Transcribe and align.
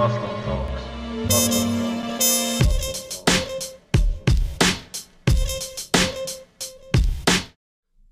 Aslan 0.00 0.42
Talks. 0.44 0.82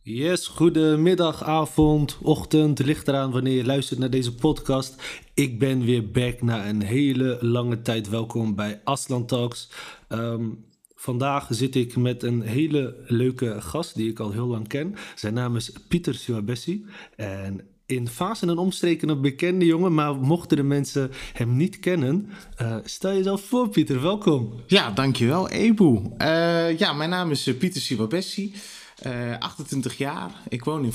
Yes, 0.03 0.47
goedemiddag, 0.47 1.45
avond, 1.45 2.19
ochtend, 2.23 2.79
ligt 2.79 3.09
eraan 3.09 3.31
wanneer 3.31 3.57
je 3.57 3.65
luistert 3.65 3.99
naar 3.99 4.11
deze 4.11 4.35
podcast. 4.35 5.03
Ik 5.35 5.59
ben 5.59 5.85
weer 5.85 6.11
back 6.11 6.43
na 6.43 6.69
een 6.69 6.83
hele 6.83 7.39
lange 7.41 7.83
tijd. 7.83 8.09
Welkom 8.09 8.55
bij 8.55 8.81
Aslan 8.85 9.27
Talks. 9.27 9.71
Ehm, 10.09 10.49
vandaag 10.95 11.47
zit 11.51 11.75
ik 11.75 11.97
met 11.97 12.23
een 12.23 12.41
hele 12.41 13.05
leuke 13.07 13.61
gast 13.61 13.95
die 13.95 14.11
ik 14.11 14.19
al 14.19 14.33
heel 14.33 14.47
lang 14.47 14.69
ken. 14.69 14.95
Zijn 15.15 15.35
naam 15.35 15.57
is 15.57 15.73
Pieter 15.89 16.15
Siwabessi. 16.15 16.87
En 17.17 17.61
in 17.89 18.09
Fase 18.09 18.47
en 18.47 18.59
omstreken 18.59 19.09
een 19.09 19.21
bekende 19.21 19.65
jongen, 19.65 19.95
maar 19.95 20.17
mochten 20.17 20.57
de 20.57 20.63
mensen 20.63 21.11
hem 21.33 21.57
niet 21.57 21.79
kennen, 21.79 22.31
eh, 22.57 22.77
stel 22.85 23.13
jezelf 23.13 23.45
voor 23.45 23.69
Pieter, 23.69 24.03
welkom. 24.03 24.53
Ja, 24.67 24.91
dankjewel, 24.91 25.49
Eboe. 25.49 26.11
Eh 26.17 26.79
ja, 26.79 26.93
mijn 26.93 27.11
naam 27.11 27.31
is 27.31 27.47
eh, 27.47 27.57
Pieter 27.57 27.81
Sibabessi, 27.81 28.55
eh 29.03 29.39
28 29.39 29.99
jaar. 29.99 30.31
Ik 30.49 30.65
woon 30.65 30.85
in. 30.85 30.93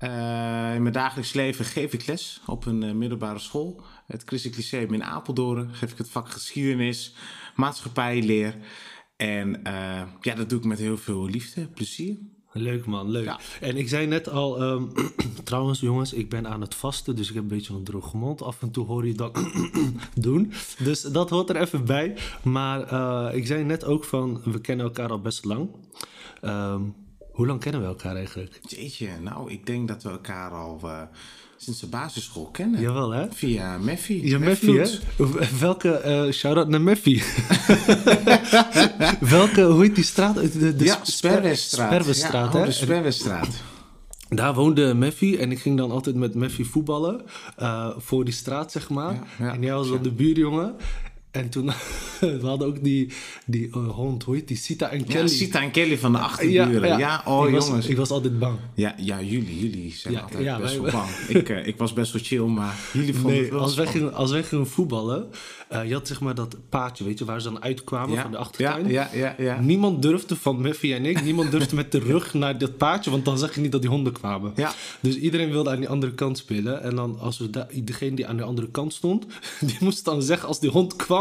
Eh, 0.00 0.74
in 0.74 0.82
mijn 0.82 0.92
dagelijks 0.92 1.32
leven 1.32 1.64
geef 1.64 1.92
ik 1.92 2.06
les 2.06 2.40
op 2.46 2.66
een 2.66 2.82
eh, 2.82 2.92
middelbare 2.92 3.38
school. 3.38 3.82
Het 4.06 4.22
Christelijk 4.24 4.58
Lyceum 4.58 4.94
in 4.94 5.04
Apeldoorn. 5.04 5.74
Geef 5.74 5.92
ik 5.92 5.98
het 5.98 6.10
vak 6.10 6.30
geschiedenis, 6.30 7.14
maatschappijleer. 7.54 8.56
En 9.16 9.64
eh, 9.64 10.02
ja, 10.20 10.34
dat 10.34 10.48
doe 10.48 10.58
ik 10.58 10.64
met 10.64 10.78
heel 10.78 10.96
veel 10.96 11.26
liefde, 11.26 11.66
plezier. 11.66 12.16
Leuk 12.52 12.86
man, 12.86 13.10
leuk. 13.10 13.24
Ja. 13.24 13.40
En 13.60 13.76
ik 13.76 13.88
zei 13.88 14.06
net 14.06 14.28
al, 14.28 14.60
ehm, 14.60 14.84
trouwens 15.44 15.80
jongens, 15.80 16.12
ik 16.12 16.28
ben 16.28 16.48
aan 16.48 16.60
het 16.60 16.74
vasten, 16.74 17.16
dus 17.16 17.28
ik 17.28 17.34
heb 17.34 17.42
een 17.42 17.48
beetje 17.48 17.74
een 17.74 17.84
droge 17.84 18.16
mond. 18.16 18.42
Af 18.42 18.62
en 18.62 18.70
toe 18.70 18.86
hoor 18.86 19.06
je 19.06 19.14
dat 19.14 19.40
doen. 20.14 20.52
Dus 20.78 21.02
dat 21.02 21.30
hoort 21.30 21.50
er 21.50 21.56
even 21.56 21.84
bij. 21.84 22.16
Maar 22.42 22.82
eh, 22.82 23.36
ik 23.36 23.46
zei 23.46 23.64
net 23.64 23.84
ook 23.84 24.04
van, 24.04 24.40
we 24.44 24.60
kennen 24.60 24.86
elkaar 24.86 25.10
al 25.10 25.20
best 25.20 25.44
lang. 25.44 25.68
Ehm, 26.40 26.82
hoe 27.32 27.46
lang 27.46 27.60
kennen 27.60 27.80
we 27.80 27.86
elkaar 27.86 28.16
eigenlijk? 28.16 28.60
Jeetje, 28.62 29.08
nou, 29.20 29.50
ik 29.50 29.66
denk 29.66 29.88
dat 29.88 30.02
we 30.02 30.08
elkaar 30.08 30.50
al 30.50 30.80
eh, 30.82 31.02
sinds 31.62 31.80
de 31.80 31.86
basisschool 31.86 32.48
kennen. 32.52 32.80
Jawel 32.80 33.10
hè? 33.10 33.26
Via 33.32 33.78
Meffy. 33.78 34.20
Ja, 34.22 34.38
Meffy 34.38 34.76
hè? 34.76 34.88
Welke, 35.58 35.90
eh 35.92 36.32
shout-out 36.32 36.68
naar 36.68 36.80
Meffy. 36.80 37.22
Welke, 39.36 39.62
hoe 39.62 39.82
heet 39.82 39.94
die 39.94 40.04
straat? 40.04 40.34
De, 40.34 40.76
de 40.76 40.84
ja, 40.84 41.00
ja, 41.20 41.30
hè? 41.30 42.58
oh, 42.58 42.64
de 42.64 42.72
Sperwestraat. 42.72 43.62
Daar 44.28 44.54
woonde 44.54 44.94
Meffy 44.94 45.36
en 45.36 45.50
ik 45.50 45.58
ging 45.58 45.76
dan 45.76 45.90
altijd 45.90 46.16
met 46.16 46.34
Meffy 46.34 46.64
voetballen 46.64 47.22
eh, 47.56 47.88
voor 47.96 48.24
die 48.24 48.34
straat, 48.34 48.72
zeg 48.72 48.88
maar. 48.88 49.12
Ja, 49.12 49.22
ja, 49.38 49.52
en 49.52 49.62
jij 49.62 49.74
was 49.74 49.88
dan 49.88 50.02
de 50.02 50.12
buurjongen. 50.12 50.74
En 51.30 51.48
toen, 51.48 51.66
we 52.20 52.40
hadden 52.42 52.68
ook 52.68 52.84
die, 52.84 53.12
die 53.46 53.68
eh, 53.72 53.88
hond, 53.88 54.22
hoe 54.22 54.34
heet 54.34 54.48
die, 54.48 54.56
Sita 54.56 54.88
en 54.88 54.98
Ja, 54.98 55.04
Kelly. 55.04 55.28
Sita 55.28 55.62
en 55.62 55.70
Kelly 55.70 55.98
van 55.98 56.12
de 56.12 56.18
achterburen. 56.18 56.98
Ja, 56.98 57.22
oh 57.26 57.48
ik 57.48 57.54
was, 57.54 57.66
jongens. 57.66 57.86
Ik 57.86 57.96
was 57.96 58.10
altijd 58.10 58.38
bang. 58.38 58.58
Ja, 58.74 58.94
ja, 58.98 59.20
jullie, 59.22 59.58
jullie 59.60 59.92
zijn 59.92 60.14
Ja, 60.14 60.20
altijd 60.20 60.42
ja, 60.42 60.58
best 60.58 60.72
wij- 60.72 60.82
wel 60.82 60.92
bang. 60.92 61.10
ik, 61.38 61.48
eh, 61.48 61.66
ik 61.66 61.76
was 61.76 61.92
best 61.92 62.12
wel 62.12 62.22
chill, 62.24 62.44
maar 62.44 62.74
jullie 62.92 63.14
vonden 63.14 63.32
het 63.32 63.40
Nee, 63.42 63.50
wel 63.50 63.60
als 63.60 63.74
wij, 63.74 63.86
gingen, 63.86 64.14
als 64.14 64.30
wij 64.30 64.42
gingen 64.42 64.66
voetballen, 64.66 65.28
eh, 65.68 65.84
je 65.88 65.92
had 65.92 66.06
zeg 66.06 66.20
maar 66.20 66.34
dat 66.34 66.56
paadje, 66.68 67.04
weet 67.04 67.18
je, 67.18 67.24
waar 67.24 67.40
ze 67.40 67.50
dan 67.52 67.62
uitkwamen 67.62 68.14
ja, 68.14 68.22
van 68.22 68.30
de 68.30 68.36
ja, 68.36 68.42
achtertuin. 68.42 68.88
ja, 68.88 69.10
ja, 69.12 69.34
ja. 69.38 69.60
Niemand 69.60 70.02
durfde 70.02 70.36
van 70.36 70.60
Meffy 70.60 70.92
en 70.92 71.04
ik, 71.06 71.22
niemand 71.24 71.50
durfde 71.50 71.74
met 71.76 71.92
de 71.92 71.98
rug 71.98 72.34
naar 72.34 72.58
dat 72.58 72.76
paadje, 72.76 73.10
want 73.10 73.24
dan 73.24 73.38
zag 73.38 73.54
je 73.54 73.60
niet 73.60 73.72
dat 73.72 73.80
die 73.80 73.90
honden 73.90 74.12
kwamen. 74.12 74.52
Ja. 74.56 74.72
Dus 75.00 75.16
iedereen 75.16 75.50
wilde 75.50 75.70
aan 75.70 75.78
die 75.80 75.88
andere 75.88 76.14
kant 76.14 76.38
spelen. 76.38 76.82
En 76.82 76.94
dan 76.96 77.18
als 77.18 77.38
we 77.38 77.50
degene 77.84 78.16
die 78.16 78.26
aan 78.26 78.36
de 78.36 78.42
andere 78.42 78.70
kant 78.70 78.92
stond, 78.94 79.26
die 79.60 79.76
moest 79.80 80.04
dan 80.04 80.22
zeggen 80.22 80.48
als 80.48 80.60
die 80.60 80.70
hond 80.70 80.96
kwam, 80.96 81.19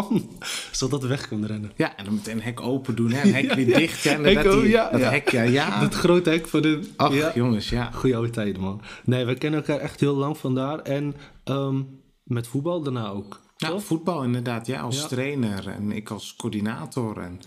zodat 0.72 1.02
we 1.02 1.08
weg 1.08 1.28
konden 1.28 1.50
rennen. 1.50 1.72
Ja, 1.76 1.98
en 1.98 2.06
dan 2.06 2.14
meteen 2.14 2.36
een 2.36 2.44
hek 2.44 2.62
open 2.62 2.96
doen, 2.96 3.12
hè. 3.12 3.24
Een 3.24 3.34
hek 3.40 3.54
weer 3.54 3.66
dicht, 3.66 4.04
hè. 4.04 4.10
en 4.10 4.24
Hek 4.24 4.44
dat, 4.44 4.62
die, 4.62 4.70
ja, 4.70 4.90
dat 4.90 5.02
hek, 5.02 5.30
ja, 5.30 5.42
ja. 5.42 5.80
Dat 5.80 5.94
grote 5.94 6.30
hek 6.30 6.48
voor 6.48 6.62
de... 6.62 6.90
Ach, 6.96 7.36
jongens, 7.36 7.70
ja. 7.70 7.92
Goeie 7.92 8.16
oude 8.16 8.32
tijden, 8.32 8.62
man. 8.62 8.82
Nee, 9.04 9.26
we 9.26 9.36
kennen 9.36 9.60
elkaar 9.60 9.80
echt 9.80 10.00
heel 10.00 10.16
lang 10.16 10.38
vandaar. 10.38 10.80
En 10.80 11.16
ehm, 11.44 11.82
met 12.24 12.48
voetbal 12.48 12.82
daarna 12.82 13.10
ook. 13.10 13.40
Ja, 13.58 13.80
voetbal 13.80 14.24
inderdaad, 14.24 14.68
ja, 14.68 14.82
als 14.82 15.08
trainer 15.08 15.68
en 15.68 15.92
ik 15.92 16.10
als 16.10 16.36
coördinator. 16.36 17.18
En 17.18 17.40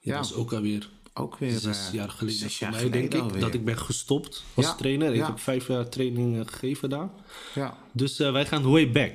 Ja. 0.00 0.16
Dat 0.16 0.24
is 0.24 0.34
ook 0.34 0.52
alweer 0.52 0.88
ook 1.18 1.36
weer... 1.38 1.58
zes 1.58 1.86
eh, 1.86 1.92
jaar 1.92 2.08
geleden 2.08 2.38
zes 2.38 2.58
jaar 2.58 2.70
mij, 2.70 2.90
denk 2.90 3.12
geleden 3.12 3.34
ik. 3.34 3.40
Dat 3.40 3.54
ik 3.54 3.64
ben 3.64 3.78
gestopt 3.78 4.44
als 4.54 4.66
Ja, 4.66 4.74
trainer. 4.74 5.10
Ik 5.10 5.16
ja. 5.16 5.26
heb 5.26 5.38
vijf 5.38 5.68
jaar 5.68 5.88
training 5.88 6.38
eh, 6.38 6.46
gegeven 6.46 6.90
daar. 6.90 7.08
Ja. 7.54 7.76
Dus 7.92 8.18
eh, 8.20 8.32
wij 8.32 8.46
gaan 8.46 8.70
way 8.70 8.90
back. 8.90 9.12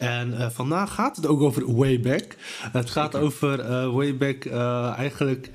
En 0.00 0.38
eh, 0.38 0.50
vandaag 0.50 0.94
gaat 0.94 1.16
het 1.16 1.26
ook 1.26 1.40
over 1.40 1.74
way 1.76 2.00
back. 2.00 2.36
Het 2.72 2.90
gaat 2.90 3.16
over 3.16 3.60
eh, 3.60 3.94
way 3.94 4.16
back 4.16 4.44
eh, 4.44 4.92
eigenlijk 4.96 5.50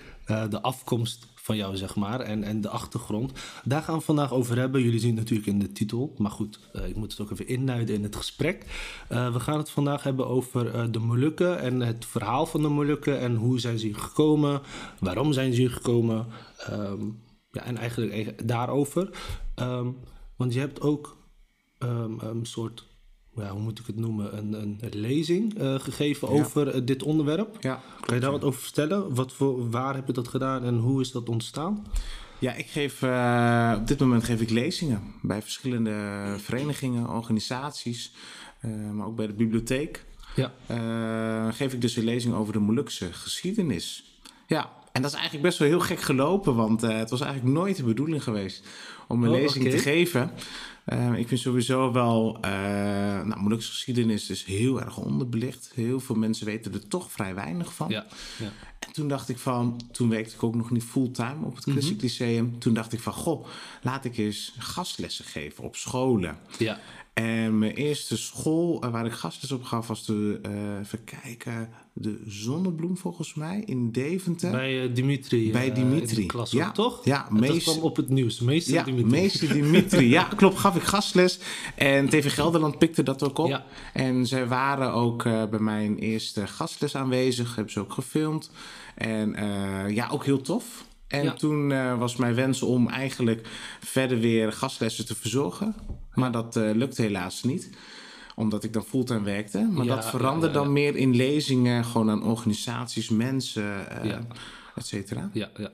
de 0.50 0.62
afkomst 0.62 1.28
van 1.36 1.56
jou, 1.56 1.76
zeg 1.76 1.96
maar. 1.96 2.20
En, 2.20 2.44
en 2.44 2.62
de 2.62 2.70
achtergrond. 2.70 3.32
Daar 3.64 3.82
gaan 3.82 3.98
we 3.98 4.04
vandaag 4.04 4.34
over 4.34 4.58
hebben. 4.58 4.82
Jullie 4.82 5.00
zien 5.00 5.10
het 5.10 5.20
natuurlijk 5.20 5.48
in 5.48 5.60
de 5.60 5.72
titel. 5.72 6.14
Maar 6.18 6.32
goed, 6.32 6.60
ik 6.88 6.96
moet 6.96 7.12
het 7.12 7.22
ook 7.22 7.32
even 7.32 7.48
inluiden 7.48 7.96
in 7.96 8.04
het 8.04 8.16
gesprek. 8.16 8.66
We 9.08 9.40
gaan 9.40 9.58
het 9.58 9.70
vandaag 9.70 10.04
hebben 10.04 10.28
over 10.28 10.92
de 10.92 11.00
Molukken. 11.00 11.60
En 11.60 11.80
het 11.82 12.06
verhaal 12.06 12.46
van 12.46 12.62
de 12.62 12.68
Molukken. 12.68 13.20
En 13.20 13.36
hoe 13.36 13.60
zijn 13.60 13.80
ze 13.80 13.86
hier 13.86 13.96
gekomen? 13.96 14.62
Waarom 15.00 15.34
zijn 15.34 15.54
ze 15.54 15.60
hier 15.60 15.72
gekomen? 15.72 16.28
Ehm, 16.58 17.02
ja, 17.56 17.64
en 17.64 17.78
eigenlijk 17.78 18.12
eh, 18.12 18.28
daarover. 18.44 19.10
Ehm, 19.56 19.88
want 20.36 20.54
je 20.54 20.60
hebt 20.60 20.82
ook 20.82 21.18
ehm, 21.78 22.20
een 22.20 22.46
soort, 22.46 22.86
ja, 23.35 23.50
hoe 23.50 23.62
moet 23.62 23.79
ik 23.79 23.85
het 23.85 23.96
noemen, 23.96 24.38
een, 24.38 24.53
een 24.53 24.79
lezing 24.91 25.59
eh, 25.59 25.79
gegeven 25.79 26.29
over 26.29 26.68
eh, 26.68 26.81
dit 26.84 27.03
onderwerp. 27.03 27.57
Ja, 27.59 27.81
Kan 28.00 28.16
je 28.16 28.22
daar 28.22 28.31
wat 28.31 28.44
over 28.44 28.62
vertellen? 28.62 29.16
Wat 29.16 29.34
voor, 29.34 29.69
waar 29.69 29.96
heb 29.96 30.07
je 30.07 30.13
dat 30.13 30.28
gedaan 30.28 30.63
en 30.63 30.78
hoe 30.78 31.01
is 31.01 31.12
dat 31.12 31.29
ontstaan? 31.29 31.85
Ja, 32.40 32.53
ik 32.53 32.68
geef, 32.68 33.01
eh, 33.01 33.75
op 33.78 33.88
dit 33.88 34.00
moment 34.00 34.23
geef 34.23 34.41
ik 34.41 34.50
lezingen 34.50 35.01
bij 35.22 35.41
verschillende 35.41 35.94
verenigingen, 36.38 37.09
organisaties, 37.09 38.12
maar 38.94 39.06
ook 39.07 39.16
bij 39.16 39.28
de 39.28 39.34
bibliotheek. 39.34 40.06
Ja. 40.35 41.52
Geef 41.52 41.73
ik 41.73 41.81
dus 41.81 41.96
een 41.96 42.03
lezing 42.03 42.34
over 42.34 42.53
de 42.53 42.59
Molukse 42.59 43.13
geschiedenis. 43.13 44.19
Ja, 44.47 44.69
en 44.91 45.02
dat 45.02 45.12
is 45.12 45.17
eigenlijk 45.17 45.47
best 45.47 45.59
wel 45.59 45.67
heel 45.67 45.79
gek 45.79 46.00
gelopen, 46.00 46.56
want 46.56 46.81
het 46.81 47.09
was 47.09 47.22
eigenlijk 47.22 47.53
nooit 47.53 47.75
de 47.75 47.84
bedoeling 47.84 48.23
geweest 48.23 48.67
om 49.07 49.23
een 49.23 49.29
Oh, 49.29 49.35
lezing 49.35 49.69
te 49.69 49.78
geven. 49.78 50.31
Eh, 50.85 51.13
ik 51.18 51.28
vind 51.28 51.40
sowieso 51.40 51.91
wel, 51.91 52.38
eh 52.41 52.51
nou, 53.23 53.41
Molukse 53.41 53.69
geschiedenis 53.72 54.29
is 54.29 54.44
heel 54.44 54.81
erg 54.81 54.97
onderbelicht. 54.97 55.72
Heel 55.75 56.00
veel 56.00 56.16
mensen 56.16 56.46
weten 56.46 56.73
er 56.73 56.88
toch 56.88 57.12
vrij 57.12 57.35
weinig 57.35 57.73
van. 57.73 57.90
Ja, 57.90 58.06
ja. 58.40 58.51
En 58.79 58.91
toen 58.94 59.07
dacht 59.07 59.29
ik 59.29 59.38
van, 59.38 59.81
toen 59.91 60.09
werkte 60.09 60.35
ik 60.35 60.44
ook 60.44 60.56
nog 60.56 60.72
niet 60.72 60.84
fulltime 60.84 61.46
op 61.46 61.56
het 61.56 61.66
Mhm. 61.66 61.72
Christelijk 61.75 62.01
Lyceum. 62.03 62.59
Toen 62.59 62.73
dacht 62.73 62.94
ik 62.94 63.00
van, 63.00 63.13
goh, 63.13 63.46
laat 63.81 64.06
ik 64.06 64.18
eens 64.18 64.53
gastlessen 64.57 65.25
geven 65.25 65.63
op 65.63 65.75
scholen. 65.75 66.38
ja. 66.57 66.79
En 67.16 67.58
mijn 67.59 67.72
eerste 67.74 68.18
school 68.18 68.81
eh, 68.81 68.90
waar 68.92 69.06
ik 69.06 69.12
gastles 69.12 69.52
op 69.52 69.64
gaf 69.64 69.88
was 69.88 70.06
de, 70.06 70.40
eh 70.42 70.80
even 70.80 71.03
kijken, 71.03 71.70
de 71.94 72.22
Zonnebloem 72.28 72.98
volgens 72.98 73.34
mij 73.34 73.64
in 73.66 73.92
Deventer. 73.92 74.52
Bij 74.52 74.84
eh, 74.84 74.96
Dimitri. 74.96 75.52
Bij 75.52 75.70
eh, 75.70 75.76
Dimitri. 75.76 76.16
in 76.16 76.22
de 76.22 76.28
klas, 76.28 76.52
Ja, 76.52 76.72
toch? 76.72 77.06
ja, 77.06 77.28
En 77.30 77.38
Dat 77.42 77.58
kwam 77.64 77.78
op 77.80 77.96
het 77.96 78.09
nieuws. 78.09 78.40
Meester 78.40 78.74
ja, 78.74 78.84
Dimitri. 78.84 79.09
meester 79.09 79.53
Dimitri. 79.53 80.09
Ja, 80.09 80.24
klopt, 80.36 80.58
gaf 80.59 80.76
ik 80.76 80.81
gastles. 80.81 81.40
En 81.76 82.09
TV 82.09 82.34
Gelderland 82.34 82.78
pikte 82.78 83.03
dat 83.03 83.24
ook 83.24 83.38
op. 83.38 83.47
Ja. 83.47 83.66
En 83.94 84.26
zij 84.26 84.47
waren 84.47 84.94
ook 84.94 85.26
eh, 85.26 85.46
bij 85.50 85.59
mijn 85.59 85.97
eerste 85.97 86.47
gastles 86.47 86.96
aanwezig. 86.96 87.56
Hebben 87.56 87.74
ze 87.74 87.80
ook 87.80 87.94
gefilmd. 87.94 88.52
En 88.96 89.36
eh, 89.36 89.90
ja, 89.96 90.08
ook 90.12 90.26
heel 90.26 90.42
tof. 90.42 90.86
En 91.08 91.24
Ja. 91.24 91.34
toen 91.34 91.72
eh, 91.72 91.98
was 91.98 92.16
mijn 92.16 92.36
wens 92.36 92.62
om 92.62 92.90
eigenlijk 92.90 93.48
verder 93.80 94.20
weer 94.20 94.52
gastlessen 94.54 95.06
te 95.06 95.16
verzorgen. 95.16 95.76
Maar 96.14 96.32
dat 96.32 96.56
eh, 96.56 96.70
lukte 96.74 97.02
helaas 97.02 97.44
niet 97.44 97.70
omdat 98.36 98.64
ik 98.64 98.74
dan 98.74 98.84
fulltime 98.86 99.22
werkte. 99.24 99.70
Maar 99.72 99.85
Ja, 99.85 99.96
dat 99.96 100.06
veranderde 100.09 100.58
ja, 100.58 100.64
dan 100.64 100.74
meer 100.74 100.96
in 100.96 101.16
lezingen, 101.16 101.85
gewoon 101.85 102.09
aan 102.09 102.24
organisaties, 102.24 103.09
mensen, 103.09 103.64
Ja. 104.03 104.28
et 104.76 104.85
cetera. 104.85 105.29
Ja, 105.34 105.50
ja. 105.58 105.72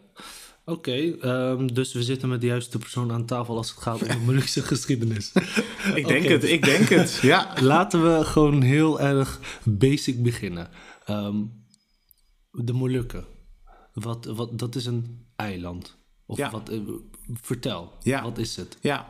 Oké, 0.65 1.17
ehm, 1.21 1.67
dus 1.67 1.93
we 1.93 2.03
zitten 2.03 2.29
met 2.29 2.41
de 2.41 2.47
juiste 2.47 2.77
persoon 2.77 3.11
aan 3.11 3.25
tafel 3.25 3.57
als 3.57 3.69
het 3.69 3.79
gaat 3.79 4.01
om 4.01 4.07
de 4.07 4.17
Molukse 4.25 4.61
geschiedenis. 4.61 5.31
Ik 5.95 6.07
denk 6.07 6.25
het, 6.25 6.43
ik 6.43 6.63
denk 6.63 6.89
het. 6.89 7.19
Ja. 7.31 7.53
Laten 7.61 8.03
we 8.17 8.25
gewoon 8.25 8.61
heel 8.61 8.99
erg 8.99 9.39
basic 9.63 10.23
beginnen. 10.23 10.69
Ehm, 11.05 11.35
de 12.51 12.73
Molukken. 12.73 13.25
Wat, 13.93 14.25
wat, 14.25 14.59
dat 14.59 14.75
is 14.75 14.85
een 14.85 15.19
eiland. 15.35 15.97
Of 16.25 16.37
Ja. 16.37 16.51
wat, 16.51 16.69
eh, 16.69 16.79
vertel, 17.41 17.91
Ja. 18.03 18.23
wat 18.23 18.37
is 18.37 18.55
het? 18.55 18.77
Ja, 18.81 19.09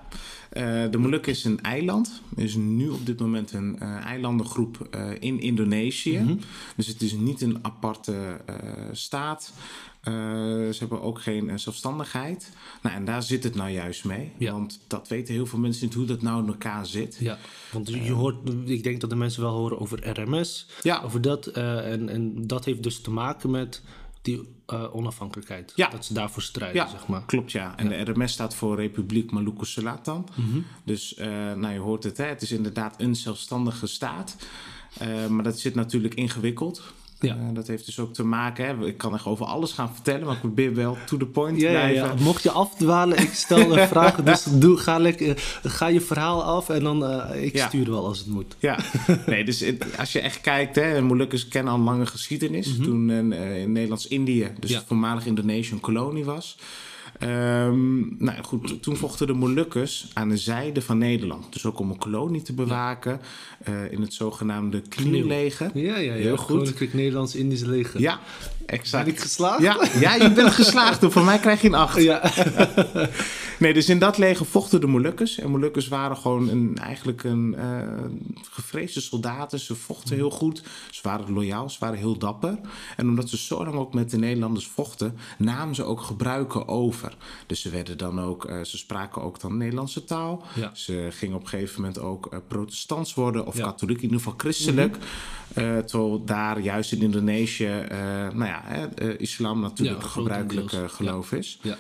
eh, 0.50 0.83
de 0.92 0.98
Molukken 0.98 1.31
is 1.31 1.44
een 1.44 1.62
eiland. 1.62 2.22
Er 2.38 2.44
is 2.44 2.56
nu 2.56 2.89
op 2.89 3.06
dit 3.06 3.19
moment 3.19 3.51
een 3.54 3.80
eh, 3.80 3.95
eilandengroep 3.95 4.88
in 5.19 5.39
Indonesië. 5.39 6.38
Dus 6.75 6.88
het 6.88 7.01
is 7.01 7.12
niet 7.13 7.42
een 7.42 7.60
aparte 7.62 8.42
staat. 8.92 9.54
Ze 10.04 10.75
hebben 10.80 11.01
ook 11.01 11.22
geen 11.22 11.60
zelfstandigheid. 11.60 12.51
Nou, 12.81 12.95
en 12.95 13.06
daar 13.06 13.24
zit 13.24 13.44
het 13.44 13.56
nou 13.56 13.69
juist 13.69 14.06
mee. 14.06 14.31
Ja. 14.38 14.51
Want 14.51 14.80
dat 14.88 15.07
weten 15.07 15.33
heel 15.33 15.45
veel 15.45 15.60
mensen 15.60 15.86
niet 15.86 15.94
hoe 15.94 16.06
dat 16.06 16.22
nou 16.22 16.42
in 16.44 16.48
elkaar 16.48 16.86
zit. 16.86 17.18
Ja, 17.19 17.38
want 17.72 17.88
je 17.89 18.12
hoort, 18.12 18.36
ik 18.66 18.83
denk 18.83 19.01
dat 19.01 19.10
de 19.10 19.16
mensen 19.16 19.42
wel 19.42 19.54
horen 19.56 19.80
over 19.80 20.19
RMS, 20.22 20.68
Ja. 20.83 21.01
over 21.01 21.22
dat. 21.22 21.48
en, 21.48 22.10
en 22.10 22.48
dat 22.48 22.66
heeft 22.66 22.83
dus 22.83 23.01
te 23.01 23.12
maken 23.12 23.50
met 23.50 23.81
die 24.21 24.50
eh, 24.65 24.95
onafhankelijkheid. 24.95 25.73
Ja. 25.75 25.89
Dat 25.89 26.06
ze 26.06 26.13
daarvoor 26.13 26.41
strijden, 26.41 26.75
Ja, 26.83 26.88
zeg 26.89 27.07
maar. 27.07 27.25
klopt 27.25 27.51
ja. 27.51 27.77
En 27.77 27.89
de 27.89 28.01
RMS 28.12 28.31
staat 28.31 28.56
voor 28.56 28.75
Republiek 28.75 29.31
Maluku 29.31 29.65
Selatan. 29.65 30.27
Mhm. 30.35 30.59
Dus 30.83 31.15
eh, 31.15 31.27
nou, 31.53 31.73
je 31.73 31.79
hoort 31.79 32.03
het, 32.03 32.18
hè? 32.18 32.25
het 32.25 32.41
is 32.41 32.51
inderdaad 32.51 33.01
een 33.01 33.15
zelfstandige 33.15 33.88
staat. 33.88 34.35
Eh, 35.00 35.27
maar 35.27 35.44
dat 35.44 35.59
zit 35.59 35.75
natuurlijk 35.75 36.13
ingewikkeld. 36.13 36.94
Ja. 37.21 37.35
Eh, 37.35 37.41
dat 37.53 37.68
heeft 37.68 37.85
dus 37.85 38.00
ook 38.00 38.13
te 38.13 38.23
maken, 38.23 38.65
hè? 38.65 38.85
ik 38.85 38.97
kan 38.97 39.13
echt 39.13 39.25
over 39.25 39.45
alles 39.45 39.71
gaan 39.71 39.94
vertellen, 39.94 40.25
maar 40.25 40.33
ik 40.33 40.39
probeer 40.39 40.73
wel 40.75 40.97
to 41.06 41.18
the 41.18 41.25
point 41.25 41.59
te 41.59 41.63
Ja, 41.65 41.71
ja, 41.71 41.77
blijven. 41.79 42.18
ja. 42.18 42.23
Mocht 42.23 42.44
je 42.44 42.51
afdwalen, 42.51 43.18
ik 43.18 43.33
stel 43.33 43.77
een 43.77 43.88
vraag, 43.94 44.15
dus 44.23 44.44
doe, 44.44 44.77
ga, 44.77 44.97
lekker, 45.00 45.59
ga 45.63 45.88
je 45.88 46.01
verhaal 46.01 46.44
af 46.44 46.69
en 46.69 46.83
dan 46.83 47.06
eh, 47.06 47.44
ik 47.44 47.57
stuur 47.57 47.89
wel 47.89 48.06
als 48.06 48.18
het 48.18 48.27
moet. 48.27 48.56
Ja, 48.59 48.79
nee, 49.25 49.44
dus 49.44 49.59
het- 49.59 49.97
als 49.97 50.12
je 50.12 50.19
echt 50.19 50.41
kijkt, 50.41 50.75
hè, 50.75 51.01
Molukkers 51.01 51.47
kennen 51.47 51.73
al 51.73 51.79
een 51.79 51.85
lange 51.85 52.06
geschiedenis. 52.06 52.75
Toen 52.83 53.09
eh, 53.33 53.62
in 53.62 53.71
Nederlands-Indië, 53.71 54.47
dus 54.59 54.69
Mhm. 54.69 54.79
Het 54.79 54.88
voormalig 54.88 55.25
Indonesië, 55.25 55.71
een 55.73 55.79
kolonie 55.79 56.25
was. 56.25 56.57
Ehm, 57.21 58.23
nou 58.23 58.44
goed, 58.44 58.83
toen 58.83 58.95
vochten 58.95 59.27
de 59.27 59.33
Molukkers 59.33 60.07
aan 60.13 60.29
de 60.29 60.38
zijde 60.38 60.81
van 60.81 60.97
Nederland. 60.97 61.53
Dus 61.53 61.65
ook 61.65 61.79
om 61.79 61.89
een 61.89 61.97
kolonie 61.97 62.41
te 62.41 62.53
bewaken 62.53 63.21
eh, 63.63 63.91
in 63.91 64.01
het 64.01 64.13
zogenaamde 64.13 64.81
knielleger. 64.81 65.71
Ja, 65.73 65.97
ja, 65.97 65.97
ja. 65.97 66.13
Heel 66.13 66.38
goed. 66.38 66.57
Koninklijk 66.57 66.94
Nederlands-Indisch 66.94 67.63
leger. 67.63 68.00
Ja, 68.00 68.19
exact. 68.65 69.06
Ben 69.06 69.13
ik 69.13 69.19
geslaagd? 69.19 69.62
Ja, 69.62 69.77
ja, 70.00 70.15
je 70.15 70.31
bent 70.31 70.51
geslaagd. 70.51 71.06
Voor 71.09 71.23
mij 71.23 71.39
krijg 71.39 71.62
je 71.62 71.68
een 71.68 71.73
acht. 71.73 72.01
Ja. 72.01 72.21
Nee, 73.62 73.74
dus 73.74 73.90
in 73.90 74.00
dat 74.00 74.18
leger 74.18 74.46
vochten 74.46 74.81
de 74.81 74.88
Molukkers. 74.88 75.40
En 75.40 75.50
Molukkers 75.52 75.88
waren 75.88 76.18
gewoon 76.18 76.50
een, 76.50 76.78
eigenlijk 76.78 77.24
een 77.24 77.56
eh, 77.56 77.88
gevreesde 78.52 79.02
soldaten. 79.02 79.60
Ze 79.60 79.75
vochten 79.75 80.16
heel 80.16 80.30
goed. 80.31 80.63
Ze 80.92 81.00
waren 81.04 81.34
loyaal, 81.34 81.69
ze 81.69 81.78
waren 81.80 81.98
heel 81.98 82.18
dapper. 82.18 82.58
En 82.98 83.08
omdat 83.10 83.30
ze 83.30 83.38
zo 83.38 83.63
lang 83.66 83.75
ook 83.75 83.94
met 83.94 84.10
de 84.12 84.18
Nederlanders 84.18 84.68
vochten, 84.68 85.18
namen 85.38 85.75
ze 85.75 85.84
ook 85.84 86.02
gebruiken 86.02 86.68
over. 86.68 87.16
Dus 87.46 87.62
ze 87.62 87.69
werden 87.69 87.98
dan 87.98 88.22
ook, 88.22 88.46
eh, 88.46 88.62
ze 88.62 88.78
spraken 88.78 89.22
ook 89.22 89.40
dan 89.40 89.58
Nederlandse 89.58 90.04
taal. 90.04 90.44
Ja. 90.56 90.72
Ze 90.75 91.07
gingen 91.12 91.36
op 91.36 91.42
een 91.42 91.48
gegeven 91.50 91.81
moment 91.81 92.00
ook 92.00 92.25
eh, 92.25 92.40
protestants 92.48 93.14
worden, 93.14 93.46
of 93.46 93.57
Ja. 93.57 93.64
katholiek, 93.64 93.98
in 93.98 94.04
ieder 94.04 94.18
geval 94.18 94.34
christelijk. 94.38 94.98
Eh, 95.54 95.78
terwijl 95.78 96.24
daar 96.25 96.60
juist 96.60 96.92
in 96.92 97.02
Indonesië, 97.02 97.86
nou 98.34 98.46
ja, 98.46 98.64
islam 99.18 99.60
natuurlijk 99.60 99.98
Ja, 100.00 100.04
een 100.06 100.10
gebruikelijk 100.12 100.72
geloof 100.92 101.31
is. 101.31 101.60
ja. 101.62 101.78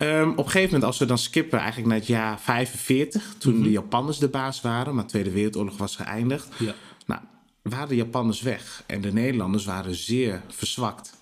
Ehm, 0.00 0.28
op 0.30 0.36
een 0.38 0.44
gegeven 0.44 0.64
moment, 0.64 0.84
als 0.84 0.98
we 0.98 1.04
dan 1.04 1.18
skippen 1.18 1.58
eigenlijk 1.58 1.88
naar 1.88 1.98
het 1.98 2.06
jaar 2.06 2.40
45, 2.40 3.34
toen 3.38 3.62
de 3.62 3.70
Japanners 3.70 4.18
de 4.18 4.28
baas 4.28 4.60
waren, 4.60 4.94
maar 4.94 5.04
de 5.04 5.10
Tweede 5.10 5.30
Wereldoorlog 5.30 5.76
was 5.76 5.96
geëindigd, 5.96 6.48
Ja. 6.58 6.74
nou, 7.06 7.20
waren 7.62 7.88
de 7.88 7.94
Japanners 7.96 8.40
weg 8.42 8.82
en 8.86 9.00
de 9.00 9.12
Nederlanders 9.12 9.64
waren 9.64 9.94
zeer 9.94 10.42
verzwakt. 10.48 11.14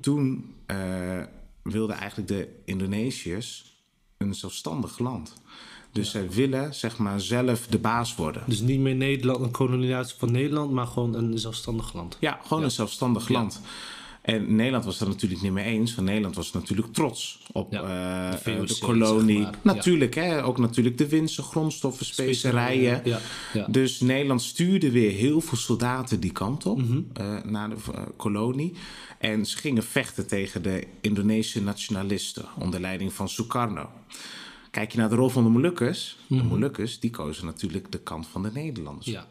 Toen 0.00 0.54
eh, 0.66 0.76
wilden 1.62 1.96
eigenlijk 1.96 2.28
de 2.28 2.48
Indonesiërs 2.64 3.76
een 4.18 4.34
zelfstandig 4.34 4.98
land. 4.98 5.34
Dus 5.92 6.10
zij 6.10 6.30
willen 6.30 6.74
zeg 6.74 6.98
maar 6.98 7.20
zelf 7.20 7.66
de 7.66 7.78
baas 7.78 8.14
worden. 8.14 8.42
Dus 8.46 8.60
niet 8.60 8.80
meer 8.80 8.94
Nederland, 8.94 9.40
een 9.40 9.50
kolonisatie 9.50 10.16
van 10.18 10.32
Nederland, 10.32 10.70
maar 10.72 10.86
gewoon 10.86 11.14
een 11.14 11.38
zelfstandig 11.38 11.92
land. 11.94 12.16
Ja, 12.20 12.40
gewoon 12.46 12.62
een 12.62 12.70
zelfstandig 12.70 13.28
land. 13.28 13.60
En 14.26 14.54
Nederland 14.54 14.84
was 14.84 15.00
er 15.00 15.08
natuurlijk 15.08 15.42
niet 15.42 15.52
mee 15.52 15.64
eens. 15.64 15.94
Want 15.94 16.06
Nederland 16.06 16.34
was 16.36 16.52
natuurlijk 16.52 16.92
trots 16.92 17.42
op 17.52 17.72
Ja, 17.72 17.80
eh, 17.80 18.44
de 18.44 18.50
eh, 18.50 18.66
de 18.66 18.78
kolonie. 18.80 19.42
zeg 19.42 19.50
maar. 19.62 19.74
Natuurlijk, 19.74 20.14
hè, 20.14 20.44
ook 20.44 20.58
natuurlijk 20.58 20.98
de 20.98 21.08
winsten, 21.08 21.44
grondstoffen, 21.44 22.06
specerijen. 22.06 23.02
Ja. 23.52 23.66
Dus 23.68 24.00
Nederland 24.00 24.42
stuurde 24.42 24.90
weer 24.90 25.10
heel 25.10 25.40
veel 25.40 25.58
soldaten 25.58 26.20
die 26.20 26.32
kant 26.32 26.66
op, 26.66 26.78
Mhm. 26.78 27.00
eh, 27.12 27.42
naar 27.44 27.68
de 27.68 27.76
eh, 27.94 28.02
kolonie. 28.16 28.72
En 29.18 29.46
ze 29.46 29.56
gingen 29.56 29.82
vechten 29.82 30.26
tegen 30.26 30.62
de 30.62 30.86
Indonesische 31.00 31.62
nationalisten 31.62 32.44
onder 32.58 32.80
leiding 32.80 33.12
van 33.12 33.28
Sukarno. 33.28 33.88
Kijk 34.70 34.92
je 34.92 34.98
naar 34.98 35.08
de 35.08 35.14
rol 35.14 35.28
van 35.28 35.44
de 35.44 35.50
Molukkers, 35.50 36.16
de 36.26 36.42
Molukkers 36.42 37.00
die 37.00 37.10
kozen 37.10 37.46
natuurlijk 37.46 37.92
de 37.92 37.98
kant 37.98 38.26
van 38.26 38.42
de 38.42 38.50
Nederlanders. 38.54 39.06
Mhm. 39.06 39.16
Ja. 39.16 39.26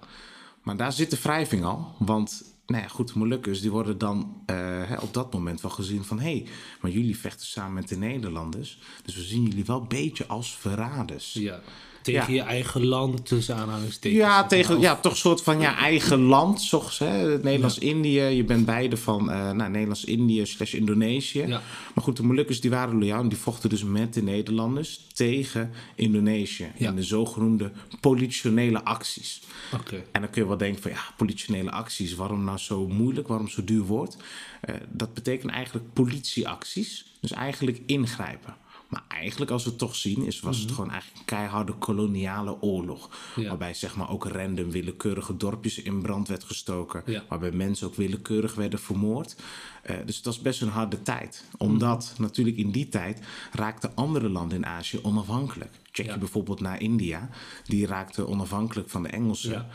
Maar 0.64 0.78
daar 0.78 0.94
zit 0.94 1.10
de 1.10 1.18
wrijving 1.22 1.64
al. 1.64 1.92
Want, 1.98 2.44
nou 2.68 2.82
ja, 2.84 2.88
goed, 2.88 3.14
Molukkers 3.14 3.62
die 3.62 3.72
worden 3.72 3.98
dan 3.98 4.42
eh, 4.46 4.92
op 5.02 5.14
dat 5.14 5.34
moment 5.34 5.62
wel 5.62 5.72
gezien 5.72 6.04
van... 6.04 6.20
hé, 6.20 6.38
hey, 6.38 6.48
maar 6.82 6.92
jullie 6.92 7.18
vechten 7.18 7.46
samen 7.46 7.74
met 7.74 7.88
de 7.88 7.98
Nederlanders. 7.98 8.80
Dus 9.04 9.16
we 9.16 9.22
zien 9.22 9.44
jullie 9.44 9.66
wel 9.66 9.82
een 9.82 9.88
beetje 9.88 10.26
als 10.26 10.58
verraders. 10.58 11.34
ja. 11.34 11.62
Tegen 12.06 12.34
Ja. 12.34 12.44
je 12.44 12.50
eigen 12.50 12.86
land, 12.86 13.26
tussen 13.26 13.56
aanhalingstekens. 13.56 14.22
Ja, 14.22 14.46
tegen, 14.46 14.80
ja, 14.80 14.96
toch 14.96 15.12
een 15.12 15.18
soort 15.18 15.42
van 15.42 15.60
ja, 15.60 15.78
eigen 15.78 16.20
land. 16.20 16.70
Hè, 16.98 17.06
het 17.06 17.44
Nederlands-Indië. 17.44 18.22
Je 18.22 18.44
bent 18.44 18.66
beide 18.66 18.98
van 18.98 19.32
eh 19.32 19.52
nou, 19.52 19.70
Nederlands-Indië 19.70 20.46
slash 20.46 20.74
Indonesië. 20.74 21.40
Ja. 21.40 21.62
Maar 21.94 22.04
goed, 22.04 22.18
de 22.18 22.24
Molukkers 22.24 22.62
die 22.62 22.70
waren 22.70 23.00
loyaal. 23.00 23.22
En 23.22 23.30
die 23.30 23.38
vochten 23.38 23.70
dus 23.70 23.84
met 23.84 24.14
de 24.14 24.24
Nederlanders 24.24 25.00
tegen 25.14 25.72
Indonesië. 25.96 26.72
Ja. 26.78 26.90
In 26.90 26.96
de 26.96 27.04
zogenoemde 27.04 27.72
politionele 28.02 28.84
acties. 28.84 29.42
Oké. 29.74 29.96
En 30.12 30.22
dan 30.22 30.30
kun 30.30 30.42
je 30.42 30.48
wel 30.48 30.58
denken 30.58 30.82
van 30.82 30.92
ja, 30.92 31.04
politionele 31.18 31.72
acties, 31.72 32.16
waarom 32.16 32.44
nou 32.44 32.58
zo 32.58 32.88
moeilijk, 32.88 33.28
waarom 33.28 33.48
zo 33.48 33.64
duur 33.64 33.84
woord? 33.84 34.18
Eh, 34.62 34.76
dat 34.90 35.14
betekent 35.14 35.52
eigenlijk 35.52 35.94
politieacties, 35.94 37.06
dus 37.20 37.32
eigenlijk 37.32 37.82
ingrijpen. 37.86 38.56
Maar 38.90 39.04
eigenlijk, 39.08 39.52
als 39.52 39.64
we 39.64 39.70
het 39.70 39.80
toch 39.80 39.96
zien, 39.96 40.26
is, 40.26 40.40
was 40.40 40.60
het 40.60 40.72
gewoon 40.72 40.92
eigenlijk 40.92 41.20
een 41.20 41.26
keiharde 41.26 41.74
koloniale 41.74 42.62
oorlog. 42.62 43.10
Mhm. 43.10 43.42
Ja. 43.42 43.48
Waarbij 43.48 43.74
zeg 43.74 43.96
maar 43.96 44.10
ook 44.10 44.28
random 44.28 44.72
willekeurige 44.72 45.38
dorpjes 45.38 45.82
in 45.82 46.02
brand 46.02 46.28
werd 46.28 46.44
gestoken. 46.44 47.04
Ja. 47.06 47.24
Waarbij 47.30 47.52
mensen 47.52 47.88
ook 47.88 47.96
willekeurig 47.96 48.56
werden 48.56 48.80
vermoord. 48.80 49.36
Eh, 49.84 49.96
dus 50.06 50.16
het 50.16 50.26
was 50.26 50.40
best 50.40 50.62
een 50.62 50.70
harde 50.70 51.02
tijd. 51.02 51.44
Omdat 51.58 52.14
natuurlijk 52.18 52.58
in 52.58 52.72
die 52.72 52.90
tijd 52.90 53.20
raakten 53.52 53.92
andere 53.96 54.30
landen 54.30 54.58
in 54.58 54.66
Azië 54.66 55.00
onafhankelijk. 55.02 55.72
Check 55.92 56.06
Ja. 56.06 56.14
je 56.14 56.20
bijvoorbeeld 56.20 56.60
naar 56.60 56.82
India. 56.82 57.30
Die 57.66 57.86
raakte 57.88 58.28
onafhankelijk 58.28 58.90
van 58.90 59.04
de 59.04 59.10
Engelsen. 59.10 59.66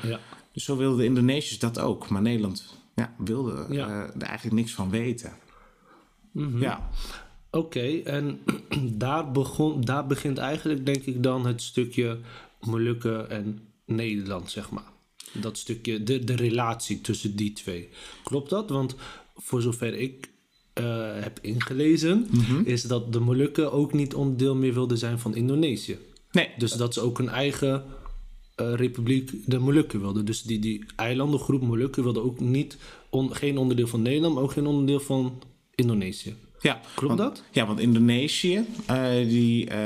Dus 0.53 0.65
zo 0.65 0.77
wilden 0.77 0.99
de 0.99 1.05
Indonesiërs 1.05 1.59
dat 1.59 1.79
ook. 1.79 2.09
Maar 2.09 2.23
Nederland 2.23 2.75
ja, 2.95 3.15
wilde 3.19 3.67
eh, 3.69 3.89
er 3.91 4.23
eigenlijk 4.23 4.57
niks 4.57 4.73
van 4.73 4.91
weten. 4.91 5.33
Mhm. 6.33 6.61
Ja. 6.61 6.89
Oké, 7.51 8.01
en 8.05 8.41
daar, 9.05 9.31
begon, 9.33 9.81
daar 9.81 10.07
begint 10.07 10.39
eigenlijk 10.39 10.87
denk 10.87 11.05
ik 11.05 11.23
dan 11.23 11.47
het 11.47 11.63
stukje 11.63 12.19
Molukken 12.61 13.31
en 13.31 13.59
Nederland, 13.87 14.51
zeg 14.51 14.71
maar. 14.71 14.89
Dat 15.33 15.59
stukje, 15.59 16.03
de, 16.03 16.25
de 16.25 16.37
relatie 16.37 17.01
tussen 17.01 17.37
die 17.37 17.53
twee. 17.53 17.89
Klopt 18.25 18.51
dat? 18.51 18.71
Want 18.71 18.95
voor 19.37 19.63
zover 19.63 19.95
ik 19.95 20.29
eh, 20.73 20.85
heb 21.15 21.39
ingelezen, 21.43 22.27
Mhm. 22.31 22.61
is 22.65 22.83
dat 22.83 23.13
de 23.13 23.21
Molukken 23.21 23.73
ook 23.73 23.93
niet 23.93 24.15
onderdeel 24.15 24.55
meer 24.55 24.75
wilden 24.75 24.99
zijn 24.99 25.19
van 25.19 25.35
Indonesië. 25.35 25.99
Nee, 26.33 26.49
Dus 26.59 26.73
dat 26.73 26.95
ze 26.95 27.01
ook 27.01 27.19
een 27.19 27.29
eigen 27.29 27.85
eh, 28.55 28.75
republiek, 28.75 29.33
de 29.47 29.59
Molukken 29.59 30.01
wilden. 30.01 30.25
Dus 30.25 30.43
die, 30.43 30.59
die 30.59 30.85
eilandengroep 30.97 31.63
Molukken 31.63 32.03
wilde 32.03 32.21
ook 32.21 32.41
niet, 32.41 32.77
on- 33.11 33.35
geen 33.35 33.59
onderdeel 33.59 33.87
van 33.87 34.03
Nederland, 34.03 34.35
maar 34.35 34.43
ook 34.43 34.53
geen 34.53 34.67
onderdeel 34.67 35.01
van 35.01 35.43
Indonesië. 35.81 36.37
ja. 36.61 36.81
Klopt 36.95 37.17
want, 37.17 37.35
dat? 37.37 37.43
Ja, 37.51 37.67
want 37.67 37.81
Indonesië, 37.81 38.65
eh, 38.87 39.11
die, 39.13 39.67
eh, 39.67 39.79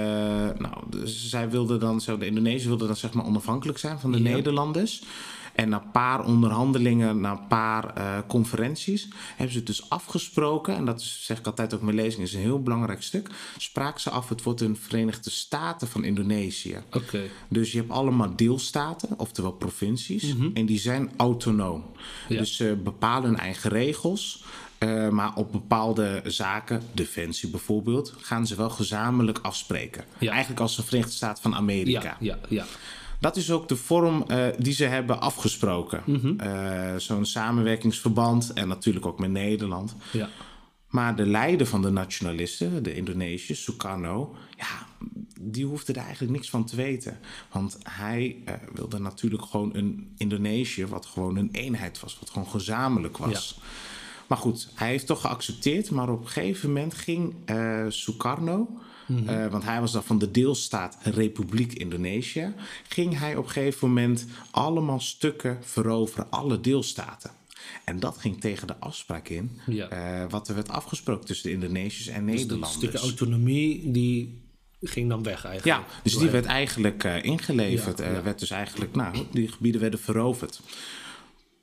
nou, 0.58 0.74
dus 0.90 1.28
zij 1.28 1.50
wilden 1.50 1.80
dan, 1.80 2.00
zo, 2.00 2.18
de 2.18 2.26
Indonesiërs 2.26 2.64
wilden 2.64 2.86
dan 2.86 2.96
zeg 2.96 3.12
maar 3.12 3.24
onafhankelijk 3.24 3.78
zijn 3.78 3.98
van 3.98 4.12
de 4.12 4.22
Ja. 4.22 4.34
Nederlanders. 4.34 5.02
En 5.54 5.68
na 5.68 5.82
een 5.82 5.90
paar 5.90 6.24
onderhandelingen, 6.24 7.20
na 7.20 7.30
een 7.30 7.46
paar 7.46 7.94
eh, 7.94 8.18
conferenties, 8.26 9.08
hebben 9.28 9.52
ze 9.52 9.58
het 9.58 9.66
dus 9.66 9.90
afgesproken. 9.90 10.76
En 10.76 10.84
dat 10.84 11.00
is, 11.00 11.20
zeg 11.22 11.38
ik 11.38 11.46
altijd 11.46 11.74
ook 11.74 11.82
mijn 11.82 11.96
lezing, 11.96 12.22
is 12.22 12.34
een 12.34 12.40
heel 12.40 12.62
belangrijk 12.62 13.02
stuk. 13.02 13.30
Spraken 13.58 14.00
ze 14.00 14.10
af, 14.10 14.28
het 14.28 14.42
wordt 14.42 14.60
een 14.60 14.76
Verenigde 14.76 15.30
Staten 15.30 15.88
van 15.88 16.04
Indonesië. 16.04 16.76
Oké. 16.92 17.22
Dus 17.48 17.72
je 17.72 17.78
hebt 17.78 17.90
allemaal 17.90 18.36
deelstaten, 18.36 19.08
oftewel 19.16 19.52
provincies, 19.52 20.34
en 20.54 20.66
die 20.66 20.78
zijn 20.78 21.10
autonoom. 21.16 21.78
Mhm. 21.80 22.32
Ja. 22.32 22.38
Dus 22.38 22.56
ze 22.56 22.78
bepalen 22.84 23.28
hun 23.28 23.38
eigen 23.38 23.70
regels, 23.70 24.44
eh, 24.78 25.08
maar 25.08 25.34
op 25.34 25.52
bepaalde 25.52 26.22
zaken, 26.24 26.82
defensie 26.92 27.50
bijvoorbeeld, 27.50 28.14
gaan 28.20 28.46
ze 28.46 28.56
wel 28.56 28.70
gezamenlijk 28.70 29.38
afspreken. 29.42 30.04
Ja. 30.18 30.30
Eigenlijk 30.30 30.60
als 30.60 30.76
de 30.76 30.82
Verenigde 30.82 31.12
Staten 31.14 31.42
van 31.42 31.54
Amerika. 31.54 32.02
Ja, 32.02 32.16
ja, 32.20 32.38
ja. 32.48 32.64
Dat 33.20 33.36
is 33.36 33.50
ook 33.50 33.68
de 33.68 33.76
vorm 33.76 34.24
eh, 34.26 34.46
die 34.58 34.72
ze 34.72 34.84
hebben 34.84 35.20
afgesproken. 35.20 36.02
Mhm. 36.06 36.40
Eh, 36.40 36.96
Zo'n 36.96 37.24
samenwerkingsverband 37.26 38.52
en 38.52 38.68
natuurlijk 38.68 39.06
ook 39.06 39.18
met 39.18 39.30
Nederland. 39.30 39.96
ja. 40.12 40.28
Maar 40.88 41.16
de 41.16 41.26
leider 41.26 41.66
van 41.66 41.82
de 41.82 41.90
nationalisten, 41.90 42.82
de 42.82 42.94
Indonesiërs, 42.94 43.62
Sukarno, 43.62 44.34
ja, 44.56 44.86
die 45.40 45.66
hoefde 45.66 45.92
er 45.92 46.02
eigenlijk 46.02 46.32
niks 46.32 46.50
van 46.50 46.64
te 46.64 46.76
weten. 46.76 47.18
Want 47.52 47.78
hij 47.82 48.36
wilde 48.72 48.98
natuurlijk 48.98 49.44
gewoon 49.44 49.70
een 49.74 50.14
Indonesië 50.16 50.86
wat 50.86 51.06
gewoon 51.06 51.36
een 51.36 51.48
eenheid 51.52 52.00
was, 52.00 52.18
wat 52.20 52.30
gewoon 52.30 52.48
gezamenlijk 52.48 53.16
was. 53.16 53.58
Maar 54.26 54.38
goed, 54.38 54.68
hij 54.74 54.88
heeft 54.88 55.06
toch 55.06 55.20
geaccepteerd, 55.20 55.90
maar 55.90 56.08
op 56.08 56.20
een 56.20 56.26
gegeven 56.28 56.68
moment 56.72 56.94
ging 56.94 57.34
eh 57.44 57.84
Sukarno, 57.88 58.68
eh, 59.26 59.46
want 59.46 59.64
hij 59.64 59.80
was 59.80 59.92
dan 59.92 60.04
van 60.04 60.18
de 60.18 60.30
deelstaat 60.30 60.96
Republiek 61.02 61.72
Indonesië, 61.72 62.54
ging 62.88 63.18
hij 63.18 63.36
op 63.36 63.44
een 63.44 63.50
gegeven 63.50 63.88
moment 63.88 64.26
allemaal 64.50 65.00
stukken 65.00 65.58
veroveren, 65.62 66.26
alle 66.30 66.60
deelstaten. 66.60 67.30
En 67.84 68.00
dat 68.00 68.18
ging 68.18 68.40
tegen 68.40 68.66
de 68.66 68.76
afspraak 68.78 69.28
in, 69.28 69.58
Ja. 69.66 69.88
eh, 69.88 70.30
wat 70.30 70.48
er 70.48 70.54
werd 70.54 70.68
afgesproken 70.68 71.26
tussen 71.26 71.48
de 71.48 71.54
Indonesiërs 71.54 72.06
en 72.06 72.26
Dus 72.26 72.34
Nederlanders. 72.34 72.72
stukje 72.72 72.98
autonomie, 72.98 73.90
die 73.90 74.42
ging 74.80 75.08
dan 75.08 75.22
weg 75.22 75.44
eigenlijk. 75.44 75.80
Ja, 75.86 75.86
dus 76.02 76.16
die 76.18 76.28
werd 76.30 76.44
eigenlijk 76.44 77.04
ingeleverd. 77.04 77.98
Ja, 77.98 78.10
ja. 78.10 78.22
werd 78.22 78.38
dus 78.38 78.50
eigenlijk, 78.50 78.94
nou, 78.94 79.16
die 79.30 79.48
gebieden 79.48 79.80
werden 79.80 80.00
veroverd. 80.00 80.60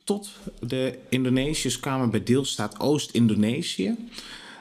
Tot 0.04 0.30
de 0.60 1.00
Indonesiërs 1.10 1.80
kwamen 1.80 2.10
bij 2.10 2.24
deelstaat 2.24 2.80
Oost-Indonesië. 2.80 3.96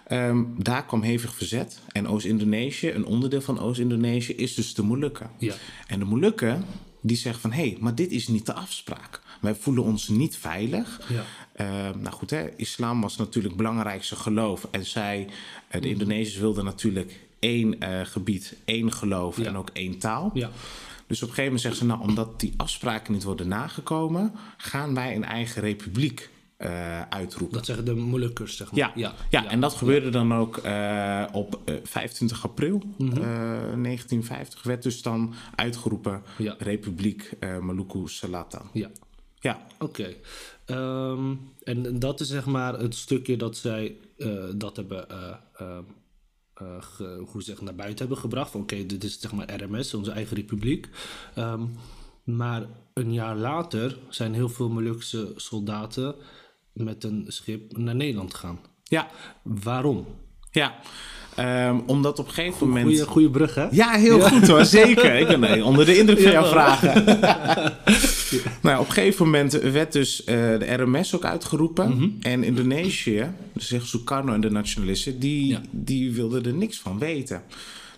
Ehm, 0.06 0.44
daar 0.56 0.84
kwam 0.86 1.02
hevig 1.02 1.34
verzet. 1.34 1.80
En 1.92 2.08
Oost-Indonesië, 2.08 2.90
een 2.90 3.04
onderdeel 3.06 3.40
van 3.40 3.58
Oost-Indonesië, 3.60 4.32
is 4.32 4.54
dus 4.54 4.74
de 4.74 4.82
Molukken. 4.82 5.30
Ja. 5.38 5.54
En 5.86 5.98
de 5.98 6.04
Molukken, 6.04 6.64
die 7.00 7.16
zeggen 7.16 7.40
van... 7.40 7.52
hé, 7.52 7.68
hey, 7.68 7.76
maar 7.80 7.94
dit 7.94 8.10
is 8.10 8.28
niet 8.28 8.46
de 8.46 8.52
afspraak. 8.52 9.20
Wij 9.40 9.54
voelen 9.54 9.84
ons 9.84 10.08
niet 10.08 10.36
veilig. 10.36 11.00
Ja. 11.08 11.24
Eh, 11.52 11.94
nou 12.00 12.14
goed, 12.14 12.30
hè, 12.30 12.48
islam 12.56 13.00
was 13.00 13.16
natuurlijk 13.16 13.54
het 13.54 13.62
belangrijkste 13.62 14.16
geloof. 14.16 14.68
En 14.70 14.86
zij, 14.86 15.26
eh, 15.68 15.80
de 15.82 15.88
Indonesiërs 15.88 16.36
wilden 16.38 16.64
natuurlijk 16.64 17.20
één 17.38 17.80
eh, 17.80 18.00
gebied, 18.04 18.56
één 18.64 18.92
geloof 18.92 19.36
Ja. 19.36 19.44
en 19.44 19.56
ook 19.56 19.70
één 19.72 19.98
taal. 19.98 20.30
Ja. 20.34 20.50
Dus 21.10 21.22
op 21.22 21.28
een 21.28 21.34
gegeven 21.34 21.44
moment 21.44 21.60
zeggen 21.60 21.80
ze, 21.80 21.86
nou, 21.86 22.00
omdat 22.08 22.40
die 22.40 22.54
afspraken 22.56 23.12
niet 23.12 23.22
worden 23.22 23.48
nagekomen, 23.48 24.32
gaan 24.56 24.94
wij 24.94 25.16
een 25.16 25.24
eigen 25.24 25.62
republiek 25.62 26.30
eh, 26.56 27.02
uitroepen. 27.02 27.56
Dat 27.56 27.66
zeggen 27.66 27.84
de 27.84 27.94
Molukkers, 27.94 28.56
zeg 28.56 28.70
maar. 28.70 28.78
Ja, 28.80 28.92
ja, 28.94 29.14
ja, 29.30 29.46
en 29.50 29.60
dat 29.60 29.74
gebeurde 29.74 30.10
dan 30.10 30.34
ook 30.34 30.56
eh, 30.56 31.24
op 31.32 31.60
eh, 31.64 31.74
25 31.82 32.44
april 32.44 32.82
Mhm. 32.98 33.16
eh, 33.16 33.20
1950. 33.82 34.62
Werd 34.62 34.82
dus 34.82 35.02
dan 35.02 35.34
uitgeroepen 35.54 36.22
Ja. 36.38 36.54
Republiek 36.58 37.30
Maluku 37.60 38.08
Selatan. 38.08 38.70
Ja. 38.72 38.90
Ja, 39.40 39.66
Oké. 39.78 40.14
Ehm, 40.64 41.34
en 41.62 41.98
dat 41.98 42.20
is 42.20 42.28
zeg 42.28 42.46
maar 42.46 42.78
het 42.78 42.94
stukje 42.94 43.36
dat 43.36 43.56
zij 43.56 43.96
dat 44.54 44.76
hebben, 44.76 45.06
eh, 46.60 46.82
ge- 46.82 47.24
hoe 47.26 47.42
zeg, 47.42 47.60
naar 47.60 47.74
buiten 47.74 47.98
hebben 47.98 48.18
gebracht. 48.18 48.54
Oké, 48.54 48.86
dit 48.86 49.04
is 49.04 49.20
zeg 49.20 49.32
maar 49.32 49.62
RMS, 49.62 49.94
onze 49.94 50.10
eigen 50.10 50.36
republiek. 50.36 50.88
Ehm, 51.34 51.66
maar 52.24 52.66
een 52.94 53.12
jaar 53.12 53.36
later 53.36 53.98
zijn 54.08 54.34
heel 54.34 54.48
veel 54.48 54.68
Molukse 54.68 55.32
soldaten 55.36 56.14
met 56.72 57.04
een 57.04 57.24
schip 57.28 57.76
naar 57.76 57.94
Nederland 57.96 58.34
gegaan. 58.34 58.60
ja, 58.84 59.08
Waarom? 59.42 60.06
Ja. 60.50 60.74
Ehm, 61.34 61.78
omdat 61.86 62.18
op 62.18 62.26
een 62.26 62.32
gegeven 62.32 62.66
moment... 62.68 62.86
Goeie, 62.86 63.04
goeie 63.04 63.30
brug, 63.30 63.54
hè? 63.54 63.66
Ja, 63.70 63.90
heel 63.90 64.20
goed 64.20 64.48
hoor, 64.48 64.64
zeker. 64.64 65.14
Ik 65.14 65.26
ben 65.26 65.44
eh, 65.44 65.66
onder 65.66 65.86
de 65.86 65.98
indruk 65.98 66.20
van 66.20 66.30
jouw 66.30 66.44
vragen. 66.44 67.04
nou, 68.62 68.80
op 68.80 68.86
een 68.86 68.92
gegeven 68.92 69.24
moment 69.24 69.52
werd 69.52 69.92
dus 69.92 70.24
eh, 70.24 70.36
de 70.36 70.74
RMS 70.74 71.14
ook 71.14 71.24
uitgeroepen. 71.24 71.96
Mhm. 71.96 72.08
En 72.20 72.44
Indonesië, 72.44 73.30
dus 73.52 73.68
zegt 73.68 73.86
Sukarno 73.86 74.32
en 74.32 74.40
de 74.40 74.50
nationalisten, 74.50 75.18
die, 75.18 75.46
Ja. 75.46 75.60
die 75.70 76.12
wilden 76.12 76.44
er 76.44 76.54
niks 76.54 76.78
van 76.78 76.98
weten. 76.98 77.42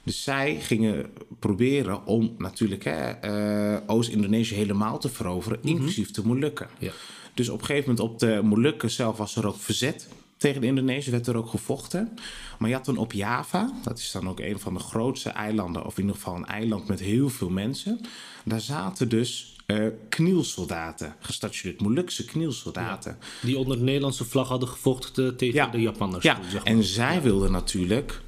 Dus 0.04 0.22
zij 0.22 0.58
gingen 0.60 1.06
proberen 1.38 2.06
om 2.06 2.34
natuurlijk 2.38 2.84
eh, 2.84 3.76
Oost-Indonesië 3.86 4.54
helemaal 4.54 4.98
te 4.98 5.08
veroveren, 5.08 5.58
inclusief 5.62 6.10
de 6.10 6.22
Molukken. 6.24 6.68
Mhm. 6.74 6.84
Ja. 6.84 6.92
Dus 7.34 7.48
op 7.48 7.60
een 7.60 7.66
gegeven 7.66 7.90
moment 7.90 8.12
op 8.12 8.18
de 8.18 8.40
Molukken 8.42 8.90
zelf 8.90 9.16
was 9.16 9.36
er 9.36 9.46
ook 9.46 9.56
verzet 9.58 10.08
tegen 10.42 10.60
de 10.60 10.66
Indonesiërs, 10.66 11.06
werd 11.08 11.26
er 11.26 11.36
ook 11.36 11.48
gevochten. 11.48 12.14
Maar 12.58 12.68
je 12.68 12.74
had 12.74 12.84
dan 12.84 12.96
op 12.96 13.12
Java, 13.12 13.72
dat 13.82 13.98
is 13.98 14.10
dan 14.10 14.28
ook 14.28 14.40
een 14.40 14.60
van 14.60 14.74
de 14.74 14.80
grootste 14.80 15.30
eilanden, 15.30 15.84
of 15.86 15.94
in 15.96 16.00
ieder 16.00 16.16
geval 16.16 16.36
een 16.36 16.46
eiland 16.46 16.88
met 16.88 17.00
heel 17.00 17.28
veel 17.28 17.50
mensen. 17.50 18.00
Daar 18.44 18.60
zaten 18.60 19.08
dus 19.08 19.56
eh 19.66 19.86
knielsoldaten 20.08 21.14
gestationeerd, 21.20 21.80
Molukse 21.80 22.24
knielsoldaten. 22.24 23.18
Die 23.42 23.58
onder 23.58 23.76
de 23.78 23.82
Nederlandse 23.84 24.24
vlag 24.24 24.48
hadden 24.48 24.68
gevochten 24.68 25.36
tegen 25.36 25.54
Ja. 25.54 25.66
de 25.66 25.80
Japanners. 25.80 26.24
Ja, 26.24 26.38
zeg 26.42 26.52
maar. 26.64 26.72
en 26.72 26.82
zij 26.84 27.22
wilden 27.22 27.52
natuurlijk 27.52 28.20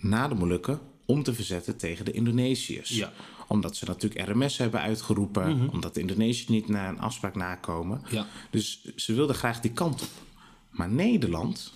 na 0.00 0.28
de 0.28 0.34
Molukken 0.34 0.80
om 1.06 1.22
te 1.22 1.34
verzetten 1.34 1.76
tegen 1.76 2.04
de 2.04 2.10
Indonesiërs. 2.12 2.88
Ja. 2.90 3.12
Omdat 3.48 3.76
ze 3.76 3.84
natuurlijk 3.84 4.28
RMS 4.28 4.56
hebben 4.58 4.80
uitgeroepen, 4.80 5.68
omdat 5.72 5.94
de 5.94 6.00
Indonesiërs 6.00 6.48
niet 6.48 6.68
naar 6.68 6.88
een 6.88 7.00
afspraak 7.00 7.34
nakomen. 7.34 8.02
Ja. 8.10 8.26
Dus 8.50 8.84
ze 8.96 9.14
wilden 9.14 9.36
graag 9.36 9.60
die 9.60 9.70
kant 9.72 10.02
op. 10.02 10.08
Maar 10.74 10.88
Nederland, 10.88 11.72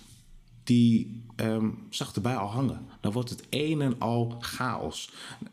die 0.63 1.21
ehm, 1.35 1.69
zag 1.89 2.15
erbij 2.15 2.35
al 2.35 2.47
hangen. 2.47 2.85
Dan 3.01 3.11
wordt 3.11 3.29
het 3.29 3.43
een 3.49 3.81
en 3.81 3.99
al 3.99 4.35
chaos. 4.39 5.11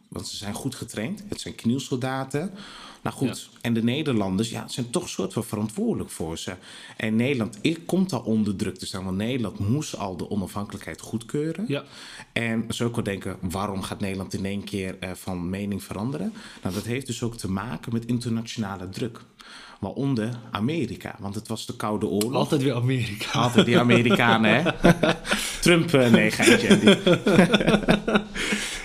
Want 0.08 0.28
ze 0.28 0.36
zijn 0.36 0.54
goed 0.54 0.74
getraind. 0.74 1.22
Het 1.28 1.40
zijn 1.40 1.54
knielsoldaten. 1.54 2.50
Nou 3.02 3.18
goed, 3.18 3.50
en 3.60 3.74
de 3.74 3.82
Nederlanders 3.82 4.50
ja, 4.50 4.68
zijn 4.68 4.90
toch 4.90 5.08
soort 5.08 5.32
van 5.32 5.44
verantwoordelijk 5.44 6.10
voor 6.10 6.38
ze. 6.38 6.54
En 6.96 7.16
Nederland 7.16 7.60
komt 7.86 8.12
al 8.12 8.20
onder 8.20 8.56
druk 8.56 8.78
te 8.78 8.86
staan. 8.86 9.04
Want 9.04 9.16
Nederland 9.16 9.58
moest 9.58 9.96
al 9.96 10.16
de 10.16 10.30
onafhankelijkheid 10.30 11.00
goedkeuren. 11.00 11.64
Ja. 11.68 11.84
En 12.32 12.64
zo 12.68 12.90
kan 12.90 13.04
denken, 13.04 13.36
waarom 13.40 13.82
gaat 13.82 14.00
Nederland 14.00 14.34
in 14.34 14.44
één 14.44 14.64
keer 14.64 14.98
eh, 14.98 15.10
van 15.12 15.50
mening 15.50 15.82
veranderen? 15.82 16.32
Nou, 16.62 16.74
dat 16.74 16.84
heeft 16.84 17.06
dus 17.06 17.22
ook 17.22 17.36
te 17.36 17.50
maken 17.50 17.92
met 17.92 18.06
internationale 18.06 18.88
druk. 18.88 19.24
Waaronder 19.80 20.38
Amerika, 20.50 21.16
want 21.18 21.34
het 21.34 21.48
was 21.48 21.66
de 21.66 21.76
Koude 21.76 22.06
Oorlog. 22.06 22.34
Altijd 22.34 22.62
weer 22.62 22.74
Amerika. 22.74 23.30
Altijd 23.38 23.66
die 23.66 23.78
Amerikanen, 23.78 24.62
hè? 24.62 24.70
Trump, 25.60 25.94
eh, 25.94 26.10
nee, 26.10 26.30
geintje. 26.30 26.98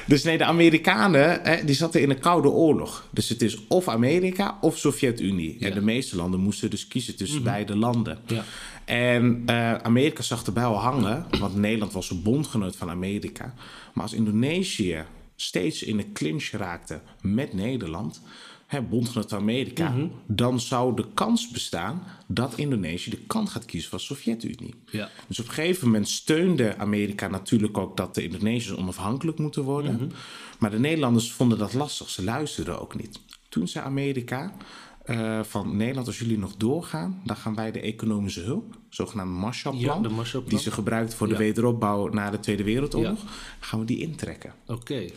Dus 0.07 0.23
nee, 0.23 0.37
de 0.37 0.43
Amerikanen, 0.45 1.41
hè, 1.43 1.65
die 1.65 1.75
zaten 1.75 2.01
in 2.01 2.09
een 2.09 2.19
koude 2.19 2.49
oorlog. 2.49 3.07
Dus 3.11 3.29
het 3.29 3.41
is 3.41 3.67
of 3.67 3.87
Amerika 3.87 4.57
of 4.61 4.77
Sovjet-Unie. 4.77 5.57
En 5.59 5.67
Ja. 5.67 5.73
de 5.73 5.81
meeste 5.81 6.15
landen 6.15 6.39
moesten 6.39 6.69
dus 6.69 6.87
kiezen 6.87 7.15
tussen 7.15 7.43
beide 7.43 7.75
landen. 7.77 8.19
Ja. 8.27 8.43
En 8.85 9.43
eh, 9.45 9.73
Amerika 9.75 10.21
zag 10.21 10.43
erbij 10.45 10.63
al 10.63 10.75
hangen, 10.79 11.25
want 11.39 11.55
Nederland 11.55 11.93
was 11.93 12.09
een 12.09 12.21
bondgenoot 12.21 12.75
van 12.75 12.89
Amerika. 12.89 13.53
Maar 13.93 14.03
als 14.03 14.13
Indonesië 14.13 15.03
steeds 15.35 15.83
in 15.83 15.97
een 15.99 16.11
clinch 16.13 16.49
raakte 16.51 16.99
met 17.21 17.53
Nederland, 17.53 18.21
hè, 18.71 18.81
bondgenoot 18.81 19.33
Amerika, 19.33 19.89
Mhm. 19.89 20.07
dan 20.27 20.59
zou 20.59 20.95
de 20.95 21.05
kans 21.13 21.49
bestaan 21.49 22.03
dat 22.27 22.57
Indonesië 22.57 23.09
de 23.09 23.17
kant 23.27 23.49
gaat 23.49 23.65
kiezen 23.65 23.89
van 23.89 23.97
de 23.99 24.03
Sovjet-Unie. 24.05 24.75
Ja. 24.91 25.09
Dus 25.27 25.39
op 25.39 25.47
een 25.47 25.53
gegeven 25.53 25.85
moment 25.85 26.07
steunde 26.09 26.77
Amerika 26.77 27.27
natuurlijk 27.27 27.77
ook 27.77 27.97
dat 27.97 28.15
de 28.15 28.23
Indonesiërs 28.23 28.77
onafhankelijk 28.77 29.37
moeten 29.39 29.63
worden. 29.63 29.93
Mhm. 29.95 30.07
Maar 30.59 30.71
de 30.71 30.79
Nederlanders 30.79 31.31
vonden 31.31 31.57
dat 31.57 31.73
lastig, 31.73 32.09
ze 32.09 32.23
luisterden 32.23 32.81
ook 32.81 32.95
niet. 33.01 33.19
Toen 33.49 33.67
zei 33.67 33.85
Amerika 33.85 34.53
eh, 35.05 35.39
van 35.43 35.77
Nederland, 35.77 36.07
als 36.07 36.19
jullie 36.19 36.37
nog 36.37 36.55
doorgaan, 36.55 37.21
dan 37.25 37.35
gaan 37.35 37.55
wij 37.55 37.71
de 37.71 37.79
economische 37.79 38.41
hulp, 38.41 38.77
zogenaamde 38.89 39.33
Marshallplan, 39.39 39.95
Ja, 40.01 40.07
de 40.07 40.09
Marshallplan. 40.13 40.53
die 40.55 40.63
ze 40.63 40.71
gebruikt 40.71 41.13
voor 41.13 41.27
de 41.27 41.33
Ja. 41.33 41.39
wederopbouw 41.39 42.07
na 42.07 42.29
de 42.29 42.39
Tweede 42.39 42.63
Wereldoorlog, 42.63 43.19
gaan 43.59 43.79
we 43.79 43.85
die 43.85 43.99
intrekken. 43.99 44.53
Oké. 44.67 44.95
En 44.95 45.09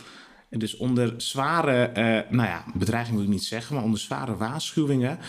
dus 0.49 0.77
onder 0.77 1.13
zware, 1.17 1.83
eh, 1.83 2.03
nou 2.31 2.47
ja, 2.49 2.65
bedreiging 2.73 3.15
wil 3.15 3.25
ik 3.25 3.31
niet 3.31 3.43
zeggen, 3.43 3.75
maar 3.75 3.83
onder 3.83 3.99
zware 3.99 4.35
waarschuwingen 4.37 5.19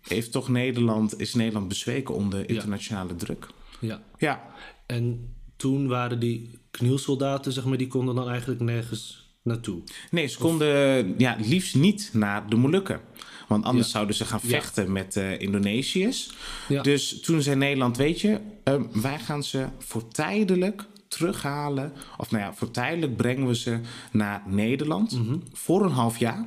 heeft 0.00 0.32
toch 0.32 0.48
Nederland, 0.48 1.20
is 1.20 1.34
Nederland 1.34 1.68
bezweken 1.68 2.14
onder 2.14 2.48
internationale 2.48 3.14
druk. 3.16 3.46
Ja. 3.80 4.02
Ja, 4.18 4.42
En 4.86 5.34
toen 5.56 5.88
waren 5.88 6.18
die 6.20 6.58
knielsoldaten, 6.70 7.52
zeg 7.52 7.64
maar, 7.64 7.76
die 7.78 7.86
konden 7.86 8.14
dan 8.14 8.28
eigenlijk 8.28 8.60
nergens 8.60 9.32
naartoe. 9.42 9.82
Nee, 10.10 10.26
ze 10.26 10.38
konden 10.38 11.14
ja, 11.18 11.36
liefst 11.40 11.74
niet 11.74 12.10
naar 12.12 12.48
de 12.50 12.56
Molukken. 12.56 13.00
Want 13.48 13.64
anders 13.64 13.86
Ja. 13.86 13.92
zouden 13.92 14.14
ze 14.16 14.24
gaan 14.24 14.40
Ja. 14.42 14.48
vechten 14.48 14.92
met 14.92 15.12
de 15.12 15.36
Indonesiërs. 15.38 16.30
Ja. 16.68 16.82
Dus 16.82 17.20
toen 17.20 17.42
zei 17.42 17.56
Nederland, 17.56 17.96
weet 17.96 18.20
je, 18.20 18.40
ehm, 18.64 18.82
wij 18.92 19.18
gaan 19.18 19.42
ze 19.42 19.66
voor 19.78 20.08
tijdelijk 20.08 20.84
terughalen. 21.16 21.92
Of 22.16 22.30
nou 22.30 22.42
ja, 22.42 22.54
voor 22.54 22.70
tijdelijk 22.70 23.16
brengen 23.16 23.46
we 23.46 23.56
ze 23.56 23.80
naar 24.12 24.42
Nederland. 24.46 25.20
Voor 25.52 25.84
een 25.84 25.90
half 25.92 26.18
jaar. 26.18 26.46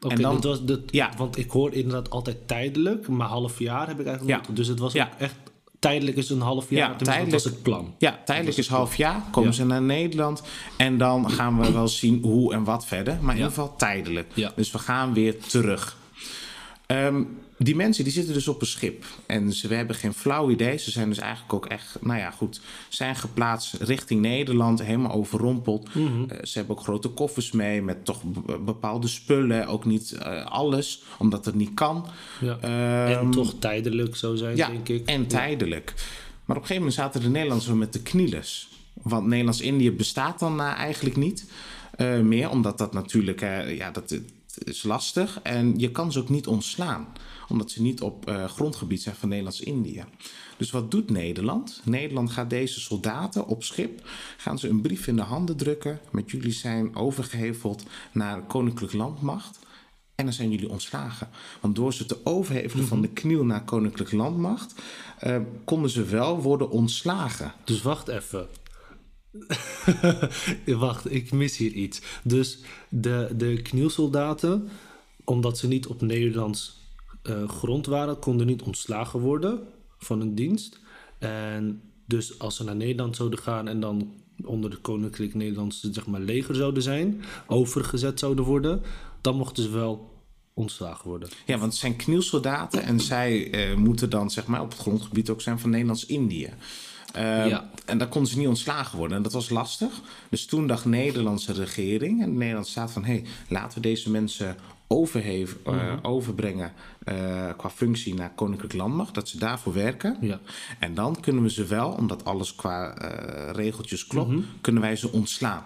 Oké, 0.00 0.14
En 0.14 0.20
dan- 0.22 0.34
dit 0.34 0.44
was 0.44 0.64
dit, 0.64 0.80
Ja. 0.90 1.10
want 1.16 1.38
ik 1.38 1.50
hoor 1.50 1.72
inderdaad 1.72 2.10
altijd 2.10 2.48
tijdelijk, 2.48 3.08
maar 3.08 3.28
half 3.28 3.58
jaar 3.58 3.86
heb 3.88 4.00
ik 4.00 4.06
eigenlijk 4.06 4.46
Ja. 4.46 4.54
Dus 4.54 4.66
het 4.68 4.78
was 4.78 4.92
Ja. 4.92 5.04
ook 5.04 5.20
echt 5.20 5.34
tijdelijk 5.78 6.16
is 6.16 6.30
een 6.30 6.40
half 6.40 6.70
jaar. 6.70 6.90
Ja, 6.90 6.96
tijdelijk. 6.96 7.30
Dat 7.32 7.42
was 7.42 7.52
het 7.52 7.62
plan. 7.62 7.94
Ja, 7.98 8.20
tijdelijk 8.24 8.56
is 8.56 8.68
half 8.68 8.96
jaar. 8.96 9.22
Komen 9.30 9.50
Ja. 9.50 9.54
ze 9.56 9.64
naar 9.66 9.82
Nederland. 9.82 10.42
En 10.76 10.98
dan 10.98 11.30
gaan 11.30 11.60
we 11.60 11.72
wel 11.72 11.88
zien 11.88 12.22
hoe 12.22 12.52
en 12.54 12.64
wat 12.64 12.86
verder. 12.86 13.12
Maar 13.14 13.34
in 13.34 13.40
Ja. 13.40 13.46
ieder 13.46 13.48
geval 13.62 13.76
tijdelijk. 13.76 14.30
Ja. 14.34 14.52
Dus 14.56 14.70
we 14.70 14.78
gaan 14.78 15.12
weer 15.14 15.38
terug. 15.38 15.96
Ehm, 16.86 17.22
die 17.58 17.76
mensen 17.76 18.04
die 18.04 18.12
zitten 18.12 18.34
dus 18.34 18.48
op 18.48 18.60
een 18.60 18.66
schip. 18.66 19.04
En 19.26 19.52
ze 19.52 19.74
hebben 19.74 19.96
geen 19.96 20.14
flauw 20.14 20.50
idee. 20.50 20.76
Ze 20.78 20.90
zijn 20.90 21.08
dus 21.08 21.18
eigenlijk 21.18 21.52
ook 21.52 21.66
echt, 21.66 21.96
nou 22.00 22.18
ja, 22.18 22.30
goed, 22.30 22.60
zijn 22.88 23.16
geplaatst 23.16 23.74
richting 23.74 24.20
Nederland, 24.20 24.82
helemaal 24.82 25.12
overrompeld. 25.12 25.88
Eh, 25.94 26.38
ze 26.42 26.58
hebben 26.58 26.76
ook 26.76 26.82
grote 26.82 27.08
koffers 27.08 27.52
mee 27.52 27.82
met 27.82 28.04
toch 28.04 28.22
be- 28.24 28.58
bepaalde 28.58 29.08
spullen. 29.08 29.66
Ook 29.66 29.84
niet 29.84 30.12
eh, 30.12 30.44
alles, 30.46 31.02
omdat 31.18 31.44
het 31.44 31.54
niet 31.54 31.74
kan. 31.74 32.06
Ja. 32.40 32.58
Ehm, 32.60 33.18
en 33.18 33.30
toch 33.30 33.54
tijdelijk 33.58 34.16
zou 34.16 34.36
zijn, 34.36 34.56
ja, 34.56 34.68
denk 34.68 34.88
ik. 34.88 35.06
en 35.06 35.26
tijdelijk. 35.26 35.94
Maar 36.44 36.56
op 36.56 36.62
een 36.62 36.68
gegeven 36.68 36.76
moment 36.76 36.94
zaten 36.94 37.20
de 37.20 37.28
Nederlanders 37.28 37.72
met 37.72 37.92
de 37.92 38.02
knielers. 38.02 38.68
Want 39.02 39.26
Nederlands-Indië 39.26 39.92
bestaat 39.92 40.38
dan 40.38 40.60
eh, 40.60 40.66
eigenlijk 40.66 41.16
niet 41.16 41.50
meer. 42.22 42.50
Omdat 42.50 42.78
dat 42.78 42.92
natuurlijk, 42.92 43.40
ja, 43.68 43.90
dat 43.90 44.18
is 44.64 44.82
lastig. 44.82 45.40
En 45.42 45.78
je 45.78 45.90
kan 45.90 46.12
ze 46.12 46.18
ook 46.18 46.28
niet 46.28 46.46
ontslaan. 46.46 47.06
Omdat 47.48 47.70
ze 47.70 47.82
niet 47.82 48.00
op 48.00 48.28
eh, 48.28 48.44
grondgebied 48.44 49.02
zijn 49.02 49.14
van 49.14 49.28
Nederlands-Indië. 49.28 50.04
Dus 50.56 50.70
wat 50.70 50.90
doet 50.90 51.10
Nederland? 51.10 51.80
Nederland 51.84 52.30
gaat 52.30 52.50
deze 52.50 52.80
soldaten 52.80 53.46
op 53.46 53.64
schip, 53.64 54.08
gaan 54.36 54.58
ze 54.58 54.68
een 54.68 54.80
brief 54.80 55.06
in 55.06 55.16
de 55.16 55.22
handen 55.22 55.56
drukken. 55.56 56.00
Met 56.10 56.30
jullie 56.30 56.52
zijn 56.52 56.96
overgeheveld 56.96 57.82
naar 58.12 58.42
Koninklijk 58.42 58.92
Landmacht. 58.92 59.58
En 60.14 60.24
dan 60.24 60.34
zijn 60.34 60.50
jullie 60.50 60.68
ontslagen. 60.70 61.28
Want 61.60 61.76
door 61.76 61.94
ze 61.94 62.06
te 62.06 62.18
overhevelen 62.24 62.86
van 62.86 63.00
de 63.00 63.08
kniel 63.08 63.44
naar 63.44 63.64
Koninklijk 63.64 64.12
Landmacht, 64.12 64.74
eh, 65.18 65.36
konden 65.64 65.90
ze 65.90 66.04
wel 66.04 66.42
worden 66.42 66.70
ontslagen. 66.70 67.52
Dus 67.64 67.82
wacht 67.82 68.08
even. 68.08 68.46
wacht, 70.66 71.12
ik 71.12 71.32
mis 71.32 71.56
hier 71.56 71.72
iets. 71.72 72.00
Dus 72.22 72.58
de, 72.88 73.32
de 73.36 73.62
knielsoldaten, 73.62 74.68
omdat 75.24 75.58
ze 75.58 75.68
niet 75.68 75.86
op 75.86 76.00
Nederlands 76.00 76.78
eh, 77.22 77.48
grond 77.48 77.86
waren, 77.86 78.18
konden 78.18 78.46
niet 78.46 78.62
ontslagen 78.62 79.20
worden 79.20 79.60
van 79.98 80.18
hun 80.18 80.34
dienst. 80.34 80.78
En 81.18 81.82
dus 82.06 82.38
als 82.38 82.56
ze 82.56 82.64
naar 82.64 82.76
Nederland 82.76 83.16
zouden 83.16 83.38
gaan 83.38 83.68
en 83.68 83.80
dan 83.80 84.12
onder 84.44 84.70
het 84.70 84.80
Koninklijk 84.80 85.34
Nederlandse 85.34 85.92
zeg 85.92 86.06
maar, 86.06 86.20
leger 86.20 86.54
zouden 86.54 86.82
zijn, 86.82 87.22
overgezet 87.46 88.18
zouden 88.18 88.44
worden, 88.44 88.82
dan 89.20 89.36
mochten 89.36 89.62
ze 89.62 89.70
wel 89.70 90.16
ontslagen 90.54 91.08
worden. 91.08 91.28
Ja, 91.46 91.58
want 91.58 91.72
het 91.72 91.80
zijn 91.80 91.96
knielsoldaten 91.96 92.82
en 92.82 93.00
zij 93.00 93.50
eh, 93.50 93.76
moeten 93.76 94.10
dan 94.10 94.30
zeg 94.30 94.46
maar, 94.46 94.60
op 94.60 94.70
het 94.70 94.80
grondgebied 94.80 95.30
ook 95.30 95.40
zijn 95.40 95.58
van 95.58 95.70
Nederlands-Indië. 95.70 96.50
Eh, 97.12 97.48
Ja. 97.48 97.70
En 97.84 97.98
daar 97.98 98.08
konden 98.08 98.30
ze 98.30 98.38
niet 98.38 98.48
ontslagen 98.48 98.98
worden. 98.98 99.16
En 99.16 99.22
dat 99.22 99.32
was 99.32 99.48
lastig. 99.48 100.00
Dus 100.30 100.46
toen 100.46 100.66
dacht 100.66 100.82
de 100.82 100.88
Nederlandse 100.88 101.52
regering 101.52 102.22
en 102.22 102.30
de 102.30 102.38
Nederlandse 102.38 102.70
staat 102.70 102.90
van... 102.90 103.04
hé, 103.04 103.12
hey, 103.12 103.24
laten 103.48 103.82
we 103.82 103.88
deze 103.88 104.10
mensen 104.10 104.56
eh, 104.88 105.46
Mhm. 105.64 105.98
overbrengen 106.02 106.72
eh, 107.04 107.48
qua 107.56 107.70
functie 107.70 108.14
naar 108.14 108.30
Koninklijk 108.34 108.72
Landmacht. 108.72 109.14
Dat 109.14 109.28
ze 109.28 109.38
daarvoor 109.38 109.72
werken. 109.72 110.16
Ja. 110.20 110.40
En 110.78 110.94
dan 110.94 111.20
kunnen 111.20 111.42
we 111.42 111.50
ze 111.50 111.64
wel, 111.64 111.90
omdat 111.90 112.24
alles 112.24 112.54
qua 112.54 112.94
eh, 112.94 113.52
regeltjes 113.52 114.06
klopt... 114.06 114.30
Mhm. 114.30 114.40
kunnen 114.60 114.82
wij 114.82 114.96
ze 114.96 115.12
ontslaan. 115.12 115.62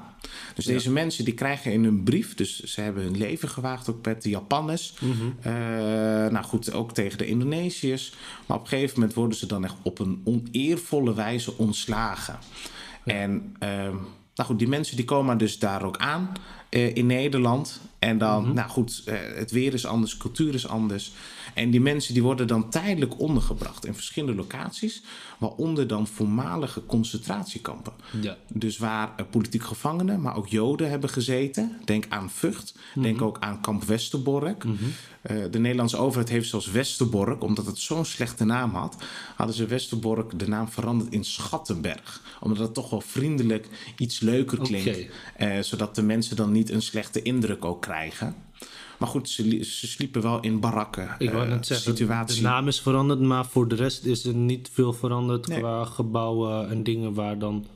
Dus 0.55 0.65
deze 0.65 0.91
mensen 0.91 1.25
die 1.25 1.35
krijgen 1.35 1.73
in 1.73 1.85
hun 1.85 2.03
brief... 2.03 2.35
dus 2.35 2.63
ze 2.63 2.81
hebben 2.81 3.03
hun 3.03 3.17
leven 3.17 3.49
gewaagd 3.49 3.91
ook 3.91 4.05
met 4.05 4.23
de 4.23 4.29
Japanners. 4.29 4.95
Mhm. 5.01 5.53
Nou 6.33 6.45
goed, 6.45 6.73
ook 6.73 6.93
tegen 6.95 7.19
de 7.19 7.27
Indonesiërs. 7.27 8.13
Maar 8.47 8.57
op 8.57 8.63
een 8.63 8.69
gegeven 8.69 8.99
moment 8.99 9.15
worden 9.15 9.37
ze 9.37 9.47
dan 9.47 9.65
echt 9.65 9.75
op 9.83 9.99
een 9.99 10.21
oneervolle 10.25 11.15
wijze 11.15 11.59
ontslagen. 11.59 12.39
En 13.05 13.57
ehm, 13.59 13.95
nou 14.35 14.49
goed, 14.49 14.59
die 14.59 14.69
mensen 14.69 14.97
die 14.97 15.05
komen 15.05 15.39
dus 15.39 15.59
daar 15.59 15.83
ook 15.83 15.97
aan 15.97 16.33
eh, 16.73 16.95
in 16.95 17.07
Nederland. 17.07 17.81
En 18.03 18.19
dan, 18.19 18.55
nou 18.55 18.71
goed, 18.71 19.03
eh, 19.05 19.17
het 19.35 19.51
weer 19.51 19.73
is 19.73 19.87
anders, 19.87 20.17
cultuur 20.17 20.55
is 20.55 20.69
anders. 20.69 21.13
En 21.55 21.71
die 21.71 21.81
mensen 21.81 22.15
die 22.15 22.23
worden 22.23 22.47
dan 22.47 22.69
tijdelijk 22.71 23.21
ondergebracht 23.21 23.87
in 23.87 23.95
verschillende 23.95 24.35
locaties. 24.35 25.03
Waaronder 25.39 25.87
dan 25.87 26.07
voormalige 26.07 26.87
concentratiekampen. 26.87 27.93
Ja. 28.21 28.37
Dus 28.49 28.79
waar 28.79 29.13
eh, 29.17 29.25
politiek 29.31 29.63
gevangenen, 29.63 30.21
maar 30.21 30.37
ook 30.37 30.49
Joden 30.49 30.91
hebben 30.91 31.11
gezeten. 31.11 31.81
Denk 31.85 32.07
aan 32.09 32.31
Vught. 32.31 32.75
Denk 32.95 33.23
ook 33.23 33.37
aan 33.41 33.61
kamp 33.61 33.85
Westerbork. 33.85 34.65
Eh, 35.23 35.37
de 35.51 35.59
Nederlandse 35.59 35.97
overheid 35.97 36.29
heeft 36.29 36.49
zelfs 36.49 36.71
Westerbork, 36.71 37.43
omdat 37.43 37.67
het 37.67 37.79
zo'n 37.79 38.05
slechte 38.05 38.45
naam 38.45 38.75
had, 38.75 38.97
hadden 39.37 39.57
ze 39.57 39.67
Westerbork 39.67 40.39
de 40.39 40.49
naam 40.49 40.69
veranderd 40.69 41.13
in 41.13 41.25
Schattenberg. 41.25 42.23
Omdat 42.41 42.59
het 42.59 42.75
toch 42.75 42.91
wel 42.91 43.01
vriendelijk 43.01 43.69
iets 43.97 44.21
leuker 44.21 44.59
klinkt. 44.59 45.11
Zodat 45.61 45.95
de 45.95 46.03
mensen 46.03 46.37
dan 46.37 46.53
niet 46.53 46.62
een 46.71 46.83
slechte 46.83 47.23
indruk 47.23 47.65
ook 47.65 47.83
krijgen. 47.83 48.35
Maar 48.99 49.09
goed, 49.09 49.29
ze, 49.29 49.65
ze 49.65 49.87
sliepen 49.87 50.23
wel 50.23 50.41
in 50.41 50.61
barakken. 50.61 51.15
Ik 51.19 51.31
wou 51.31 51.45
eh, 51.45 51.51
net 51.51 51.67
zeggen, 51.67 51.97
situatie. 51.97 52.37
de 52.37 52.43
naam 52.43 52.69
is 52.69 52.81
veranderd, 52.81 53.21
maar 53.21 53.47
voor 53.47 53.69
de 53.69 53.75
rest 53.75 54.05
is 54.05 54.25
er 54.25 54.35
niet 54.35 54.71
veel 54.73 54.93
veranderd 54.93 55.47
Nee. 55.47 55.59
qua 55.59 55.85
gebouwen 55.85 56.71
en 56.71 56.83
dingen 56.83 57.15
waar 57.15 57.39
dan 57.39 57.67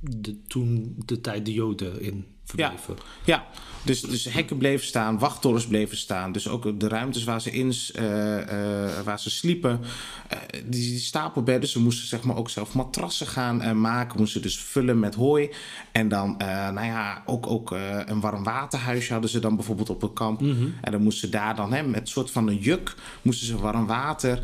de, 0.00 0.42
toen 0.46 0.94
de 1.06 1.20
tijd 1.20 1.44
de 1.46 1.52
Joden 1.52 2.00
in 2.00 2.24
verbleven. 2.46 2.96
ja. 3.24 3.46
Dus, 3.86 4.00
dus 4.00 4.24
hekken 4.24 4.56
bleven 4.56 4.86
staan, 4.86 5.18
wachttorens 5.18 5.66
bleven 5.66 5.96
staan. 5.96 6.32
Dus 6.32 6.48
ook 6.48 6.80
de 6.80 6.88
ruimtes 6.88 7.24
waar 7.24 7.40
ze, 7.40 7.50
in, 7.50 7.72
eh, 7.94 8.40
eh, 8.40 9.04
waar 9.04 9.20
ze 9.20 9.30
sliepen, 9.30 9.80
eh, 10.28 10.38
die, 10.50 10.90
die 10.90 10.98
stapelbedden. 10.98 11.68
Ze 11.68 11.80
moesten 11.80 12.08
zeg 12.08 12.22
maar 12.22 12.36
ook 12.36 12.50
zelf 12.50 12.74
matrassen 12.74 13.26
gaan 13.26 13.80
maken. 13.80 14.18
Moesten 14.20 14.42
dus 14.42 14.58
vullen 14.58 14.98
met 14.98 15.14
hooi. 15.14 15.50
En 15.92 16.08
dan, 16.08 16.34
nou 16.72 16.86
ja, 16.86 17.22
ook, 17.26 17.46
ook 17.46 17.70
een 18.06 18.20
warm 18.20 18.44
waterhuisje 18.44 19.12
hadden 19.12 19.30
ze 19.30 19.38
dan 19.38 19.56
bijvoorbeeld 19.56 19.90
op 19.90 20.02
een 20.02 20.12
kamp. 20.12 20.40
En 20.80 20.92
dan 20.92 21.02
moesten 21.02 21.28
ze 21.28 21.36
daar 21.36 21.56
dan 21.56 21.72
hè, 21.72 21.82
met 21.82 22.00
een 22.00 22.06
soort 22.06 22.30
van 22.30 22.48
een 22.48 22.58
juk, 22.58 22.94
moesten 23.22 23.46
ze 23.46 23.58
warm 23.58 23.86
water 23.86 24.42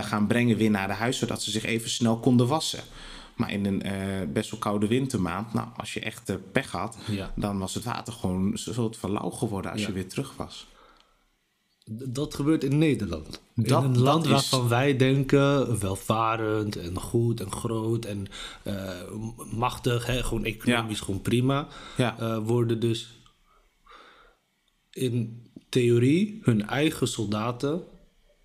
gaan 0.00 0.26
brengen 0.26 0.56
weer 0.56 0.70
naar 0.70 0.86
de 0.86 0.92
huis. 0.92 1.18
Zodat 1.18 1.42
ze 1.42 1.50
zich 1.50 1.64
even 1.64 1.90
snel 1.90 2.18
konden 2.18 2.46
wassen. 2.46 2.82
Maar 3.36 3.52
in 3.52 3.66
een 3.66 3.82
eh, 3.82 4.28
best 4.32 4.50
wel 4.50 4.60
koude 4.60 4.86
wintermaand, 4.86 5.52
nou, 5.52 5.68
als 5.76 5.94
je 5.94 6.00
echt 6.00 6.28
eh, 6.28 6.36
pech 6.52 6.70
had, 6.70 6.96
Ja. 7.10 7.32
dan 7.36 7.58
was 7.58 7.74
het 7.74 7.84
water 7.84 8.12
gewoon 8.12 8.52
een 8.52 8.58
soort 8.58 8.96
van 8.96 9.10
lauw 9.12 9.30
geworden 9.30 9.70
als 9.70 9.80
Ja. 9.80 9.86
je 9.86 9.92
weer 9.92 10.08
terug 10.08 10.36
was. 10.36 10.66
Dat 12.08 12.34
gebeurt 12.34 12.64
in 12.64 12.78
Nederland. 12.78 13.40
Dat- 13.54 13.84
in 13.84 13.90
een 13.90 13.98
land 13.98 14.24
is- 14.24 14.30
waarvan 14.30 14.68
wij 14.68 14.96
denken 14.96 15.78
welvarend 15.80 16.76
en 16.76 16.98
goed 17.00 17.40
en 17.40 17.52
groot 17.52 18.04
en 18.04 18.26
eh, 18.62 18.90
machtig, 19.52 20.06
hè, 20.06 20.22
gewoon 20.22 20.44
economisch 20.44 21.00
gewoon 21.00 21.20
prima, 21.22 21.68
worden 22.44 22.80
dus 22.80 23.20
in 24.90 25.46
theorie 25.68 26.38
hun 26.42 26.66
eigen 26.66 27.08
soldaten 27.08 27.82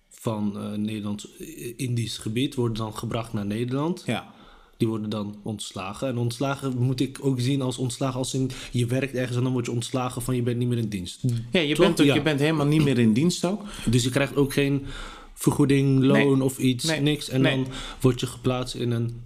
van 0.08 0.52
Nederlands-Indisch 0.84 2.18
gebied 2.18 2.54
worden 2.54 2.76
dan 2.76 2.94
gebracht 2.96 3.32
naar 3.32 3.46
Nederland. 3.46 4.02
Ja, 4.06 4.34
Die 4.78 4.88
worden 4.88 5.10
dan 5.10 5.36
ontslagen. 5.42 6.08
En 6.08 6.18
ontslagen 6.18 6.78
moet 6.78 7.00
ik 7.00 7.18
ook 7.22 7.40
zien 7.40 7.62
als 7.62 7.78
ontslagen 7.78 8.18
als 8.18 8.34
in 8.34 8.50
je 8.70 8.86
werkt 8.86 9.14
ergens 9.14 9.36
en 9.36 9.42
dan 9.42 9.52
word 9.52 9.66
je 9.66 9.72
ontslagen 9.72 10.22
van 10.22 10.36
je 10.36 10.42
bent 10.42 10.56
niet 10.58 10.68
meer 10.68 10.78
in 10.78 10.88
dienst. 10.88 11.20
ja, 11.52 11.60
je, 11.60 11.74
Toch? 11.74 11.86
bent 11.86 12.00
ook, 12.00 12.06
Ja. 12.06 12.14
je 12.14 12.22
bent 12.22 12.40
helemaal 12.40 12.66
niet 12.66 12.82
meer 12.84 12.98
in 12.98 13.12
dienst 13.12 13.44
ook. 13.44 13.62
Dus 13.90 14.02
je 14.04 14.10
krijgt 14.10 14.36
ook 14.36 14.52
geen 14.52 14.86
vergoeding, 15.34 16.02
loon 16.04 16.36
Nee. 16.38 16.44
of 16.44 16.58
iets, 16.58 16.84
Nee. 16.84 17.00
niks. 17.00 17.28
En 17.28 17.40
Nee. 17.40 17.56
dan 17.64 17.66
word 18.00 18.20
je 18.20 18.26
geplaatst 18.26 18.74
in 18.74 18.90
een 18.90 19.22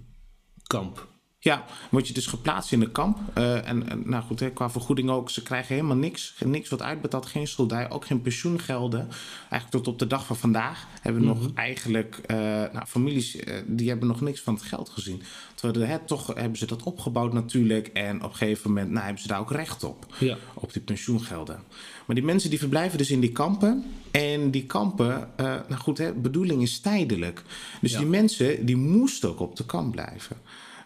kamp. 0.67 1.07
Ja, 1.43 1.65
word 1.89 2.07
je 2.07 2.13
dus 2.13 2.25
geplaatst 2.27 2.71
in 2.71 2.81
een 2.81 2.91
kamp. 2.91 3.17
Eh, 3.33 3.67
en, 3.67 3.89
en 3.89 4.01
nou 4.05 4.23
goed, 4.23 4.39
hè, 4.39 4.49
qua 4.51 4.69
vergoeding 4.69 5.09
ook. 5.09 5.29
Ze 5.29 5.43
krijgen 5.43 5.75
helemaal 5.75 5.97
niks. 5.97 6.33
Niks 6.45 6.69
wat 6.69 6.81
uitbetaald. 6.81 7.25
Geen 7.25 7.47
soldij. 7.47 7.89
Ook 7.89 8.05
geen 8.05 8.21
pensioengelden. 8.21 9.07
Eigenlijk 9.49 9.69
tot 9.83 9.87
op 9.87 9.99
de 9.99 10.07
dag 10.07 10.25
van 10.25 10.35
vandaag 10.35 10.87
hebben 11.01 11.21
we 11.21 11.27
nog 11.27 11.49
eigenlijk... 11.53 12.19
eh, 12.25 12.37
nou, 12.37 12.85
families 12.87 13.35
eh, 13.35 13.55
die 13.65 13.89
hebben 13.89 14.07
nog 14.07 14.21
niks 14.21 14.41
van 14.41 14.53
het 14.53 14.63
geld 14.63 14.89
gezien. 14.89 15.21
Terwijl 15.55 15.87
hè, 15.87 15.99
toch 15.99 16.27
hebben 16.27 16.57
ze 16.57 16.65
dat 16.65 16.83
opgebouwd 16.83 17.33
natuurlijk. 17.33 17.87
En 17.87 18.23
op 18.23 18.31
een 18.31 18.35
gegeven 18.37 18.69
moment 18.69 18.91
nou, 18.91 19.03
hebben 19.03 19.21
ze 19.21 19.27
daar 19.27 19.39
ook 19.39 19.51
recht 19.51 19.83
op. 19.83 20.05
Ja. 20.19 20.37
Op 20.53 20.73
die 20.73 20.81
pensioengelden. 20.81 21.59
Maar 22.05 22.15
die 22.15 22.25
mensen 22.25 22.49
die 22.49 22.59
verblijven 22.59 22.97
dus 22.97 23.11
in 23.11 23.19
die 23.19 23.31
kampen. 23.31 23.83
En 24.11 24.51
die 24.51 24.65
kampen, 24.65 25.27
nou 25.37 25.75
goed, 25.75 25.97
hè, 25.97 26.13
bedoeling 26.13 26.61
is 26.61 26.79
tijdelijk. 26.79 27.43
Dus 27.81 27.91
Ja. 27.91 27.97
die 27.99 28.07
mensen 28.07 28.65
die 28.65 28.77
moesten 28.77 29.29
ook 29.29 29.39
op 29.39 29.55
de 29.55 29.65
kamp 29.65 29.91
blijven. 29.91 30.37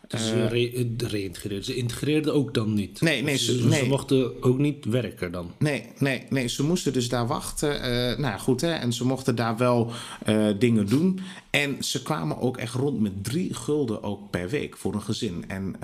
Dus 0.07 0.27
ze 0.27 0.47
re-. 0.47 1.61
Ze 1.61 1.75
integreerden 1.75 2.33
ook 2.33 2.53
dan 2.53 2.73
niet. 2.73 3.01
Nee, 3.01 3.23
nee, 3.23 3.37
ze- 3.37 3.57
ze, 3.57 3.67
nee. 3.67 3.79
ze 3.79 3.85
mochten 3.85 4.43
ook 4.43 4.57
niet 4.57 4.85
werken 4.85 5.31
dan. 5.31 5.51
Nee, 5.59 5.83
nee, 5.99 6.23
nee, 6.29 6.47
ze 6.47 6.63
moesten 6.63 6.93
dus 6.93 7.09
daar 7.09 7.27
wachten. 7.27 7.81
eh, 7.81 7.89
nou 7.91 8.21
ja, 8.21 8.37
goed, 8.37 8.61
hè. 8.61 8.71
En 8.71 8.93
ze 8.93 9.05
mochten 9.05 9.35
daar 9.35 9.57
wel 9.57 9.91
eh, 10.25 10.47
dingen 10.59 10.87
doen. 10.87 11.19
En 11.49 11.83
ze 11.83 12.01
kwamen 12.01 12.39
ook 12.41 12.57
echt 12.57 12.73
rond 12.73 12.99
met 12.99 13.23
drie 13.23 13.53
gulden 13.53 14.03
ook 14.03 14.29
per 14.29 14.49
week 14.49 14.77
voor 14.77 14.93
een 14.93 15.01
gezin. 15.01 15.43
En 15.47 15.75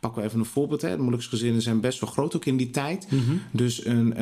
pakken 0.00 0.20
we 0.22 0.28
even 0.28 0.40
een 0.40 0.46
voorbeeld. 0.46 0.82
Hè. 0.82 0.90
De 0.90 0.96
moeilijksgezinnen 1.02 1.62
zijn 1.62 1.80
best 1.80 2.00
wel 2.00 2.10
groot 2.10 2.36
ook 2.36 2.44
in 2.44 2.56
die 2.56 2.70
tijd. 2.70 3.08
Dus 3.50 3.84
een, 3.84 4.12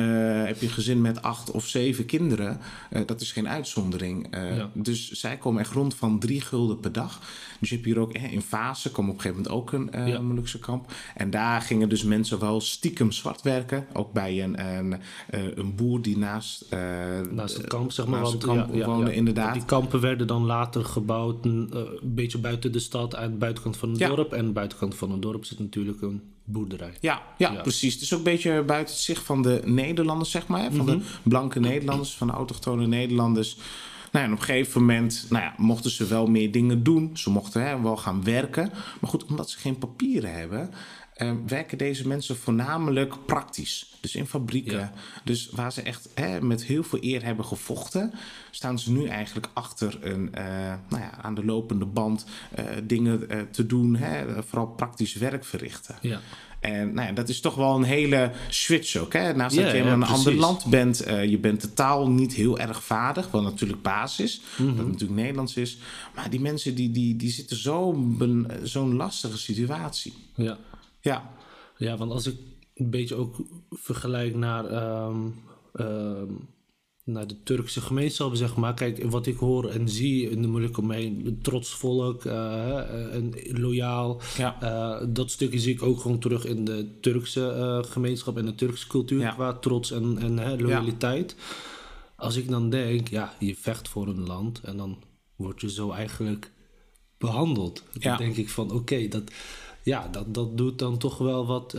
heb 0.45 0.59
je 0.59 0.65
een 0.65 0.71
gezin 0.71 1.01
met 1.01 1.21
acht 1.21 1.51
of 1.51 1.67
zeven 1.67 2.05
kinderen. 2.05 2.59
dat 3.05 3.21
is 3.21 3.31
geen 3.31 3.47
uitzondering. 3.49 4.27
Ja. 4.31 4.69
Dus 4.73 5.11
zij 5.11 5.37
komen 5.37 5.61
echt 5.61 5.71
rond 5.73 5.95
van 5.95 6.19
drie 6.19 6.41
gulden 6.41 6.79
per 6.79 6.91
dag. 6.91 7.19
Dus 7.59 7.69
je 7.69 7.75
hebt 7.75 7.87
hier 7.87 7.99
ook 7.99 8.17
hè, 8.17 8.27
in 8.27 8.41
fase. 8.41 8.91
Komen 8.91 9.11
op 9.11 9.19
gegeven 9.31 9.51
moment 9.51 9.63
ook 9.63 9.71
een 9.71 9.91
eh 9.91 10.07
Ja. 10.07 10.19
Molukse 10.19 10.59
kamp. 10.59 10.91
En 11.15 11.29
daar 11.29 11.61
gingen 11.61 11.89
dus 11.89 12.03
mensen 12.03 12.39
wel 12.39 12.61
stiekem 12.61 13.11
zwart 13.11 13.41
werken. 13.41 13.85
Ook 13.93 14.13
bij 14.13 14.43
een, 14.43 14.65
een, 14.77 14.93
eh, 15.29 15.41
een 15.55 15.75
boer 15.75 16.01
die 16.01 16.17
naast, 16.17 16.65
eh, 16.69 16.79
Naast 17.31 17.57
het 17.57 17.67
kamp, 17.67 17.91
zeg 17.91 18.05
maar. 18.05 18.19
naast 18.19 18.31
want, 18.31 18.43
het 18.43 18.51
kamp 18.51 18.75
ja, 18.75 18.85
woonde, 18.85 19.09
ja. 19.09 19.15
inderdaad. 19.15 19.53
Die 19.53 19.65
kampen 19.65 19.99
werden 19.99 20.27
dan 20.27 20.43
later 20.45 20.85
gebouwd 20.85 21.45
een 21.45 21.69
een 21.75 22.13
beetje 22.15 22.37
buiten 22.37 22.71
de 22.71 22.79
stad, 22.79 23.15
aan 23.15 23.31
de 23.31 23.37
buitenkant 23.37 23.77
van 23.77 23.89
het 23.89 23.99
dorp. 23.99 24.33
En 24.33 24.53
buitenkant 24.53 24.95
van 24.95 25.11
het 25.11 25.21
dorp 25.21 25.45
zit 25.45 25.59
natuurlijk 25.59 26.01
een 26.01 26.21
boerderij. 26.43 26.93
Ja, 26.99 27.21
ja, 27.37 27.51
Ja. 27.53 27.61
precies. 27.61 27.93
Het 27.93 28.01
is 28.01 28.11
ook 28.13 28.17
een 28.17 28.23
beetje 28.25 28.63
buiten 28.63 28.93
het 28.95 29.03
zicht 29.03 29.23
van 29.25 29.41
de 29.41 29.61
Nederlanders, 29.65 30.31
zeg 30.31 30.47
maar. 30.47 30.71
Van 30.71 30.85
Mhm. 30.85 30.97
de 30.97 31.03
blanke 31.23 31.59
Nederlanders, 31.59 32.15
van 32.15 32.27
de 32.27 32.33
autochtone 32.33 32.87
Nederlanders. 32.87 33.57
Nou 34.15 34.27
en 34.27 34.33
op 34.33 34.39
een 34.39 34.45
gegeven 34.45 34.81
moment 34.81 35.25
nou 35.29 35.43
ja, 35.43 35.53
mochten 35.57 35.91
ze 35.91 36.05
wel 36.05 36.27
meer 36.27 36.51
dingen 36.51 36.83
doen. 36.83 37.17
Ze 37.17 37.29
mochten 37.29 37.67
hè, 37.67 37.81
wel 37.81 37.97
gaan 37.97 38.23
werken. 38.23 38.69
Maar 39.01 39.09
goed, 39.09 39.25
omdat 39.25 39.49
ze 39.49 39.59
geen 39.59 39.77
papieren 39.77 40.33
hebben... 40.33 40.71
eh, 41.13 41.31
werken 41.47 41.77
deze 41.77 42.07
mensen 42.07 42.35
voornamelijk 42.35 43.25
praktisch. 43.25 43.97
Dus 43.99 44.15
in 44.15 44.27
fabrieken. 44.27 44.77
Ja. 44.77 44.93
Dus 45.23 45.49
waar 45.51 45.71
ze 45.71 45.81
echt 45.81 46.09
hè, 46.13 46.41
met 46.41 46.63
heel 46.63 46.83
veel 46.83 46.99
eer 47.01 47.23
hebben 47.23 47.45
gevochten... 47.45 48.13
staan 48.51 48.79
ze 48.79 48.91
nu 48.91 49.07
eigenlijk 49.07 49.47
achter 49.53 49.97
een, 50.01 50.33
eh, 50.33 50.45
nou 50.89 51.01
ja, 51.01 51.17
aan 51.21 51.35
de 51.35 51.45
lopende 51.45 51.85
band... 51.85 52.25
eh, 52.51 52.65
dingen 52.83 53.47
te 53.51 53.65
doen, 53.65 53.95
hè, 53.95 54.43
vooral 54.43 54.67
praktisch 54.67 55.13
werk 55.13 55.45
verrichten. 55.45 55.95
Ja. 56.01 56.19
En 56.65 56.93
nou 56.93 57.07
ja, 57.07 57.13
dat 57.13 57.29
is 57.29 57.39
toch 57.39 57.55
wel 57.55 57.75
een 57.75 57.83
hele 57.83 58.31
switch 58.49 58.95
ook. 58.95 59.13
Hè? 59.13 59.33
Naast 59.33 59.55
Ja, 59.55 59.61
dat 59.61 59.71
je 59.71 59.77
ja, 59.77 59.83
in 59.83 59.89
een 59.91 60.03
ander 60.03 60.33
land 60.33 60.65
bent, 60.65 60.99
eh, 61.01 61.25
je 61.25 61.37
bent 61.37 61.61
de 61.61 61.73
taal 61.73 62.09
niet 62.09 62.33
heel 62.33 62.59
erg 62.59 62.83
vaardig, 62.83 63.31
wat 63.31 63.43
natuurlijk 63.43 63.81
basis, 63.81 64.41
Mhm. 64.57 64.75
wat 64.75 64.85
natuurlijk 64.87 65.19
Nederlands 65.19 65.55
is. 65.55 65.77
Maar 66.15 66.29
die 66.29 66.39
mensen 66.39 66.75
die, 66.75 66.91
die, 66.91 67.15
die 67.15 67.29
zitten 67.31 67.57
zo 67.57 68.05
zo'n 68.63 68.95
lastige 68.95 69.37
situatie. 69.37 70.13
Ja. 70.35 70.57
Ja, 71.01 71.33
Ja, 71.77 71.97
want 71.97 72.11
als 72.11 72.25
ik 72.27 72.35
een 72.75 72.89
beetje 72.89 73.15
ook 73.15 73.35
vergelijk 73.71 74.35
naar, 74.35 74.65
ehm, 74.65 75.17
ehm, 75.73 76.31
naar 77.05 77.27
de 77.27 77.43
Turkse 77.43 77.81
gemeenschap, 77.81 78.35
zeg 78.35 78.55
maar. 78.55 78.73
Kijk, 78.73 79.03
wat 79.03 79.25
ik 79.25 79.37
hoor 79.37 79.69
en 79.69 79.89
zie 79.89 80.29
in 80.29 80.41
de 80.41 80.47
moeilijke 80.47 80.81
omheen, 80.81 81.21
een 81.25 81.41
trots 81.41 81.69
volk, 81.73 82.25
eh, 82.25 83.13
en 83.13 83.33
loyaal. 83.51 84.21
Ja. 84.37 84.61
Eh, 84.61 85.07
dat 85.09 85.31
stukje 85.31 85.59
zie 85.59 85.73
ik 85.73 85.83
ook 85.83 85.99
gewoon 85.99 86.19
terug 86.19 86.45
in 86.45 86.65
de 86.65 86.87
Turkse 87.01 87.83
gemeenschap 87.89 88.37
en 88.37 88.45
de 88.45 88.55
Turkse 88.55 88.87
cultuur 88.87 89.19
Ja. 89.19 89.31
qua 89.31 89.53
trots 89.53 89.91
en, 89.91 90.17
en 90.17 90.37
hè, 90.37 90.57
loyaliteit. 90.57 91.35
Als 92.15 92.35
ik 92.35 92.49
dan 92.49 92.69
denk, 92.69 93.07
ja, 93.07 93.33
je 93.39 93.55
vecht 93.55 93.87
voor 93.87 94.07
een 94.07 94.25
land 94.25 94.61
en 94.63 94.77
dan 94.77 94.97
word 95.35 95.61
je 95.61 95.69
zo 95.71 95.91
eigenlijk 95.91 96.51
behandeld. 97.17 97.83
Ja. 97.93 98.09
Dan 98.09 98.17
denk 98.17 98.35
ik 98.37 98.49
van, 98.49 98.71
oké, 98.71 99.07
dat, 99.07 99.23
ja, 99.83 100.07
dat, 100.11 100.33
dat 100.33 100.57
doet 100.57 100.79
dan 100.79 100.97
toch 100.97 101.17
wel 101.17 101.45
wat 101.45 101.73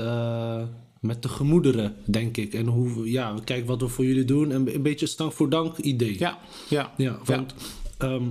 met 1.01 1.23
de 1.23 1.29
gemoederen, 1.29 1.97
denk 2.05 2.37
ik. 2.37 2.55
En 2.55 2.67
hoe, 2.67 3.11
ja, 3.11 3.35
kijk 3.45 3.67
wat 3.67 3.81
we 3.81 3.89
voor 3.89 4.05
jullie 4.05 4.25
doen. 4.25 4.53
En 4.53 4.75
een 4.75 4.83
beetje 4.83 5.07
stank 5.07 5.33
voor 5.33 5.51
dank 5.51 5.77
idee. 5.77 6.19
ja, 6.19 6.39
ja. 6.69 6.93
Ja, 6.97 7.19
want 7.25 7.55
ehm, 7.99 8.29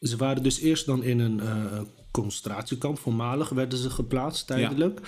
ze 0.00 0.16
waren 0.16 0.42
dus 0.42 0.60
eerst 0.60 0.86
dan 0.86 1.02
in 1.02 1.18
een 1.18 1.40
eh, 1.40 1.80
concentratiekamp. 2.10 2.98
Voormalig 2.98 3.48
werden 3.48 3.78
ze 3.78 3.90
geplaatst 3.90 4.46
tijdelijk. 4.46 5.00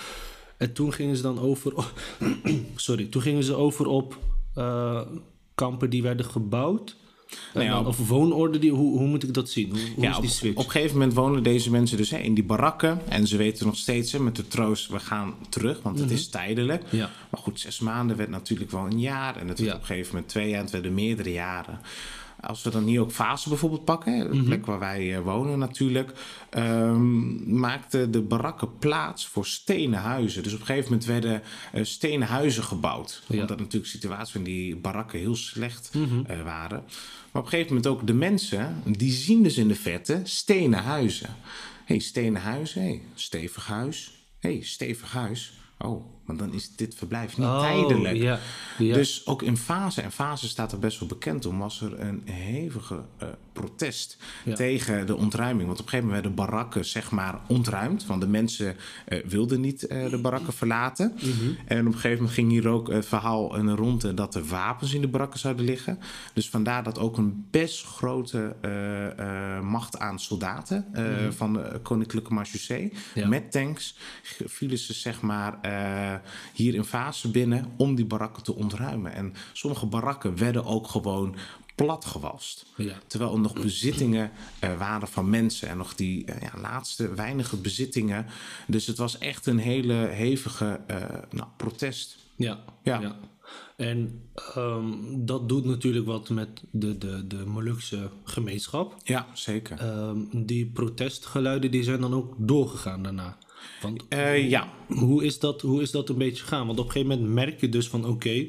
En 0.56 0.72
toen 0.72 0.92
gingen 0.92 1.16
ze 1.16 1.22
dan 1.22 1.38
over... 1.38 1.72
sorry, 2.76 3.04
toen 3.04 3.22
gingen 3.22 3.44
ze 3.44 3.54
over 3.54 3.86
op 3.86 4.18
eh, 4.54 5.00
kampen 5.54 5.90
die 5.90 6.02
werden 6.02 6.26
gebouwd. 6.26 6.96
En 7.30 7.36
Nou 7.58 7.64
ja, 7.66 7.72
dan- 7.72 7.86
of 7.86 8.08
woonorden, 8.08 8.60
die, 8.60 8.70
hoe, 8.70 8.98
hoe 8.98 9.06
moet 9.08 9.22
ik 9.22 9.34
dat 9.34 9.50
zien? 9.50 9.70
Hoe, 9.70 9.78
hoe 9.94 10.04
Ja, 10.04 10.10
is 10.10 10.16
op, 10.16 10.22
die 10.22 10.30
switch? 10.30 10.56
op 10.58 10.64
een 10.64 10.70
gegeven 10.70 10.96
moment 10.98 11.14
wonen 11.14 11.42
deze 11.42 11.70
mensen 11.70 11.96
dus 11.96 12.10
hè, 12.10 12.18
in 12.18 12.34
die 12.34 12.44
barakken. 12.44 13.00
En 13.08 13.26
ze 13.26 13.36
weten 13.36 13.66
nog 13.66 13.76
steeds 13.76 14.12
hè, 14.12 14.20
met 14.20 14.36
de 14.36 14.48
troost, 14.48 14.88
we 14.88 15.00
gaan 15.00 15.34
terug, 15.48 15.82
want 15.82 15.98
het 15.98 16.10
is 16.10 16.28
tijdelijk. 16.28 16.82
Mhm. 16.84 16.96
Ja. 16.96 17.10
Maar 17.30 17.40
goed, 17.40 17.60
zes 17.60 17.78
maanden 17.80 18.16
werd 18.16 18.28
natuurlijk 18.30 18.70
wel 18.70 18.86
een 18.86 19.00
jaar. 19.00 19.36
En 19.36 19.48
het 19.48 19.58
werd 19.60 19.74
op 19.74 19.80
een 19.80 19.86
gegeven 19.86 20.12
moment 20.14 20.30
twee 20.30 20.48
jaar 20.48 20.56
en 20.58 20.62
het 20.64 20.72
werden 20.72 20.94
meerdere 20.94 21.32
jaren. 21.32 21.80
Als 22.40 22.62
we 22.62 22.70
dan 22.70 22.84
hier 22.84 23.00
ook 23.00 23.12
Fase 23.12 23.48
bijvoorbeeld 23.48 23.84
pakken, 23.84 24.18
de 24.30 24.34
Mhm. 24.36 24.44
plek 24.44 24.66
waar 24.66 24.78
wij 24.78 25.14
eh, 25.16 25.20
wonen 25.22 25.58
natuurlijk, 25.58 26.12
ehm 26.50 27.58
maakten 27.60 28.10
de 28.10 28.20
barakken 28.20 28.78
plaats 28.78 29.26
voor 29.26 29.46
stenen 29.46 29.98
huizen. 29.98 30.42
Dus 30.42 30.52
op 30.54 30.60
een 30.60 30.66
gegeven 30.66 30.90
moment 30.90 31.08
werden 31.08 31.42
eh, 31.72 31.84
stenen 31.84 32.28
huizen 32.28 32.62
gebouwd. 32.64 33.22
Ja. 33.26 33.40
Omdat 33.40 33.58
natuurlijk 33.58 33.84
de 33.84 33.90
situatie 33.98 34.32
van 34.32 34.42
die 34.42 34.76
barakken 34.76 35.18
heel 35.18 35.34
slecht 35.36 35.90
Mhm. 35.94 36.20
eh, 36.26 36.42
waren. 36.42 36.82
Maar 37.32 37.42
op 37.42 37.44
een 37.44 37.48
gegeven 37.48 37.74
moment 37.74 37.86
ook 37.86 38.06
de 38.06 38.14
mensen, 38.14 38.82
die 38.96 39.12
zien 39.12 39.42
dus 39.42 39.56
in 39.58 39.68
de 39.68 39.74
verte 39.74 40.20
stenen 40.24 40.82
huizen. 40.82 41.28
Hé, 41.28 41.96
hey, 41.96 41.98
stenen 41.98 42.40
huizen, 42.42 42.82
hey, 42.82 43.02
stevig 43.14 43.66
huis. 43.66 44.12
Hé, 44.38 44.52
hey, 44.52 44.62
stevig 44.62 45.12
huis. 45.12 45.52
Oh, 45.78 46.04
maar 46.36 46.46
dan 46.46 46.52
is 46.56 46.76
dit 46.76 46.94
verblijf 46.94 47.36
niet 47.38 47.46
Oh, 47.46 47.60
tijdelijk. 47.60 48.16
ja, 48.16 48.38
ja. 48.78 48.94
Dus 48.94 49.26
ook 49.26 49.42
in 49.42 49.56
fase, 49.56 50.00
en 50.00 50.12
fase 50.12 50.48
staat 50.48 50.72
er 50.72 50.78
best 50.78 50.98
wel 50.98 51.08
bekend 51.08 51.46
om, 51.46 51.58
was 51.58 51.80
er 51.80 52.00
een 52.00 52.22
hevige 52.24 53.00
eh, 53.18 53.28
protest 53.52 54.16
Ja. 54.44 54.54
tegen 54.54 55.06
de 55.06 55.16
ontruiming. 55.16 55.66
Want 55.66 55.78
op 55.80 55.84
een 55.84 55.90
gegeven 55.90 56.12
moment 56.12 56.24
werden 56.26 56.46
barakken 56.46 56.84
zeg 56.84 57.10
maar 57.10 57.38
ontruimd, 57.46 58.06
want 58.06 58.20
de 58.20 58.26
mensen 58.28 58.76
eh, 59.06 59.24
wilden 59.24 59.60
niet 59.60 59.86
eh, 59.86 60.10
de 60.10 60.18
barakken 60.18 60.52
verlaten. 60.52 61.12
Mhm. 61.16 61.28
En 61.66 61.80
op 61.80 61.86
een 61.86 61.92
gegeven 61.92 62.16
moment 62.16 62.34
ging 62.34 62.50
hier 62.50 62.68
ook 62.68 62.88
het 62.88 63.06
verhaal 63.06 63.56
een 63.56 63.76
ronde 63.76 64.14
dat 64.14 64.34
er 64.34 64.44
wapens 64.44 64.94
in 64.94 65.00
de 65.00 65.08
barakken 65.08 65.40
zouden 65.40 65.64
liggen. 65.64 65.98
Dus 66.34 66.48
vandaar 66.48 66.82
dat 66.82 66.98
ook 66.98 67.16
een 67.16 67.46
best 67.50 67.84
grote 67.84 68.56
macht 69.62 69.98
aan 69.98 70.18
soldaten 70.18 70.86
eh, 70.92 71.04
van 71.30 71.52
de 71.52 71.80
Koninklijke 71.82 72.32
Marechaussee 72.32 72.78
Mhm. 72.92 73.18
Ja. 73.20 73.28
met 73.28 73.52
tanks 73.52 73.96
vielen 74.46 74.78
ze 74.78 74.92
zeg 74.92 75.20
maar 75.20 75.58
hier 76.54 76.74
in 76.74 76.84
fase 76.84 77.30
binnen 77.30 77.72
om 77.76 77.94
die 77.94 78.04
barakken 78.04 78.42
te 78.42 78.54
ontruimen. 78.54 79.12
En 79.12 79.34
sommige 79.52 79.86
barakken 79.86 80.36
werden 80.36 80.64
ook 80.64 80.88
gewoon 80.88 81.36
platgewast. 81.74 82.66
Ja. 82.76 82.94
Terwijl 83.06 83.32
er 83.32 83.40
nog 83.40 83.52
bezittingen 83.52 84.30
eh, 84.58 84.78
waren 84.78 85.08
van 85.08 85.30
mensen 85.30 85.68
en 85.68 85.76
nog 85.76 85.94
die 85.94 86.24
eh, 86.24 86.42
ja, 86.42 86.60
laatste 86.60 87.14
weinige 87.14 87.56
bezittingen. 87.56 88.26
Dus 88.66 88.86
het 88.86 88.96
was 88.96 89.18
echt 89.18 89.46
een 89.46 89.58
hele 89.58 89.94
hevige 89.94 90.80
eh, 90.86 90.96
nou, 91.30 91.48
protest. 91.56 92.16
Ja, 92.36 92.64
Ja. 92.82 93.00
ja. 93.00 93.18
En 93.76 94.22
ehm, 94.54 94.92
dat 95.16 95.48
doet 95.48 95.64
natuurlijk 95.64 96.06
wat 96.06 96.28
met 96.28 96.62
de, 96.70 96.98
de, 96.98 97.26
de 97.26 97.46
Molukse 97.46 98.10
gemeenschap. 98.24 98.96
Ja, 99.04 99.26
zeker. 99.32 99.78
Ehm, 99.78 100.18
die 100.32 100.66
protestgeluiden 100.66 101.70
die 101.70 101.82
zijn 101.82 102.00
dan 102.00 102.14
ook 102.14 102.34
doorgegaan 102.38 103.02
daarna. 103.02 103.38
Want 103.80 104.08
Eh, 104.08 104.48
ja, 104.48 104.72
hoe, 104.88 105.24
is 105.24 105.38
dat, 105.38 105.60
hoe 105.62 105.82
is 105.82 105.90
dat 105.90 106.08
een 106.08 106.18
beetje 106.18 106.42
gegaan? 106.42 106.66
Want 106.66 106.78
op 106.78 106.86
een 106.86 106.92
gegeven 106.92 107.18
moment 107.18 107.34
merk 107.34 107.60
je 107.60 107.68
dus 107.68 107.88
van 107.88 108.04
oké, 108.04 108.48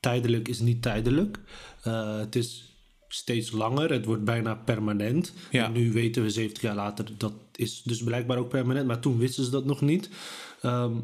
tijdelijk 0.00 0.48
is 0.48 0.60
niet 0.60 0.82
tijdelijk. 0.82 1.40
Eh, 1.82 2.18
het 2.18 2.36
is 2.36 2.74
steeds 3.08 3.50
langer, 3.50 3.92
het 3.92 4.04
wordt 4.04 4.24
bijna 4.24 4.54
permanent. 4.54 5.32
Ja. 5.50 5.64
En 5.64 5.72
nu 5.72 5.92
weten 5.92 6.22
we 6.22 6.30
70 6.30 6.62
jaar 6.62 6.74
later, 6.74 7.04
dat 7.18 7.32
is 7.54 7.82
dus 7.82 8.02
blijkbaar 8.02 8.38
ook 8.38 8.48
permanent. 8.48 8.86
Maar 8.86 9.00
toen 9.00 9.18
wisten 9.18 9.44
ze 9.44 9.50
dat 9.50 9.64
nog 9.64 9.80
niet. 9.80 10.10
Ehm, 10.60 10.96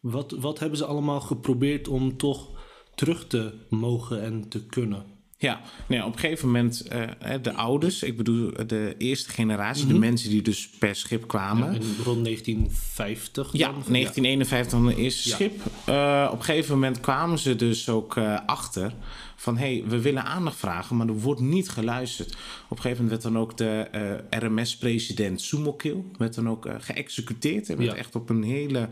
wat, 0.00 0.30
wat 0.30 0.58
hebben 0.58 0.78
ze 0.78 0.84
allemaal 0.84 1.20
geprobeerd 1.20 1.88
om 1.88 2.16
toch 2.16 2.48
terug 2.94 3.26
te 3.26 3.52
mogen 3.68 4.22
en 4.22 4.48
te 4.48 4.66
kunnen? 4.66 5.04
Ja, 5.40 5.60
nou 5.86 6.00
ja, 6.00 6.06
op 6.06 6.12
een 6.12 6.18
gegeven 6.18 6.46
moment 6.46 6.80
eh, 6.88 7.34
de 7.42 7.52
ouders, 7.52 8.02
ik 8.02 8.16
bedoel 8.16 8.52
de 8.66 8.94
eerste 8.98 9.30
generatie, 9.30 9.86
de 9.86 9.98
mensen 9.98 10.30
die 10.30 10.42
dus 10.42 10.68
per 10.78 10.94
schip 10.96 11.26
kwamen. 11.28 11.66
Rond 12.04 12.24
1950 12.24 13.52
Ja, 13.52 13.66
dan? 13.66 13.82
1951 13.88 14.70
van 14.78 14.86
het 14.88 14.96
eerste 14.96 15.28
Ja. 15.28 15.34
schip. 15.34 15.60
Eh, 15.84 16.28
op 16.32 16.38
een 16.38 16.44
gegeven 16.44 16.74
moment 16.74 17.00
kwamen 17.00 17.38
ze 17.38 17.56
dus 17.56 17.88
ook 17.88 18.16
eh, 18.16 18.38
achter 18.46 18.92
van... 19.36 19.56
hé, 19.56 19.74
hey, 19.78 19.84
we 19.88 20.00
willen 20.00 20.24
aandacht 20.24 20.56
vragen, 20.56 20.96
maar 20.96 21.06
er 21.08 21.18
wordt 21.20 21.40
niet 21.40 21.68
geluisterd. 21.68 22.32
Op 22.68 22.76
een 22.76 22.82
gegeven 22.82 23.04
moment 23.04 23.22
werd 23.22 23.34
dan 23.34 23.42
ook 23.42 23.56
de 23.56 23.88
RMS-president 24.30 25.40
Soemokil... 25.40 26.10
werd 26.18 26.34
dan 26.34 26.48
ook 26.48 26.68
geëxecuteerd. 26.78 27.68
En 27.68 27.76
werd 27.76 27.90
Ja. 27.90 27.96
echt 27.96 28.14
op 28.14 28.30
een 28.30 28.42
hele 28.42 28.88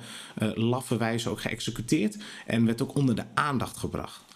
laffe 0.54 0.96
wijze 0.96 1.28
ook 1.28 1.40
geëxecuteerd. 1.40 2.16
En 2.46 2.64
werd 2.66 2.82
ook 2.82 2.94
onder 2.94 3.14
de 3.14 3.24
aandacht 3.34 3.76
gebracht. 3.76 4.26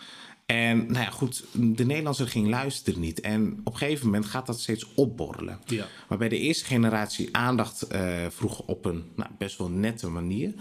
En 0.53 0.77
nou 0.79 1.05
ja, 1.05 1.11
goed, 1.11 1.45
de 1.53 1.85
Nederlandse 1.85 2.27
ging 2.27 2.49
luisteren 2.49 3.01
niet. 3.01 3.21
En 3.21 3.61
op 3.65 3.73
een 3.73 3.79
gegeven 3.79 4.07
moment 4.07 4.27
gaat 4.27 4.47
dat 4.47 4.61
steeds 4.61 4.95
opborrelen. 4.95 5.59
Ja. 5.67 5.87
Waarbij 6.09 6.29
de 6.29 6.39
eerste 6.39 6.65
generatie 6.65 7.29
aandacht 7.37 7.83
eh, 7.83 8.03
vroeg 8.29 8.61
op 8.61 8.85
een 8.85 9.05
nou, 9.17 9.31
best 9.39 9.59
wel 9.59 9.69
nette 9.69 10.09
manier. 10.09 10.55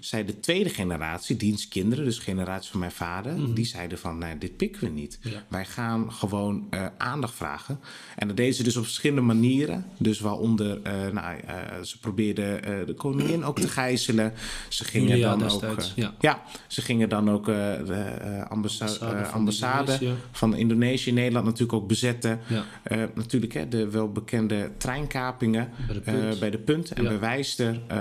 Zij 0.00 0.24
de 0.24 0.40
tweede 0.40 0.70
generatie, 0.70 1.36
dienstkinderen, 1.36 2.04
dus 2.04 2.16
de 2.16 2.22
generatie 2.22 2.70
van 2.70 2.80
mijn 2.80 2.92
vader, 2.92 3.54
die 3.54 3.64
zeiden 3.64 3.98
van, 3.98 4.18
nee, 4.18 4.38
dit 4.38 4.56
pikken 4.56 4.80
we 4.80 4.88
niet. 4.88 5.18
Ja. 5.22 5.44
Wij 5.48 5.64
gaan 5.64 6.12
gewoon 6.12 6.66
eh, 6.70 6.86
aandacht 6.98 7.34
vragen. 7.34 7.80
En 8.16 8.26
dat 8.26 8.36
deden 8.36 8.54
ze 8.54 8.62
dus 8.62 8.76
op 8.76 8.84
verschillende 8.84 9.22
manieren. 9.22 9.84
Dus 9.98 10.20
waaronder, 10.20 10.82
eh, 10.82 10.92
nou, 11.12 11.36
ze 11.82 11.98
probeerden 11.98 12.86
de 12.86 12.94
koningin 12.94 13.44
ook 13.44 13.58
te 13.58 13.68
gijzelen. 13.68 14.32
Ze 14.68 14.84
gingen 14.84 15.08
Julia 15.08 15.36
dan 15.36 15.50
ook... 15.50 15.82
ja. 15.94 16.14
ja, 16.20 16.42
ze 16.68 16.82
gingen 16.82 17.08
dan 17.08 17.30
ook 17.30 17.44
de 17.46 18.44
ambassa- 18.48 18.84
Ambassade 18.84 19.24
ambassade 19.34 19.92
Indonesië. 19.92 20.20
van 20.32 20.56
Indonesië 20.56 21.08
in 21.08 21.14
Nederland 21.14 21.44
natuurlijk 21.44 21.72
ook 21.72 21.88
bezetten. 21.88 22.40
Ja. 22.46 22.64
Eh, 22.82 23.02
natuurlijk 23.14 23.52
hè, 23.52 23.68
de 23.68 23.90
welbekende 23.90 24.70
treinkapingen 24.76 25.70
Bij 25.86 25.94
de 25.94 26.00
eh, 26.04 26.14
Punt. 26.14 26.38
bij 26.38 26.50
de 26.50 26.58
Punt 26.58 26.90
en 26.92 27.02
Ja. 27.02 27.08
bij 27.08 27.18
Wijster. 27.18 27.80
eh, 27.88 27.98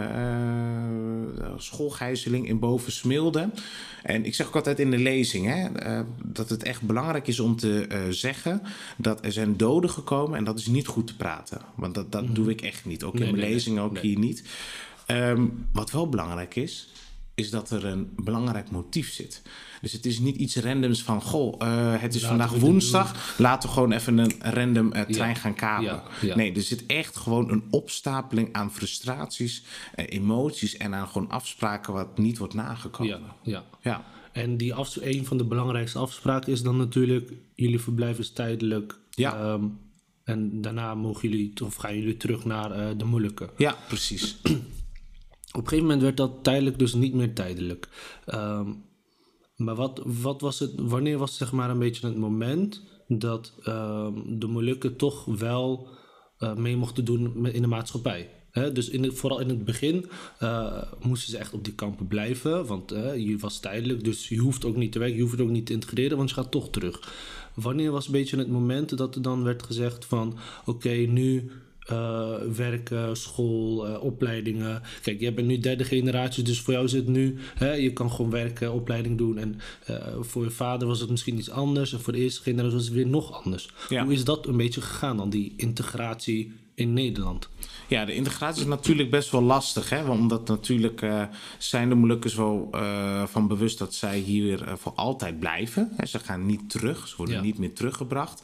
schoolgijzeling 1.58 2.48
in 2.48 2.60
Bovensmilde. 2.60 3.50
En 4.04 4.26
ik 4.26 4.36
zeg 4.36 4.48
ook 4.48 4.56
altijd 4.56 4.80
in 4.80 4.91
de 4.91 4.98
lezing 4.98 5.46
hè, 5.48 5.67
dat 6.24 6.50
het 6.50 6.63
echt 6.63 6.82
belangrijk 6.82 7.28
is 7.28 7.39
om 7.39 7.56
te 7.56 7.88
zeggen 8.10 8.62
dat 8.98 9.26
er 9.26 9.32
zijn 9.32 9.58
doden 9.58 9.89
gekomen 9.89 10.38
en 10.38 10.43
dat 10.43 10.60
is 10.60 10.67
niet 10.67 10.88
goed 10.88 11.08
te 11.08 11.15
praten. 11.15 11.62
Want 11.76 11.93
dat, 11.96 12.12
dat 12.12 12.36
doe 12.36 12.50
ik 12.50 12.62
echt 12.62 12.86
niet. 12.86 13.04
Ook 13.04 13.13
Mhm. 13.13 13.22
Nee, 13.22 13.30
in 13.32 13.36
mijn 13.36 13.46
nee, 13.48 13.56
lezing, 13.56 13.76
nee, 13.76 13.86
ook 13.86 13.98
hier 13.98 14.17
niet. 14.19 14.43
Ehm, 15.06 15.46
wat 15.72 15.91
wel 15.91 16.10
belangrijk 16.10 16.56
is, 16.56 16.89
is 17.36 17.50
dat 17.50 17.69
er 17.69 17.86
een 17.86 18.13
belangrijk 18.15 18.72
motief 18.72 19.12
zit. 19.13 19.41
Dus 19.82 19.91
het 19.91 20.06
is 20.06 20.19
niet 20.19 20.36
iets 20.36 20.56
randoms 20.56 21.04
van, 21.04 21.22
goh, 21.22 21.56
eh, 21.58 22.02
het 22.02 22.15
is 22.15 22.22
Laten 22.22 22.38
vandaag 22.38 22.60
woensdag, 22.60 23.36
laten 23.38 23.69
we 23.69 23.76
gewoon 23.76 23.91
even 23.91 24.17
een 24.17 24.34
random 24.39 24.91
eh, 24.91 25.02
trein 25.02 25.34
Ja, 25.34 25.39
gaan 25.39 25.56
kapen. 25.56 25.86
ja, 25.86 26.04
ja. 26.22 26.36
Nee, 26.36 26.54
er 26.56 26.62
zit 26.62 26.86
echt 26.86 27.17
gewoon 27.17 27.52
een 27.52 27.63
opstapeling 27.69 28.50
aan 28.54 28.72
frustraties, 28.72 29.63
eh, 29.96 30.06
emoties 30.10 30.78
en 30.78 30.96
aan 30.96 31.08
gewoon 31.08 31.30
afspraken 31.30 31.93
wat 31.93 32.17
niet 32.17 32.38
wordt 32.38 32.54
nagekomen. 32.54 33.19
Ja, 33.19 33.36
ja. 33.41 33.63
ja. 33.82 34.06
En 34.32 34.58
die 34.58 34.74
af, 34.74 34.98
een 35.02 35.26
van 35.26 35.38
de 35.38 35.46
belangrijkste 35.46 36.00
afspraken 36.00 36.52
is 36.52 36.62
dan 36.62 36.78
natuurlijk... 36.78 37.32
jullie 37.56 37.80
verblijf 37.80 38.19
is 38.19 38.32
tijdelijk. 38.32 39.00
Ja. 39.10 39.36
ehm, 39.38 39.63
en 40.24 40.62
daarna 40.62 40.96
mogen 40.96 41.30
jullie, 41.30 41.54
of 41.63 41.76
gaan 41.76 41.98
jullie 42.00 42.17
terug 42.17 42.46
naar 42.46 42.98
de 42.98 43.06
Molukken. 43.06 43.50
Ja, 43.58 43.76
precies. 43.88 44.38
Op 45.54 45.62
een 45.62 45.68
gegeven 45.68 45.86
moment 45.86 46.02
werd 46.02 46.18
dat 46.18 46.44
tijdelijk 46.44 46.80
dus 46.80 46.94
niet 46.94 47.13
meer 47.13 47.34
tijdelijk. 47.34 47.89
Ehm, 48.26 48.74
maar 49.56 49.76
wat, 49.76 50.02
wat 50.06 50.42
was 50.42 50.60
het, 50.60 50.72
wanneer 50.76 51.18
was 51.18 51.38
zeg 51.38 51.52
maar 51.52 51.70
een 51.70 51.80
beetje 51.80 52.08
het 52.08 52.18
moment 52.18 52.82
dat 53.08 53.54
ehm, 53.63 54.13
de 54.39 54.48
Molukken 54.48 54.96
toch 54.96 55.26
wel 55.26 55.88
eh, 56.38 56.56
mee 56.56 56.78
mochten 56.78 57.06
doen 57.06 57.48
in 57.48 57.62
de 57.62 57.68
maatschappij? 57.68 58.30
Dus 58.74 58.89
in 58.89 59.04
het, 59.04 59.13
vooral 59.13 59.39
in 59.39 59.50
het 59.50 59.66
begin 59.66 60.10
eh, 60.39 60.84
moesten 61.02 61.32
ze 61.32 61.38
echt 61.38 61.54
op 61.54 61.63
die 61.63 61.74
kampen 61.74 62.08
blijven, 62.08 62.66
want 62.66 62.89
je 63.18 63.36
was 63.39 63.60
tijdelijk, 63.60 64.04
dus 64.04 64.30
je 64.30 64.38
hoeft 64.38 64.66
ook 64.66 64.76
niet 64.76 64.92
te 64.92 65.00
werken, 65.00 65.16
je 65.16 65.22
hoeft 65.22 65.38
het 65.38 65.46
ook 65.46 65.54
niet 65.54 65.66
te 65.66 65.74
integreren, 65.74 66.18
want 66.18 66.30
je 66.30 66.36
gaat 66.36 66.52
toch 66.52 66.70
terug. 66.70 67.13
Wanneer 67.54 67.92
was 67.92 68.06
een 68.06 68.12
beetje 68.12 68.38
het 68.38 68.48
moment 68.48 68.98
dat 68.98 69.16
er 69.16 69.22
dan 69.22 69.44
werd 69.44 69.63
gezegd 69.63 70.06
van, 70.06 70.38
oké, 70.66 70.89
nu 70.89 71.52
eh, 71.88 72.32
werken, 72.56 73.17
school, 73.17 73.88
eh, 73.88 74.04
opleidingen. 74.04 74.82
Kijk, 75.02 75.19
jij 75.19 75.34
bent 75.34 75.48
nu 75.48 75.60
derde 75.60 75.84
generatie, 75.84 76.43
dus 76.43 76.60
voor 76.62 76.74
jou 76.74 76.86
is 76.86 76.91
het 76.93 77.08
nu, 77.08 77.38
hè, 77.56 77.74
je 77.74 77.93
kan 77.93 78.12
gewoon 78.12 78.32
werken, 78.32 78.74
opleiding 78.74 79.17
doen. 79.17 79.38
En 79.38 79.60
eh, 79.86 79.96
voor 80.19 80.43
je 80.43 80.50
vader 80.52 80.88
was 80.88 81.00
het 81.00 81.10
misschien 81.10 81.38
iets 81.38 81.50
anders, 81.50 81.93
en 81.93 82.02
voor 82.02 82.13
de 82.13 82.19
eerste 82.19 82.41
generatie 82.41 82.74
was 82.76 82.86
het 82.86 82.93
weer 82.93 83.08
nog 83.08 83.43
anders. 83.43 83.69
Ja. 83.89 84.04
Hoe 84.04 84.13
is 84.13 84.24
dat 84.24 84.48
een 84.48 84.58
beetje 84.58 84.82
gegaan 84.82 85.17
dan, 85.17 85.30
die 85.30 85.54
integratie 85.58 86.54
in 86.76 86.93
Nederland? 86.93 87.50
Ja, 87.88 88.06
de 88.06 88.13
integratie 88.13 88.62
is 88.62 88.67
natuurlijk 88.67 89.10
best 89.10 89.32
wel 89.32 89.41
lastig. 89.41 89.89
Hè? 89.89 90.04
Want 90.04 90.19
Omdat 90.19 90.48
natuurlijk 90.48 91.06
zijn 91.58 91.89
de 91.89 91.96
Molukkers 91.96 92.36
wel 92.36 92.69
van 93.26 93.48
bewust 93.48 93.78
dat 93.80 93.93
zij 93.93 94.17
hier 94.19 94.63
eh, 94.63 94.74
voor 94.76 94.91
altijd 94.96 95.39
blijven. 95.39 95.91
Hè? 95.96 96.06
Ze 96.06 96.19
gaan 96.19 96.46
niet 96.46 96.69
terug, 96.69 97.08
ze 97.08 97.15
worden 97.17 97.36
Ja. 97.36 97.41
niet 97.41 97.58
meer 97.58 97.74
teruggebracht. 97.74 98.41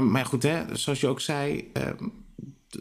Maar 0.00 0.24
goed, 0.26 0.42
hè, 0.42 0.76
zoals 0.76 1.00
je 1.00 1.06
ook 1.06 1.20
zei, 1.20 1.70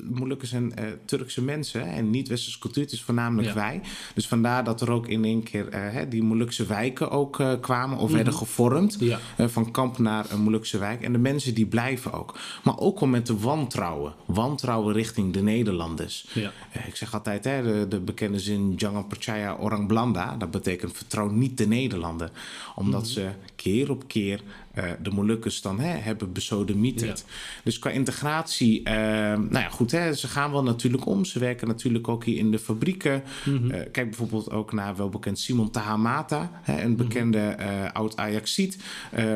Molukkers 0.09 0.49
zijn 0.49 0.75
eh, 0.75 0.85
Turkse 1.05 1.41
mensen 1.41 1.81
hè, 1.81 1.91
en 1.95 2.09
niet-westerse 2.09 2.59
cultuur. 2.59 2.83
Het 2.83 2.91
is 2.91 3.01
voornamelijk 3.01 3.47
Ja. 3.47 3.53
wij. 3.53 3.81
Dus 4.15 4.27
vandaar 4.27 4.63
dat 4.63 4.81
er 4.81 4.91
ook 4.91 5.07
in 5.07 5.23
één 5.25 5.43
keer 5.43 5.67
eh, 5.69 6.01
die 6.09 6.23
Molukse 6.23 6.65
wijken 6.65 7.11
ook 7.11 7.39
eh, 7.39 7.53
kwamen 7.61 7.97
of 7.97 8.11
werden 8.11 8.33
gevormd. 8.33 8.95
Mhm. 8.95 9.05
Ja. 9.05 9.19
Eh, 9.37 9.47
van 9.47 9.71
kamp 9.71 9.97
naar 9.97 10.31
een 10.31 10.41
Molukse 10.41 10.77
wijk. 10.77 11.01
En 11.01 11.11
de 11.11 11.17
mensen 11.17 11.53
die 11.53 11.65
blijven 11.65 12.13
ook. 12.13 12.37
Maar 12.63 12.77
ook 12.77 12.99
wel 12.99 13.09
met 13.09 13.27
de 13.27 13.37
wantrouwen. 13.37 14.13
Wantrouwen 14.25 14.93
richting 14.93 15.33
de 15.33 15.41
Nederlanders. 15.41 16.27
Ja. 16.33 16.51
Ik 16.87 16.95
zeg 16.95 17.13
altijd 17.13 17.43
hè, 17.43 17.63
de, 17.63 17.85
de 17.87 17.99
bekende 17.99 18.39
zin 18.39 18.73
Jangan 18.75 19.07
percaya 19.07 19.55
orang 19.55 19.87
Blanda. 19.87 20.35
Dat 20.37 20.51
betekent 20.51 20.97
vertrouw 20.97 21.29
niet 21.29 21.57
de 21.57 21.67
Nederlander. 21.67 22.31
Omdat 22.75 23.01
Mhm. 23.01 23.11
ze 23.11 23.29
keer 23.55 23.91
op 23.91 24.07
keer 24.07 24.41
eh, 24.73 24.83
de 25.01 25.09
Molukkers 25.11 25.61
dan 25.61 25.79
hè, 25.79 25.87
hebben 25.97 26.33
besodemieterd. 26.33 27.25
Dus 27.63 27.79
qua 27.79 27.89
integratie, 27.89 28.83
eh, 28.83 28.93
nou 29.37 29.51
ja 29.59 29.69
goed, 29.69 29.91
hè, 29.91 30.13
ze 30.13 30.27
gaan 30.27 30.51
wel 30.51 30.63
natuurlijk 30.63 31.05
om. 31.05 31.25
Ze 31.25 31.39
werken 31.39 31.67
natuurlijk 31.67 32.07
ook 32.07 32.23
hier 32.25 32.37
in 32.37 32.51
de 32.51 32.59
fabrieken. 32.59 33.23
Mhm. 33.45 33.71
Eh, 33.71 33.79
kijk 33.91 34.07
bijvoorbeeld 34.09 34.51
ook 34.51 34.73
naar 34.73 34.95
welbekend 34.95 35.39
Simon 35.39 35.71
Tahamata, 35.71 36.51
hè, 36.61 36.73
Mhm. 36.73 36.85
een 36.85 36.95
bekende 36.95 37.39
eh, 37.39 37.91
oud 37.93 38.17
Ajaxiet. 38.17 38.77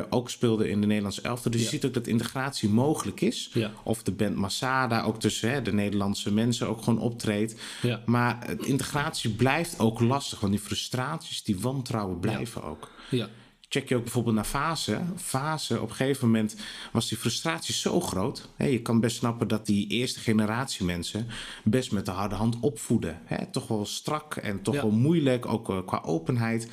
ook 0.10 0.30
speelde 0.30 0.70
in 0.70 0.82
de 0.82 0.88
Nederlandse 0.88 1.22
elftal. 1.22 1.52
Dus 1.52 1.60
Ja. 1.60 1.66
je 1.66 1.72
ziet 1.74 1.86
ook 1.86 1.94
dat 1.94 2.08
integratie 2.08 2.70
mogelijk 2.70 3.22
is. 3.22 3.50
Ja. 3.54 3.72
Of 3.84 4.04
de 4.04 4.12
band 4.12 4.36
Masada, 4.36 5.02
ook 5.04 5.20
tussen 5.20 5.52
hè, 5.52 5.62
de 5.62 5.74
Nederlandse 5.74 6.34
mensen, 6.34 6.68
ook 6.70 6.82
gewoon 6.84 7.00
optreedt. 7.00 7.56
Ja. 7.82 8.02
Maar 8.06 8.38
integratie 8.60 9.30
blijft 9.30 9.80
ook 9.80 10.00
lastig, 10.00 10.40
want 10.40 10.52
die 10.54 10.62
frustraties, 10.62 11.44
die 11.44 11.60
wantrouwen 11.60 12.20
blijven 12.20 12.64
ook. 12.64 12.92
Ja, 13.10 13.28
Check 13.74 13.90
je 13.90 13.96
ook 13.96 14.04
bijvoorbeeld 14.04 14.36
naar 14.36 14.44
fase. 14.44 15.02
Fase, 15.16 15.82
op 15.82 15.90
een 15.90 15.96
gegeven 15.96 16.26
moment 16.28 16.56
was 16.92 17.10
die 17.10 17.18
frustratie 17.18 17.74
zo 17.74 18.00
groot. 18.02 18.50
Hè, 18.56 18.66
je 18.66 18.82
kan 18.82 19.00
best 19.00 19.16
snappen 19.18 19.48
dat 19.48 19.66
die 19.66 19.88
eerste 19.88 20.20
generatie 20.20 20.86
mensen 20.86 21.28
best 21.64 21.92
met 21.92 22.06
de 22.06 22.12
harde 22.12 22.36
hand 22.36 22.58
opvoeden. 22.60 23.22
Hè, 23.26 23.46
toch 23.52 23.68
wel 23.68 23.86
strak 23.86 24.36
en 24.36 24.62
toch 24.62 24.74
Ja. 24.76 24.82
wel 24.82 24.92
moeilijk, 24.92 25.46
ook 25.46 25.70
eh, 25.70 25.78
qua 25.86 26.02
openheid. 26.06 26.68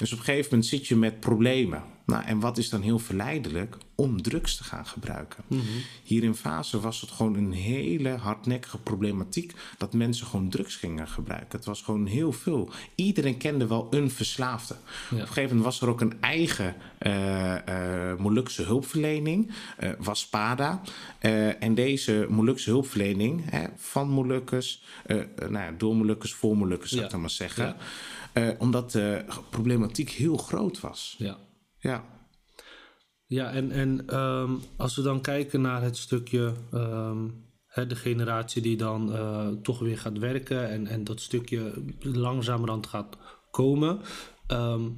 Dus 0.00 0.12
op 0.12 0.18
een 0.18 0.24
gegeven 0.24 0.50
moment 0.50 0.68
zit 0.68 0.86
je 0.86 0.96
met 0.96 1.20
problemen. 1.20 1.82
Nou, 2.06 2.24
en 2.24 2.40
wat 2.40 2.58
is 2.58 2.68
dan 2.68 2.82
heel 2.82 2.98
verleidelijk? 2.98 3.76
Om 3.94 4.22
drugs 4.22 4.56
te 4.56 4.64
gaan 4.64 4.86
gebruiken. 4.86 5.44
Hier 6.02 6.22
in 6.24 6.34
fase 6.34 6.80
was 6.80 7.00
het 7.00 7.10
gewoon 7.10 7.34
een 7.34 7.52
hele 7.52 8.08
hardnekkige 8.08 8.78
problematiek 8.78 9.52
dat 9.78 9.92
mensen 9.92 10.26
gewoon 10.26 10.48
drugs 10.48 10.76
gingen 10.76 11.08
gebruiken. 11.08 11.56
Het 11.58 11.64
was 11.66 11.82
gewoon 11.82 12.06
heel 12.06 12.32
veel. 12.32 12.70
Iedereen 12.94 13.36
kende 13.36 13.66
wel 13.66 13.86
een 13.90 14.10
verslaafde. 14.10 14.74
Op 14.74 15.10
een 15.10 15.18
gegeven 15.18 15.42
moment 15.42 15.64
was 15.64 15.80
er 15.80 15.88
ook 15.88 16.00
een 16.00 16.20
eigen 16.20 16.74
eh 16.98 18.14
Molukse 18.18 18.62
hulpverlening, 18.62 19.50
eh 19.76 19.90
was 19.98 20.20
SPADA. 20.20 20.80
Eh, 21.18 21.62
en 21.62 21.74
deze 21.74 22.26
Molukse 22.28 22.70
hulpverlening 22.70 23.50
hè, 23.50 23.66
van 23.76 24.08
Molukkers, 24.08 24.82
nou 25.38 25.52
ja, 25.52 25.70
door 25.78 25.96
Molukkers, 25.96 26.32
voor 26.32 26.56
Molukkers 26.56 26.90
zou 26.90 27.02
ik 27.02 27.06
Ja. 27.06 27.12
dan 27.12 27.20
maar 27.20 27.30
zeggen. 27.30 27.64
Ja. 27.66 27.76
Eh, 28.32 28.48
omdat 28.58 28.92
de 28.92 29.24
problematiek 29.50 30.10
heel 30.10 30.36
groot 30.36 30.80
was. 30.80 31.14
ja. 31.18 31.38
Ja. 31.78 32.04
Ja, 33.26 33.50
en, 33.52 33.70
en 33.70 34.06
ehm, 34.06 34.50
als 34.76 34.96
we 34.96 35.02
dan 35.02 35.20
kijken 35.20 35.60
naar 35.60 35.82
het 35.82 35.96
stukje, 35.96 36.54
ehm, 36.72 37.28
hè, 37.66 37.86
de 37.86 37.96
generatie 37.96 38.62
die 38.62 38.76
dan 38.76 39.12
eh, 39.14 39.48
toch 39.48 39.78
weer 39.78 39.98
gaat 39.98 40.18
werken 40.18 40.68
en, 40.68 40.86
en 40.86 41.04
dat 41.04 41.20
stukje 41.20 41.72
langzamerhand 42.00 42.86
gaat 42.86 43.16
komen. 43.50 44.00
ehm, 44.46 44.90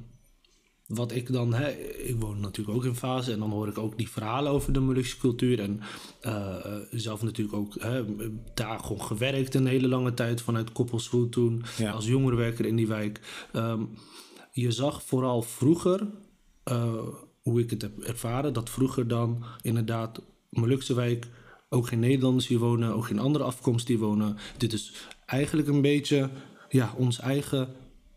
wat 0.87 1.11
ik 1.11 1.31
dan, 1.31 1.53
hè, 1.53 1.69
ik 1.97 2.15
woon 2.19 2.39
natuurlijk 2.39 2.77
ook 2.77 2.85
in 2.85 2.95
fase 2.95 3.31
en 3.31 3.39
dan 3.39 3.51
hoor 3.51 3.67
ik 3.67 3.77
ook 3.77 3.97
die 3.97 4.09
verhalen 4.09 4.51
over 4.51 4.73
de 4.73 4.79
Molukse 4.79 5.17
cultuur. 5.17 5.59
En 5.59 5.79
eh, 6.21 6.65
eh, 6.65 6.81
zelf 6.91 7.21
natuurlijk 7.23 7.57
ook 7.57 7.75
hè, 7.79 8.05
daar 8.53 8.79
gewoon 8.79 9.01
gewerkt 9.01 9.55
een 9.55 9.67
hele 9.67 9.87
lange 9.87 10.13
tijd 10.13 10.41
vanuit 10.41 10.71
Koppelsvoet 10.71 11.31
toen, 11.31 11.63
Ja. 11.77 11.91
als 11.91 12.05
jongerenwerker 12.05 12.65
in 12.65 12.75
die 12.75 12.87
wijk. 12.87 13.45
Ehm, 13.51 13.81
je 14.51 14.71
zag 14.71 15.03
vooral 15.03 15.41
vroeger, 15.41 16.07
eh, 16.63 16.93
hoe 17.41 17.59
ik 17.59 17.69
het 17.69 17.81
heb 17.81 17.99
ervaren, 17.99 18.53
dat 18.53 18.69
vroeger 18.69 19.07
dan 19.07 19.43
inderdaad 19.61 20.21
Molukse 20.49 20.93
wijk 20.93 21.27
ook 21.69 21.87
geen 21.87 21.99
Nederlanders 21.99 22.47
hier 22.47 22.59
wonen, 22.59 22.93
ook 22.93 23.05
geen 23.05 23.19
andere 23.19 23.43
afkomst 23.43 23.87
die 23.87 23.99
wonen. 23.99 24.37
Dit 24.57 24.73
is 24.73 24.93
eigenlijk 25.25 25.67
een 25.67 25.81
beetje 25.81 26.29
ja, 26.69 26.93
ons 26.97 27.19
eigen 27.19 27.69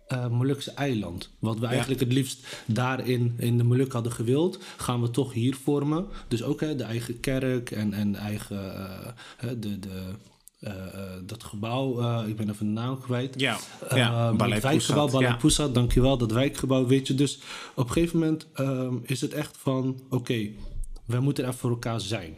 eh 0.07 0.29
Molukse 0.29 0.71
eiland. 0.71 1.31
Wat 1.39 1.59
we 1.59 1.67
eigenlijk 1.67 2.01
het 2.01 2.13
liefst 2.13 2.63
daarin 2.67 3.35
in 3.37 3.59
de 3.59 3.65
Moluk 3.65 3.93
hadden 3.93 4.13
gewild, 4.13 4.59
gaan 4.77 5.01
we 5.01 5.11
toch 5.11 5.33
hier 5.33 5.57
vormen. 5.57 6.07
Dus 6.29 6.43
ook 6.43 6.61
hè, 6.61 6.77
de 6.77 6.85
eigen 6.85 7.21
kerk 7.21 7.71
en, 7.71 7.93
en 7.93 8.15
eigen 8.15 8.75
eh, 9.39 9.49
de, 9.59 9.79
de, 9.79 10.03
eh, 10.61 10.73
dat 11.27 11.45
gebouw, 11.45 12.23
ik 12.27 12.37
ben 12.37 12.51
even 12.51 12.67
de 12.67 12.73
naam 12.73 13.01
kwijt. 13.01 13.41
Ja, 13.41 13.59
ja, 13.95 14.37
het 14.37 14.63
wijkgebouw, 14.63 15.11
Balai 15.11 15.37
ja. 15.57 15.69
Dankjewel, 15.69 16.19
dat 16.19 16.33
wijkgebouw, 16.33 16.87
weet 16.87 17.07
je. 17.07 17.15
Dus 17.15 17.39
op 17.75 17.87
een 17.87 17.93
gegeven 17.93 18.19
moment 18.19 18.47
is 19.03 19.21
het 19.21 19.33
echt 19.33 19.57
van, 19.57 20.01
oké, 20.11 20.49
wij 21.05 21.21
moeten 21.21 21.45
er 21.45 21.55
voor 21.55 21.71
elkaar 21.71 22.01
zijn. 22.01 22.37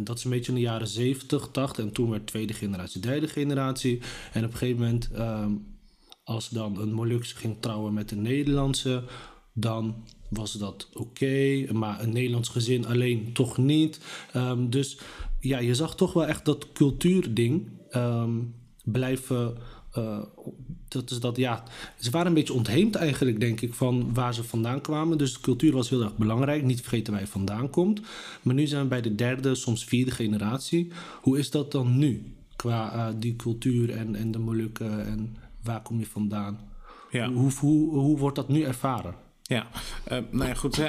Dat 0.00 0.18
is 0.18 0.24
een 0.24 0.30
beetje 0.30 0.52
in 0.52 0.54
de 0.54 0.64
jaren 0.64 0.88
70, 0.88 1.48
80 1.52 1.84
en 1.84 1.92
toen 1.92 2.10
werd 2.10 2.26
tweede 2.26 2.52
generatie, 2.52 3.00
derde 3.00 3.28
generatie. 3.28 4.00
En 4.32 4.44
op 4.44 4.52
een 4.52 4.58
gegeven 4.58 4.80
moment, 4.80 5.10
ehm, 5.12 5.52
als 6.24 6.48
dan 6.48 6.80
een 6.80 6.92
Molukse 6.92 7.36
ging 7.36 7.56
trouwen 7.60 7.94
met 7.94 8.10
een 8.10 8.22
Nederlandse, 8.22 9.04
dan 9.52 10.04
was 10.28 10.52
dat 10.52 10.88
oké, 10.94 11.66
maar 11.72 12.00
een 12.00 12.12
Nederlands 12.12 12.48
gezin 12.48 12.86
alleen 12.86 13.32
toch 13.32 13.58
niet. 13.58 14.00
Ehm, 14.32 14.68
dus 14.68 14.98
ja, 15.40 15.58
je 15.58 15.74
zag 15.74 15.96
toch 15.96 16.12
wel 16.12 16.26
echt 16.26 16.44
dat 16.44 16.72
cultuurding 16.72 17.68
ehm, 17.90 18.30
blijven 18.84 19.56
eh, 19.90 20.22
dat 20.88 21.10
is 21.10 21.20
dat, 21.20 21.36
ja, 21.36 21.64
ze 21.98 22.10
waren 22.10 22.26
een 22.26 22.34
beetje 22.34 22.52
ontheemd 22.52 22.94
eigenlijk, 22.94 23.40
denk 23.40 23.60
ik, 23.60 23.74
van 23.74 24.14
waar 24.14 24.34
ze 24.34 24.44
vandaan 24.44 24.80
kwamen. 24.80 25.18
Dus 25.18 25.32
de 25.32 25.40
cultuur 25.40 25.72
was 25.72 25.88
heel 25.88 26.02
erg 26.02 26.16
belangrijk, 26.16 26.62
niet 26.62 26.80
vergeten 26.80 27.12
waar 27.12 27.22
je 27.22 27.28
vandaan 27.28 27.70
komt. 27.70 28.00
Maar 28.42 28.54
nu 28.54 28.66
zijn 28.66 28.82
we 28.82 28.88
bij 28.88 29.00
de 29.00 29.14
derde, 29.14 29.54
soms 29.54 29.84
vierde 29.84 30.10
generatie. 30.10 30.92
Hoe 31.22 31.38
is 31.38 31.50
dat 31.50 31.72
dan 31.72 31.98
nu, 31.98 32.34
qua 32.56 32.92
eh, 32.92 33.14
die 33.18 33.36
cultuur 33.36 33.90
en, 33.90 34.14
en 34.14 34.30
de 34.30 34.38
Molukken 34.38 35.06
en 35.06 35.36
waar 35.62 35.82
kom 35.82 35.98
je 35.98 36.06
vandaan? 36.06 36.58
Ja. 37.10 37.30
Hoe, 37.32 37.50
hoe, 37.60 37.94
hoe 37.98 38.18
wordt 38.18 38.36
dat 38.36 38.48
nu 38.48 38.62
ervaren? 38.62 39.14
Ja, 39.42 39.66
uh, 40.12 40.18
nou 40.30 40.48
ja, 40.48 40.54
goed. 40.54 40.76
Hè. 40.76 40.88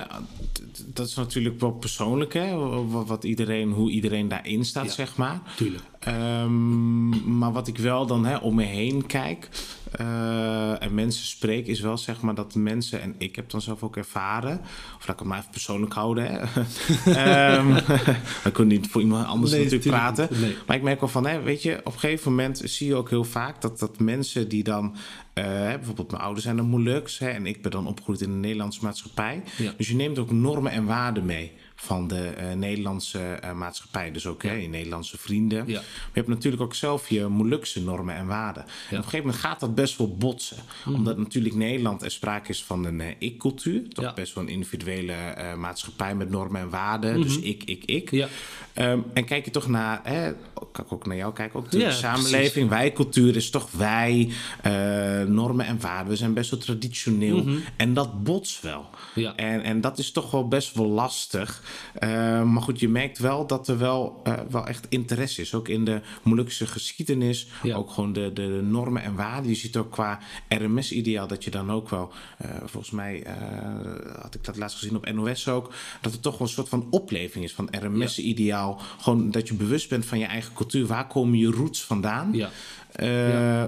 Dat 0.85 1.07
is 1.07 1.15
natuurlijk 1.15 1.59
wel 1.59 1.71
persoonlijk, 1.71 2.33
hè? 2.33 2.55
Wat, 2.87 3.07
wat 3.07 3.23
iedereen, 3.23 3.71
hoe 3.71 3.91
iedereen 3.91 4.27
daarin 4.27 4.65
staat, 4.65 4.85
Ja. 4.85 4.91
zeg 4.91 5.17
maar. 5.17 5.41
Tuurlijk. 5.55 5.83
Ehm, 6.01 7.37
maar 7.37 7.51
wat 7.51 7.67
ik 7.67 7.77
wel 7.77 8.05
dan 8.05 8.25
hè, 8.25 8.35
om 8.35 8.55
me 8.55 8.63
heen 8.63 9.05
kijk 9.05 9.49
eh, 9.91 10.83
en 10.83 10.93
mensen 10.93 11.25
spreek, 11.25 11.67
is 11.67 11.79
wel 11.79 11.97
zeg 11.97 12.21
maar 12.21 12.35
dat 12.35 12.55
mensen, 12.55 13.01
en 13.01 13.15
ik 13.17 13.35
heb 13.35 13.49
dan 13.49 13.61
zelf 13.61 13.83
ook 13.83 13.97
ervaren, 13.97 14.59
of 14.97 15.07
laat 15.07 15.09
ik 15.09 15.19
het 15.19 15.27
maar 15.27 15.37
even 15.37 15.51
persoonlijk 15.51 15.93
houden. 15.93 16.25
Hè. 16.25 16.39
Ehm, 17.23 17.75
ik 18.47 18.53
kan 18.53 18.67
niet 18.67 18.87
voor 18.87 19.01
iemand 19.01 19.27
anders 19.27 19.51
Nee, 19.51 19.63
natuurlijk 19.63 19.83
tuurlijk 19.83 20.13
praten. 20.13 20.39
Nee. 20.39 20.55
Maar 20.67 20.75
ik 20.75 20.83
merk 20.83 20.99
wel 20.99 21.09
van, 21.09 21.27
hè, 21.27 21.41
weet 21.41 21.61
je, 21.63 21.79
op 21.83 21.93
een 21.93 21.99
gegeven 21.99 22.31
moment 22.31 22.61
zie 22.63 22.87
je 22.87 22.95
ook 22.95 23.09
heel 23.09 23.23
vaak 23.23 23.61
dat, 23.61 23.79
dat 23.79 23.99
mensen 23.99 24.49
die 24.49 24.63
dan, 24.63 24.95
eh, 25.33 25.43
bijvoorbeeld 25.45 26.11
mijn 26.11 26.23
ouders 26.23 26.45
zijn 26.45 26.57
dan 26.57 26.65
Moluks, 26.65 27.19
hè, 27.19 27.29
en 27.29 27.45
ik 27.45 27.61
ben 27.61 27.71
dan 27.71 27.87
opgegroeid 27.87 28.21
in 28.21 28.31
de 28.31 28.37
Nederlandse 28.37 28.83
maatschappij. 28.83 29.43
Ja. 29.57 29.73
Dus 29.77 29.87
je 29.87 29.95
neemt 29.95 30.19
ook 30.19 30.31
normen 30.31 30.71
en 30.71 30.85
waarden 30.85 31.25
mee 31.25 31.51
van 31.83 32.07
de 32.07 32.27
eh, 32.27 32.51
Nederlandse 32.51 33.19
eh, 33.19 33.53
maatschappij. 33.53 34.11
Dus 34.11 34.25
ook 34.25 34.43
hè, 34.43 34.53
je 34.53 34.67
Nederlandse 34.67 35.17
vrienden. 35.17 35.57
Ja. 35.57 35.73
Maar 35.73 35.83
je 35.83 36.09
hebt 36.13 36.27
natuurlijk 36.27 36.61
ook 36.61 36.75
zelf 36.75 37.09
je 37.09 37.27
Molukse 37.27 37.83
normen 37.83 38.15
en 38.15 38.27
waarden. 38.27 38.63
En 38.63 38.69
op 38.69 38.91
een 38.91 39.03
gegeven 39.03 39.25
moment 39.25 39.43
gaat 39.43 39.59
dat 39.59 39.75
best 39.75 39.97
wel 39.97 40.15
botsen. 40.15 40.57
Mhm. 40.85 40.95
Omdat 40.95 41.17
natuurlijk 41.17 41.55
Nederland 41.55 42.01
er 42.01 42.11
sprake 42.11 42.49
is 42.49 42.63
van 42.63 42.85
een 42.85 43.01
eh, 43.01 43.15
ik-cultuur. 43.19 43.89
Toch 43.89 44.13
best 44.13 44.33
wel 44.33 44.43
een 44.43 44.49
individuele 44.49 45.15
maatschappij 45.57 46.15
met 46.15 46.29
normen 46.29 46.61
en 46.61 46.69
waarden. 46.69 47.21
Dus 47.21 47.39
ik, 47.39 47.63
ik, 47.63 47.85
ik. 47.85 48.11
Mhm. 48.11 48.27
Ehm, 48.73 48.99
en 49.13 49.25
kijk 49.25 49.45
je 49.45 49.51
toch 49.51 49.67
naar, 49.67 49.99
hè, 50.03 50.33
kan 50.71 50.85
ik 50.85 50.91
ook 50.91 51.05
naar 51.05 51.17
jou 51.17 51.33
kijken, 51.33 51.59
ook 51.59 51.71
de 51.71 51.91
samenleving. 51.91 52.69
Wij-cultuur 52.69 53.35
is 53.35 53.49
toch 53.49 53.71
wij, 53.71 54.31
normen 55.27 55.65
en 55.65 55.79
waarden. 55.79 56.09
We 56.09 56.15
zijn 56.15 56.33
best 56.33 56.51
wel 56.51 56.59
traditioneel. 56.59 57.45
En 57.75 57.93
dat 57.93 58.23
botst 58.23 58.61
wel. 58.61 58.89
Mhm. 59.13 59.19
Ja. 59.19 59.35
En, 59.35 59.63
en 59.63 59.81
dat 59.81 59.97
is 59.97 60.11
toch 60.11 60.31
wel 60.31 60.47
best 60.47 60.73
wel 60.73 60.87
lastig. 60.87 61.61
Eh, 61.93 62.43
maar 62.43 62.61
goed, 62.61 62.79
je 62.79 62.89
merkt 62.89 63.17
wel 63.19 63.47
dat 63.47 63.67
er 63.67 63.77
wel, 63.77 64.19
eh, 64.23 64.33
wel 64.49 64.67
echt 64.67 64.85
interesse 64.89 65.41
is. 65.41 65.53
Ook 65.53 65.67
in 65.67 65.85
de 65.85 66.01
Molukse 66.23 66.67
geschiedenis. 66.67 67.47
Ja. 67.63 67.75
Ook 67.75 67.91
gewoon 67.91 68.13
de, 68.13 68.33
de, 68.33 68.47
de 68.47 68.61
normen 68.63 69.03
en 69.03 69.15
waarden. 69.15 69.49
Je 69.49 69.55
ziet 69.55 69.77
ook 69.77 69.91
qua 69.91 70.19
RMS-ideaal 70.49 71.27
dat 71.27 71.43
je 71.43 71.51
dan 71.51 71.71
ook 71.71 71.89
wel... 71.89 72.11
eh, 72.37 72.49
volgens 72.65 72.91
mij 72.91 73.25
had 74.21 74.35
ik 74.35 74.43
dat 74.43 74.57
laatst 74.57 74.77
gezien 74.77 74.95
op 74.95 75.11
NOS 75.11 75.47
ook... 75.47 75.73
dat 76.01 76.13
er 76.13 76.19
toch 76.19 76.37
wel 76.37 76.47
een 76.47 76.53
soort 76.53 76.69
van 76.69 76.87
opleving 76.89 77.43
is 77.43 77.53
van 77.53 77.67
RMS-ideaal. 77.71 78.81
Gewoon 78.99 79.31
dat 79.31 79.47
je 79.47 79.53
bewust 79.53 79.89
bent 79.89 80.05
van 80.05 80.19
je 80.19 80.25
eigen 80.25 80.53
cultuur. 80.53 80.85
Waar 80.85 81.07
komen 81.07 81.37
je 81.37 81.51
roots 81.51 81.83
vandaan? 81.83 82.29
Ja. 82.33 82.49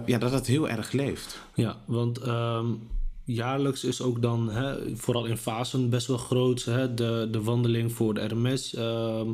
Ja. 0.06 0.18
dat 0.18 0.32
het 0.32 0.48
heel 0.48 0.70
erg 0.70 0.92
leeft. 0.92 1.40
Ja, 1.54 1.78
want 1.86 2.18
ehm, 2.18 2.66
jaarlijks 3.26 3.84
is 3.84 4.02
ook 4.02 4.22
dan, 4.22 4.50
hè, 4.52 4.96
vooral 4.96 5.26
in 5.26 5.38
fasen, 5.38 5.90
best 5.90 6.08
wel 6.08 6.18
groot. 6.18 6.64
Hè, 6.64 6.94
de, 6.94 7.28
de 7.32 7.42
wandeling 7.42 7.92
voor 7.92 8.14
de 8.14 8.28
RMS. 8.28 8.74
ehm, 8.76 9.28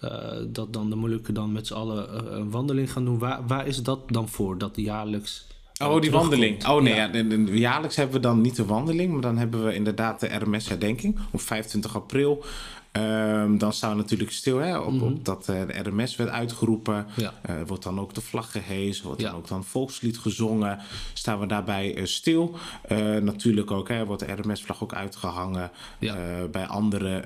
eh, 0.00 0.32
dat 0.46 0.72
dan 0.72 0.90
de 0.90 0.96
Molukken 0.96 1.34
dan 1.34 1.52
met 1.52 1.66
z'n 1.66 1.74
allen 1.74 2.08
eh, 2.12 2.36
een 2.38 2.50
wandeling 2.50 2.92
gaan 2.92 3.04
doen. 3.04 3.18
Waar, 3.18 3.46
waar 3.46 3.66
is 3.66 3.82
dat 3.82 4.00
dan 4.08 4.28
voor, 4.28 4.58
dat 4.58 4.72
jaarlijks... 4.74 5.46
eh, 5.76 5.88
Oh, 5.88 6.00
die 6.00 6.10
wandeling. 6.10 6.66
Oh 6.68 6.82
nee, 6.82 6.94
Ja. 6.94 7.10
ja. 7.12 7.36
jaarlijks 7.52 7.96
hebben 7.96 8.14
we 8.16 8.22
dan 8.22 8.40
niet 8.40 8.56
de 8.56 8.64
wandeling, 8.64 9.12
maar 9.12 9.20
dan 9.20 9.36
hebben 9.38 9.64
we 9.64 9.74
inderdaad 9.74 10.20
de 10.20 10.26
RMS-herdenking 10.38 11.18
op 11.32 11.40
25 11.40 11.94
april. 11.96 12.44
Ehm, 12.96 13.56
dan 13.58 13.72
staan 13.72 13.90
we 13.90 13.96
natuurlijk 13.96 14.30
stil 14.32 14.58
hè, 14.58 14.78
op, 14.78 15.02
op 15.02 15.24
dat 15.24 15.48
eh, 15.48 15.60
de 15.66 15.90
RMS 15.90 16.16
werd 16.16 16.30
uitgeroepen. 16.30 17.06
Ja. 17.16 17.32
Eh, 17.42 17.54
wordt 17.66 17.82
dan 17.82 18.00
ook 18.00 18.14
de 18.14 18.20
vlag 18.20 18.50
gehezen, 18.52 19.04
wordt 19.04 19.20
Ja. 19.20 19.28
dan 19.30 19.36
ook 19.38 19.48
dan 19.48 19.64
volkslied 19.64 20.18
gezongen. 20.18 20.78
Staan 21.12 21.40
we 21.40 21.46
daarbij 21.46 21.94
eh, 21.96 22.04
stil. 22.04 22.56
Natuurlijk 23.22 23.70
ook 23.70 23.88
hè, 23.88 24.04
wordt 24.06 24.26
de 24.26 24.32
RMS-vlag 24.32 24.82
ook 24.82 24.94
uitgehangen 24.94 25.70
Ja. 25.98 26.14
eh, 26.16 26.20
bij 26.50 26.66
andere 26.66 27.24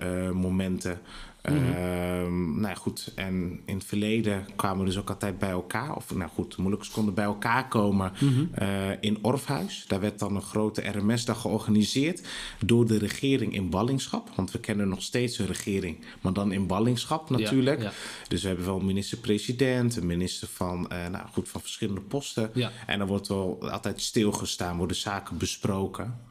momenten. 1.42 2.00
Ehm, 2.20 2.50
nou 2.50 2.68
ja, 2.68 2.74
goed, 2.74 3.12
en 3.14 3.60
in 3.64 3.74
het 3.74 3.84
verleden 3.84 4.46
kwamen 4.56 4.78
we 4.78 4.84
dus 4.84 4.98
ook 4.98 5.10
altijd 5.10 5.38
bij 5.38 5.50
elkaar. 5.50 5.96
Of 5.96 6.14
nou 6.14 6.30
goed, 6.30 6.56
konden 6.92 7.14
bij 7.14 7.24
elkaar 7.24 7.68
komen 7.68 8.12
eh, 8.52 8.90
in 9.00 9.18
Orfhuis. 9.22 9.84
Daar 9.86 10.00
werd 10.00 10.18
dan 10.18 10.36
een 10.36 10.42
grote 10.42 10.82
RMS-dag 10.82 11.40
georganiseerd 11.40 12.28
door 12.64 12.86
de 12.86 12.98
regering 12.98 13.54
in 13.54 13.70
ballingschap. 13.70 14.30
Want 14.34 14.50
we 14.50 14.58
kennen 14.58 14.88
nog 14.88 15.02
steeds 15.02 15.38
een 15.38 15.46
regering, 15.46 16.04
maar 16.20 16.32
dan 16.32 16.52
in 16.52 16.66
ballingschap 16.66 17.30
natuurlijk. 17.30 17.82
ja. 17.82 17.92
Dus 18.28 18.42
we 18.42 18.48
hebben 18.48 18.66
wel 18.66 18.78
een 18.78 18.86
minister-president, 18.86 19.96
een 19.96 20.06
minister 20.06 20.48
van, 20.48 20.90
eh, 20.90 21.08
nou 21.08 21.26
goed, 21.32 21.48
van 21.48 21.60
verschillende 21.60 22.00
posten. 22.00 22.50
En 22.86 22.98
dan 22.98 23.08
wordt 23.08 23.28
wel 23.28 23.70
altijd 23.70 24.00
stilgestaan, 24.00 24.76
worden 24.76 24.96
zaken 24.96 25.38
besproken. 25.38 26.28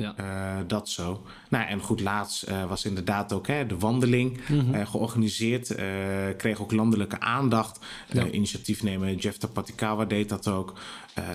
Ja. 0.00 0.14
Eh, 0.16 0.56
dat 0.66 0.88
zo. 0.88 1.22
Nou, 1.48 1.66
en 1.68 1.80
goed, 1.80 2.00
laatst 2.00 2.42
eh, 2.42 2.64
was 2.68 2.84
inderdaad 2.84 3.32
ook 3.32 3.46
hè, 3.46 3.66
de 3.66 3.78
wandeling 3.78 4.40
Mhm. 4.48 4.74
eh, 4.74 4.86
georganiseerd. 4.90 5.70
eh, 5.70 5.86
kreeg 6.36 6.60
ook 6.62 6.72
landelijke 6.72 7.20
aandacht. 7.20 7.78
Eh, 8.08 8.32
initiatiefnemer 8.32 9.14
Jeff 9.14 9.36
Tapatikawa 9.38 10.04
deed 10.04 10.28
dat 10.28 10.48
ook. 10.48 10.78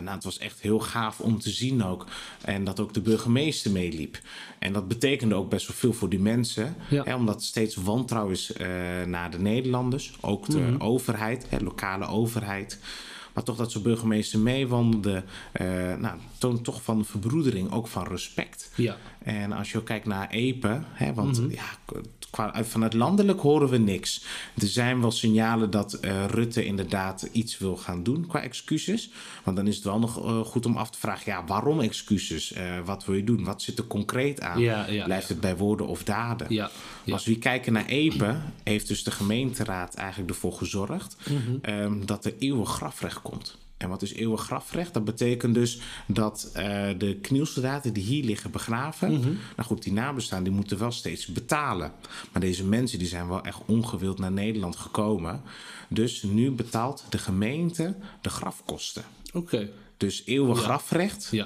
Nou, 0.02 0.16
het 0.16 0.24
was 0.24 0.38
echt 0.38 0.60
heel 0.62 0.80
gaaf 0.80 1.20
om 1.20 1.40
te 1.40 1.50
zien 1.50 1.84
ook. 1.84 2.06
En 2.42 2.64
dat 2.64 2.80
ook 2.80 2.94
de 2.94 3.02
burgemeester 3.02 3.72
meeliep. 3.72 4.20
En 4.60 4.74
dat 4.74 4.88
betekende 4.88 5.36
ook 5.36 5.50
best 5.50 5.68
wel 5.68 5.76
veel 5.78 5.94
voor 5.94 6.10
die 6.10 6.20
mensen. 6.20 6.76
Ja. 6.90 7.04
Hè, 7.04 7.16
omdat 7.16 7.36
er 7.36 7.42
steeds 7.44 7.76
wantrouwen 7.76 8.34
is 8.34 8.52
naar 9.06 9.32
de 9.32 9.40
Nederlanders. 9.40 10.14
Ook 10.22 10.50
de 10.50 10.60
Mhm. 10.60 10.82
overheid, 10.82 11.46
hè, 11.50 11.58
lokale 11.60 12.08
overheid. 12.08 12.80
Maar 13.36 13.44
toch 13.44 13.58
dat 13.58 13.72
zo'n 13.72 13.82
burgemeester 13.82 14.40
meewandelde, 14.40 15.24
eh 15.52 15.96
nou, 15.96 16.18
toont 16.38 16.64
toch 16.64 16.82
van 16.82 17.06
verbroedering, 17.06 17.72
ook 17.72 17.88
van 17.88 18.08
respect. 18.08 18.72
Ja. 18.76 18.98
En 19.26 19.52
als 19.52 19.72
je 19.72 19.78
ook 19.78 19.86
kijkt 19.86 20.06
naar 20.06 20.30
Epe, 20.30 20.82
hè, 20.94 21.14
want 21.14 21.42
ja, 21.50 21.64
qua, 22.30 22.54
uit- 22.54 22.68
vanuit 22.68 22.94
landelijk 22.94 23.40
horen 23.40 23.70
we 23.70 23.78
niks. 23.78 24.24
Er 24.62 24.68
zijn 24.68 25.02
wel 25.02 25.12
signalen 25.12 25.70
dat 25.72 25.94
eh, 25.94 26.26
Rutte 26.26 26.66
inderdaad 26.66 27.30
iets 27.32 27.58
wil 27.58 27.78
gaan 27.78 28.04
doen 28.04 28.28
qua 28.28 28.42
excuses. 28.42 29.10
Want 29.44 29.58
dan 29.58 29.68
is 29.68 29.76
het 29.76 29.84
wel 29.84 30.00
nog 30.00 30.26
eh, 30.26 30.40
goed 30.40 30.66
om 30.66 30.78
af 30.78 30.90
te 30.90 31.00
vragen, 31.00 31.32
ja, 31.32 31.46
waarom 31.46 31.80
excuses? 31.80 32.52
Eh, 32.54 32.80
wat 32.86 33.06
wil 33.06 33.16
je 33.16 33.24
doen? 33.24 33.44
Wat 33.44 33.62
zit 33.62 33.78
er 33.78 33.88
concreet 33.88 34.42
aan? 34.42 34.60
Ja, 34.60 34.88
ja, 34.88 35.04
Blijft 35.06 35.30
het 35.30 35.40
bij 35.40 35.58
woorden 35.58 35.88
of 35.88 36.04
daden? 36.04 36.54
Als 37.14 37.26
we 37.26 37.38
kijken 37.38 37.74
naar 37.74 37.86
Epe, 37.86 38.36
heeft 38.64 38.88
dus 38.88 39.04
de 39.04 39.12
gemeenteraad 39.12 39.94
eigenlijk 39.96 40.30
ervoor 40.30 40.54
gezorgd 40.54 41.16
ehm, 41.62 42.06
dat 42.06 42.26
er 42.26 42.34
eeuwig 42.40 42.70
grafrecht 42.70 43.22
komt. 43.22 43.58
En 43.78 43.90
wat 43.90 44.02
is 44.02 44.14
eeuwig 44.14 44.42
grafrecht? 44.42 44.94
Dat 44.94 45.06
betekent 45.06 45.54
dus 45.54 45.80
dat 46.08 46.50
eh, 46.54 46.64
de 46.98 47.18
knielsoldaten 47.22 47.94
die 47.94 48.04
hier 48.04 48.24
liggen 48.24 48.52
begraven, 48.52 49.12
Mhm. 49.14 49.24
nou 49.56 49.68
goed, 49.68 49.84
die 49.84 49.94
nabestaan, 49.94 50.44
die 50.44 50.54
moeten 50.54 50.78
wel 50.78 50.92
steeds 50.92 51.26
betalen. 51.26 51.92
Maar 52.32 52.42
deze 52.42 52.64
mensen 52.66 53.00
die 53.00 53.08
zijn 53.08 53.28
wel 53.28 53.44
echt 53.44 53.60
ongewild 53.66 54.20
naar 54.20 54.32
Nederland 54.32 54.76
gekomen. 54.76 55.42
Dus 55.90 56.24
nu 56.24 56.52
betaalt 56.52 57.04
de 57.10 57.18
gemeente 57.18 57.96
de 58.22 58.30
grafkosten. 58.30 59.04
Oké. 59.34 59.70
Dus 59.98 60.22
eeuwig 60.26 60.60
grafrecht. 60.62 61.28
Ja. 61.32 61.46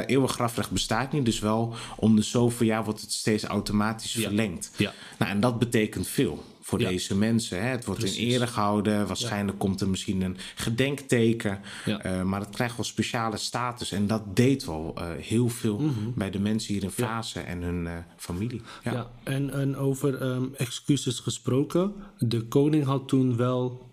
eh, 0.00 0.14
eeuwig 0.14 0.32
grafrecht 0.32 0.70
bestaat 0.70 1.12
niet. 1.12 1.24
Dus 1.24 1.38
wel 1.38 1.74
om 1.96 2.16
de 2.16 2.22
zoveel 2.22 2.66
jaar 2.66 2.84
wordt 2.84 3.00
het 3.00 3.12
steeds 3.12 3.44
automatisch 3.44 4.12
Ja. 4.14 4.20
verlengd. 4.22 4.70
Ja. 4.76 4.92
Nou, 5.18 5.30
en 5.30 5.40
dat 5.40 5.58
betekent 5.58 6.08
veel 6.08 6.44
voor 6.66 6.80
Ja. 6.80 6.88
deze 6.88 7.16
mensen. 7.16 7.62
Hè. 7.62 7.68
Het 7.68 7.84
wordt 7.84 8.04
in 8.04 8.26
ere 8.26 8.46
gehouden. 8.46 9.06
Waarschijnlijk 9.06 9.58
komt 9.58 9.80
er 9.80 9.88
misschien 9.88 10.20
een 10.22 10.36
gedenkteken. 10.54 11.60
Ja. 11.84 12.02
Eh, 12.02 12.22
maar 12.22 12.40
het 12.40 12.50
krijgt 12.50 12.76
wel 12.76 12.84
speciale 12.84 13.36
status. 13.36 13.92
En 13.92 14.06
dat 14.06 14.36
deed 14.36 14.64
wel 14.64 14.92
eh, 14.96 15.10
heel 15.18 15.48
veel 15.48 15.78
Mhm. 15.78 16.10
bij 16.14 16.30
de 16.30 16.38
mensen 16.38 16.74
hier 16.74 16.82
in 16.82 16.90
Fase 16.90 17.40
en 17.40 17.62
hun 17.62 17.86
eh, 17.86 17.92
familie. 18.16 18.62
Ja. 18.84 18.92
Ja. 18.92 19.10
en, 19.24 19.50
en 19.52 19.76
over 19.76 20.22
ehm, 20.22 20.44
excuses 20.56 21.18
gesproken. 21.18 21.92
De 22.18 22.42
koning 22.42 22.84
had 22.84 23.08
toen 23.08 23.36
wel, 23.36 23.90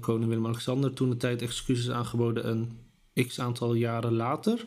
koning 0.00 0.28
Willem-Alexander, 0.28 0.92
toen 0.92 1.10
de 1.10 1.16
tijd 1.16 1.42
excuses 1.42 1.90
aangeboden 1.90 2.48
een 2.48 2.78
x 3.26 3.40
aantal 3.40 3.74
jaren 3.74 4.12
later. 4.12 4.66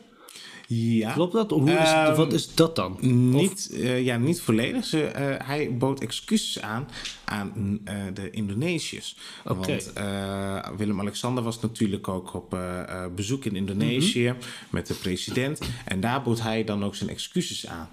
Ja. 0.66 1.12
Klopt 1.12 1.32
dat? 1.32 1.50
Hoe 1.50 1.70
is, 1.70 1.76
Ehm, 1.90 2.14
wat 2.14 2.32
is 2.32 2.54
dat 2.54 2.76
dan? 2.76 2.96
Niet, 3.30 3.70
eh, 3.72 4.02
ja, 4.04 4.16
niet 4.16 4.40
volledig. 4.40 4.84
Ze, 4.84 5.02
eh, 5.04 5.46
hij 5.46 5.76
bood 5.76 6.00
excuses 6.00 6.60
aan 6.62 6.88
aan 7.24 7.80
eh, 7.84 7.96
de 8.14 8.30
Indonesiërs. 8.30 9.16
Oké. 9.44 9.54
Want 9.54 9.92
Willem-Alexander 10.76 11.44
was 11.44 11.60
natuurlijk 11.60 12.08
ook 12.08 12.34
op 12.34 12.58
bezoek 13.14 13.44
in 13.44 13.56
Indonesië 13.56 14.28
Mhm. 14.28 14.38
met 14.70 14.86
de 14.86 14.94
president. 14.94 15.60
En 15.84 16.00
daar 16.00 16.22
bood 16.22 16.40
hij 16.40 16.64
dan 16.64 16.84
ook 16.84 16.94
zijn 16.94 17.10
excuses 17.10 17.66
aan. 17.66 17.88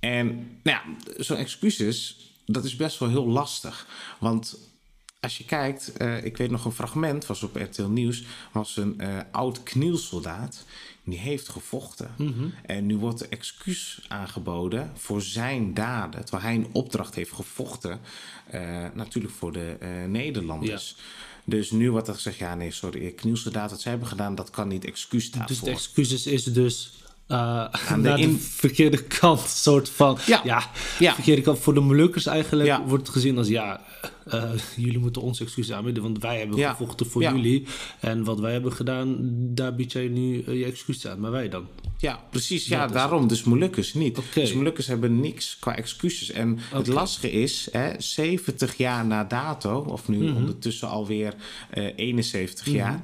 En 0.00 0.26
nou 0.62 0.78
ja, 0.78 0.82
zo'n 1.16 1.36
excuses, 1.36 2.16
dat 2.46 2.64
is 2.64 2.76
best 2.76 2.98
wel 2.98 3.08
heel 3.08 3.26
lastig. 3.26 3.86
Want 4.20 4.58
als 5.20 5.38
je 5.38 5.44
kijkt, 5.44 5.92
ik 6.22 6.36
weet 6.36 6.50
nog 6.50 6.64
een 6.64 6.72
fragment, 6.72 7.26
was 7.26 7.42
op 7.42 7.56
RTL 7.56 7.82
Nieuws, 7.82 8.24
was 8.52 8.76
een 8.76 9.00
oud 9.32 9.62
knielsoldaat. 9.62 10.64
Die 11.04 11.18
heeft 11.18 11.48
gevochten. 11.48 12.10
En 12.66 12.86
nu 12.86 12.96
wordt 12.96 13.20
er 13.20 13.28
excuus 13.30 14.00
aangeboden 14.08 14.90
voor 14.94 15.22
zijn 15.22 15.74
daden. 15.74 16.24
Terwijl 16.24 16.42
hij 16.42 16.54
een 16.54 16.68
opdracht 16.72 17.14
heeft 17.14 17.32
gevochten. 17.32 18.00
eh, 18.46 18.86
natuurlijk 18.94 19.34
voor 19.34 19.52
de 19.52 19.76
eh, 19.80 20.04
Nederlanders. 20.04 20.96
Dus 21.44 21.70
nu 21.70 21.90
wordt 21.90 22.08
er 22.08 22.14
gezegd, 22.14 22.36
ja 22.36 22.54
nee, 22.54 22.70
sorry, 22.70 23.10
knielsoldaat, 23.12 23.70
wat 23.70 23.80
zij 23.80 23.90
hebben 23.90 24.08
gedaan, 24.08 24.34
dat 24.34 24.50
kan 24.50 24.68
niet 24.68 24.84
excuus 24.84 25.30
Dus 25.30 25.38
daarvoor. 25.38 25.68
de 25.68 25.74
excuses 25.74 26.26
is 26.26 26.44
dus 26.44 27.01
eh 27.32 27.64
de 27.88 27.96
naar 27.96 28.16
de 28.16 28.22
in- 28.22 28.38
verkeerde 28.38 29.02
kant, 29.02 29.40
soort 29.66 29.88
van. 29.88 30.18
Ja. 30.26 30.40
Ja, 30.44 30.62
Ja. 30.98 31.14
verkeerde 31.14 31.42
kant. 31.42 31.58
Voor 31.58 31.74
de 31.74 31.80
Molukkers 31.80 32.26
eigenlijk 32.26 32.68
Ja. 32.68 32.82
wordt 32.86 33.06
het 33.06 33.12
gezien 33.16 33.38
als 33.38 33.48
ja, 33.48 33.80
eh, 34.24 34.42
jullie 34.76 34.98
moeten 34.98 35.22
ons 35.22 35.40
excuses 35.40 35.74
aanbieden, 35.74 36.02
want 36.02 36.18
wij 36.18 36.38
hebben 36.38 36.58
Ja. 36.58 36.70
gevochten 36.70 37.06
voor 37.06 37.22
Ja. 37.22 37.32
jullie. 37.34 37.66
En 38.00 38.24
wat 38.24 38.40
wij 38.40 38.52
hebben 38.52 38.72
gedaan, 38.72 39.16
daar 39.54 39.74
bied 39.74 39.92
jij 39.92 40.08
nu 40.08 40.42
eh, 40.46 40.58
je 40.58 40.64
excuses 40.64 41.06
aan. 41.06 41.20
Maar 41.20 41.30
wij 41.30 41.48
dan? 41.48 41.66
Ja, 41.98 42.20
precies. 42.30 42.66
Ja, 42.66 42.82
Dat 42.86 42.92
daarom. 42.92 43.28
Dus 43.28 43.44
Molukkers 43.44 43.94
niet. 43.94 44.18
Dus 44.34 44.52
Molukkers 44.52 44.86
hebben 44.86 45.20
niks 45.20 45.56
qua 45.60 45.76
excuses. 45.76 46.30
En 46.30 46.58
het 46.74 46.86
lastige 46.86 47.30
is, 47.30 47.68
hè, 47.72 47.90
70 47.98 48.76
jaar 48.76 49.06
na 49.06 49.24
dato, 49.24 49.78
of 49.88 50.08
nu 50.08 50.18
Mhm. 50.28 50.36
ondertussen 50.36 50.88
alweer 50.88 51.34
eh 51.70 51.84
71 51.96 52.66
jaar, 52.68 53.00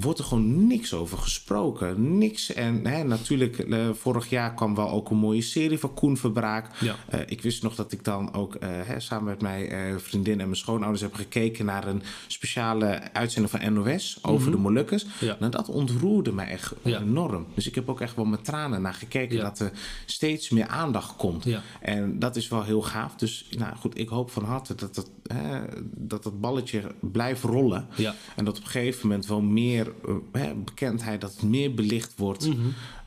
wordt 0.00 0.18
er 0.18 0.24
gewoon 0.24 0.66
niks 0.66 0.94
over 0.94 1.18
gesproken. 1.18 2.18
Niks. 2.18 2.52
En 2.52 2.86
hè, 2.86 3.04
natuurlijk, 3.04 3.58
eh, 3.58 3.88
vorig 3.92 4.30
jaar 4.30 4.54
kwam 4.54 4.74
wel 4.74 4.90
ook 4.90 5.10
een 5.10 5.16
mooie 5.16 5.42
serie 5.42 5.78
van 5.78 5.94
Koen 5.94 6.16
Verbraak. 6.16 6.70
Ja. 6.80 6.96
Eh, 7.08 7.20
ik 7.26 7.42
wist 7.42 7.62
nog 7.62 7.74
dat 7.74 7.92
ik 7.92 8.04
dan 8.04 8.34
ook 8.34 8.54
eh, 8.54 8.68
hè, 8.72 9.00
samen 9.00 9.24
met 9.24 9.42
mijn 9.42 10.00
vriendin 10.00 10.32
en 10.40 10.44
mijn 10.44 10.56
schoonouders 10.56 11.02
heb 11.02 11.14
gekeken 11.14 11.64
naar 11.64 11.86
een 11.86 12.02
speciale 12.26 13.12
uitzending 13.12 13.50
van 13.60 13.72
NOS 13.72 14.18
over 14.22 14.50
de 14.50 14.56
Molukkers. 14.56 15.04
Mhm. 15.04 15.24
Ja. 15.24 15.36
Nou, 15.40 15.50
dat 15.52 15.68
ontroerde 15.68 16.32
me 16.32 16.42
echt 16.42 16.74
Ja. 16.82 17.00
enorm. 17.00 17.46
Dus 17.54 17.66
ik 17.66 17.74
heb 17.74 17.88
ook 17.88 18.00
echt 18.00 18.16
wel 18.16 18.24
met 18.24 18.44
tranen 18.44 18.82
naar 18.82 18.94
gekeken 18.94 19.38
dat 19.40 19.58
er 19.58 19.72
steeds 20.06 20.50
meer 20.50 20.66
aandacht 20.66 21.16
komt. 21.16 21.46
En 21.80 22.18
dat 22.18 22.36
is 22.36 22.48
wel 22.48 22.62
heel 22.62 22.82
gaaf. 22.82 23.14
Dus 23.14 23.48
nou 23.58 23.76
goed, 23.76 23.98
ik 23.98 24.08
hoop 24.08 24.30
van 24.30 24.44
harte 24.44 24.74
dat 24.74 24.94
dat, 24.94 25.10
hè, 25.28 25.60
dat, 25.94 26.22
dat 26.22 26.40
balletje 26.40 26.82
blijft 27.00 27.42
rollen. 27.42 27.86
Ja. 27.96 28.14
En 28.36 28.44
dat 28.44 28.58
op 28.58 28.64
een 28.64 28.70
gegeven 28.70 29.08
moment 29.08 29.26
wel 29.26 29.40
meer 29.40 29.92
eh, 30.06 30.14
hè, 30.32 30.54
bekendheid, 30.54 31.20
dat 31.20 31.32
het 31.32 31.42
meer 31.42 31.74
belicht 31.74 32.12
wordt. 32.16 32.48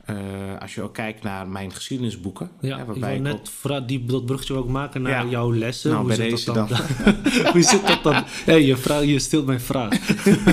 Eh, 0.04 0.16
als 0.58 0.74
je 0.74 0.82
ook 0.82 0.94
kijkt 0.94 1.22
naar 1.22 1.48
mijn 1.48 1.72
geschiedenisboeken. 1.72 2.50
Ja, 2.60 2.74
hè, 2.74 2.80
ik 2.80 2.86
waarbij 2.86 3.14
ik 3.14 3.20
net 3.20 3.32
ook- 3.34 3.46
vra- 3.46 3.80
die, 3.80 4.04
dat 4.04 4.26
bruggetje 4.26 4.54
ook 4.54 4.68
maken 4.68 5.02
naar 5.02 5.24
Ja. 5.24 5.30
jouw 5.30 5.54
lessen. 5.54 5.90
Nou, 5.90 6.00
Hoe 6.06 6.16
bij 6.16 6.20
zit 6.28 6.30
deze 6.30 6.52
dat 6.52 6.68
dan? 6.68 6.78
Hoe 7.52 7.62
zit 7.62 7.86
dat 7.86 8.02
dan? 8.02 8.22
Hey, 8.26 8.62
je, 8.64 8.76
vraag, 8.76 9.04
je 9.04 9.18
stilt 9.18 9.46
mijn 9.46 9.60
vraag. 9.60 9.98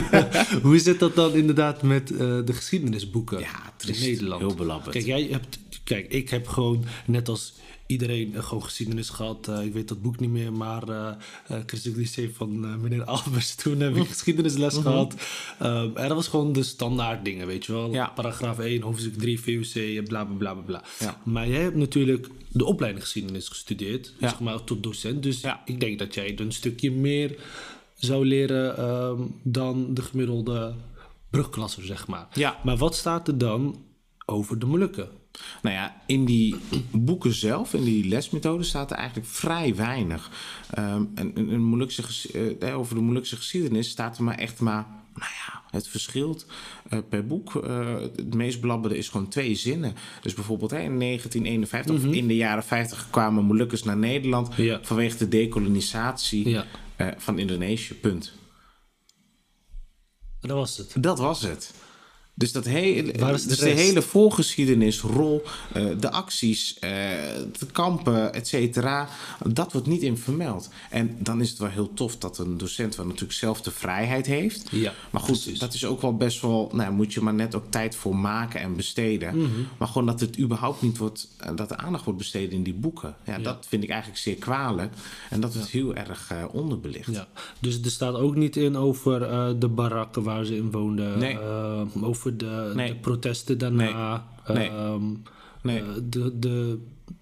Hoe 0.63 0.79
zit 0.79 0.99
dat 0.99 1.15
dan 1.15 1.33
inderdaad 1.33 1.81
met 1.81 2.11
eh, 2.11 2.17
de 2.17 2.53
geschiedenisboeken 2.53 3.39
Ja, 3.39 3.47
in 3.87 3.95
Nederland? 3.99 4.41
Heel 4.41 4.55
belabberd. 4.55 4.91
Kijk, 4.91 5.05
jij 5.05 5.27
hebt, 5.31 5.59
kijk, 5.83 6.11
ik 6.11 6.29
heb 6.29 6.47
gewoon 6.47 6.83
net 7.05 7.29
als 7.29 7.53
iedereen 7.89 8.35
eh, 8.35 8.43
gewoon 8.43 8.63
geschiedenis 8.63 9.09
gehad. 9.09 9.47
Eh, 9.47 9.65
ik 9.65 9.73
weet 9.73 9.87
dat 9.87 10.01
boek 10.01 10.19
niet 10.19 10.29
meer, 10.29 10.53
maar 10.53 10.89
eh 10.89 11.13
eh 11.47 11.57
Christelijk 11.65 12.35
van 12.35 12.81
meneer 12.81 13.03
Albers. 13.03 13.55
Toen 13.63 13.79
heb 13.79 13.95
ik 13.95 14.07
geschiedenisles 14.07 14.77
gehad. 14.77 15.15
Eh, 15.59 15.81
en 15.81 15.93
dat 15.93 16.11
was 16.11 16.27
gewoon 16.27 16.53
de 16.53 16.63
standaard 16.63 17.25
dingen, 17.25 17.47
weet 17.47 17.65
je 17.65 17.71
wel. 17.71 17.85
Mhm. 17.85 17.93
Ja. 17.93 18.07
Paragraaf 18.07 18.59
1, 18.59 18.81
hoofdstuk 18.81 19.17
3, 19.17 19.39
VOC, 19.39 20.05
bla 20.07 20.25
bla 20.25 20.35
bla 20.37 20.53
bla. 20.53 20.83
Ja. 20.99 21.21
Maar 21.23 21.47
jij 21.47 21.61
hebt 21.61 21.75
natuurlijk 21.75 22.27
de 22.51 22.65
opleiding 22.65 23.03
geschiedenis 23.03 23.47
gestudeerd, 23.47 24.13
Ja. 24.19 24.29
zeg 24.29 24.39
maar 24.39 24.63
tot 24.63 24.83
docent. 24.83 25.23
Dus 25.23 25.41
Ja. 25.41 25.61
ik 25.65 25.79
denk 25.79 25.99
dat 25.99 26.13
jij 26.13 26.39
een 26.39 26.51
stukje 26.51 26.91
meer 26.91 27.37
zou 27.95 28.25
leren 28.25 28.77
ehm, 28.77 29.21
dan 29.43 29.93
de 29.93 30.01
gemiddelde 30.01 30.73
brugklasser, 31.29 31.85
zeg 31.85 32.07
maar. 32.07 32.27
Maar 32.63 32.77
wat 32.77 32.95
staat 32.95 33.27
er 33.27 33.37
dan 33.37 33.81
over 34.25 34.59
de 34.59 34.65
Molukken? 34.65 35.09
Nou 35.61 35.75
ja, 35.75 36.01
in 36.05 36.25
die 36.25 36.55
boeken 36.91 37.33
zelf, 37.33 37.73
in 37.73 37.83
die 37.83 38.07
lesmethode, 38.07 38.63
staat 38.63 38.91
er 38.91 38.97
eigenlijk 38.97 39.27
vrij 39.29 39.75
weinig. 39.75 40.29
Ehm, 40.73 41.03
en, 41.15 41.35
en, 41.35 41.61
Molukse 41.61 42.03
ges- 42.03 42.31
eh, 42.31 42.77
over 42.77 42.95
de 42.95 43.01
Molukse 43.01 43.35
geschiedenis 43.35 43.89
staat 43.89 44.17
er 44.17 44.23
maar 44.23 44.37
echt 44.37 44.59
maar. 44.59 44.85
Nou 45.15 45.31
ja, 45.47 45.61
het 45.71 45.87
verschilt 45.87 46.45
eh, 46.89 46.99
per 47.09 47.25
boek. 47.27 47.55
Eh, 47.55 47.95
het 47.99 48.33
meest 48.33 48.61
belabberde 48.61 48.97
is 48.97 49.09
gewoon 49.09 49.27
twee 49.27 49.55
zinnen. 49.55 49.93
Dus 50.21 50.33
bijvoorbeeld 50.33 50.71
hè, 50.71 50.79
in 50.79 50.99
1951 50.99 51.95
of 51.95 52.03
in 52.13 52.27
de 52.27 52.35
jaren 52.35 52.63
50 52.63 53.07
kwamen 53.09 53.45
Molukkers 53.45 53.83
naar 53.83 53.97
Nederland 53.97 54.55
Ja. 54.55 54.79
vanwege 54.83 55.17
de 55.17 55.27
Ja. 56.49 56.65
eh, 56.95 57.07
van 57.17 57.39
Indonesië. 57.39 57.93
Punt. 57.93 58.33
Dat 60.41 60.51
was 60.51 60.77
het. 60.77 60.93
Dat 60.99 61.19
was 61.19 61.41
het. 61.41 61.73
Dus, 62.39 62.51
dat 62.51 62.65
hele, 62.65 63.11
is 63.11 63.41
de 63.41 63.47
dus 63.47 63.57
de, 63.57 63.69
hele 63.69 64.01
voorgeschiedenis, 64.01 65.01
rol, 65.01 65.43
eh, 65.73 65.85
de 65.99 66.11
acties, 66.11 66.79
eh, 66.79 66.89
de 67.59 67.65
kampen, 67.71 68.33
et 68.33 68.47
cetera, 68.47 69.09
dat 69.47 69.71
wordt 69.71 69.87
niet 69.87 70.01
in 70.01 70.17
vermeld. 70.17 70.69
En 70.89 71.17
dan 71.19 71.41
is 71.41 71.49
het 71.49 71.59
wel 71.59 71.69
heel 71.69 71.93
tof 71.93 72.17
dat 72.17 72.37
een 72.37 72.57
docent 72.57 72.95
wel 72.95 73.05
natuurlijk 73.05 73.33
zelf 73.33 73.61
de 73.61 73.71
vrijheid 73.71 74.25
heeft. 74.25 74.67
Ja, 74.71 74.93
maar 75.09 75.21
goed, 75.21 75.41
precies. 75.41 75.59
dat 75.59 75.73
is 75.73 75.85
ook 75.85 76.01
wel 76.01 76.15
best 76.15 76.41
wel, 76.41 76.71
nou 76.73 76.93
moet 76.93 77.13
je 77.13 77.21
maar 77.21 77.33
net 77.33 77.55
ook 77.55 77.65
tijd 77.69 77.95
voor 77.95 78.15
maken 78.15 78.59
en 78.59 78.75
besteden. 78.75 79.37
Mhm. 79.37 79.49
Maar 79.77 79.87
gewoon 79.87 80.05
dat 80.05 80.19
het 80.19 80.39
überhaupt 80.39 80.81
niet 80.81 80.97
wordt, 80.97 81.27
eh, 81.37 81.55
dat 81.55 81.71
er 81.71 81.77
aandacht 81.77 82.03
wordt 82.03 82.19
besteed 82.19 82.51
in 82.51 82.63
die 82.63 82.73
boeken. 82.73 83.15
Ja, 83.25 83.37
dat 83.37 83.65
vind 83.69 83.83
ik 83.83 83.89
eigenlijk 83.89 84.19
zeer 84.19 84.35
kwalijk. 84.35 84.93
En 85.29 85.39
dat 85.39 85.53
het 85.53 85.69
heel 85.69 85.95
erg 85.95 86.31
onderbelicht. 86.51 87.13
Ja, 87.13 87.27
dus 87.59 87.81
er 87.81 87.91
staat 87.91 88.15
ook 88.15 88.35
niet 88.35 88.55
in 88.55 88.77
over 88.77 89.19
de 89.59 89.67
barakken 89.67 90.23
waar 90.23 90.45
ze 90.45 90.55
in 90.55 90.71
woonden. 90.71 91.19
Nee. 91.19 91.37
eh, 91.39 92.01
over 92.29 92.37
de, 92.37 92.71
Nee. 92.75 92.87
de 92.87 92.95
protesten 92.95 93.57
daarna. 93.57 94.27
Nee. 94.47 94.69
ehm, 94.69 95.03
Nee. 95.61 95.79
eh, 95.79 95.85
de, 96.03 96.39
de, 96.39 96.77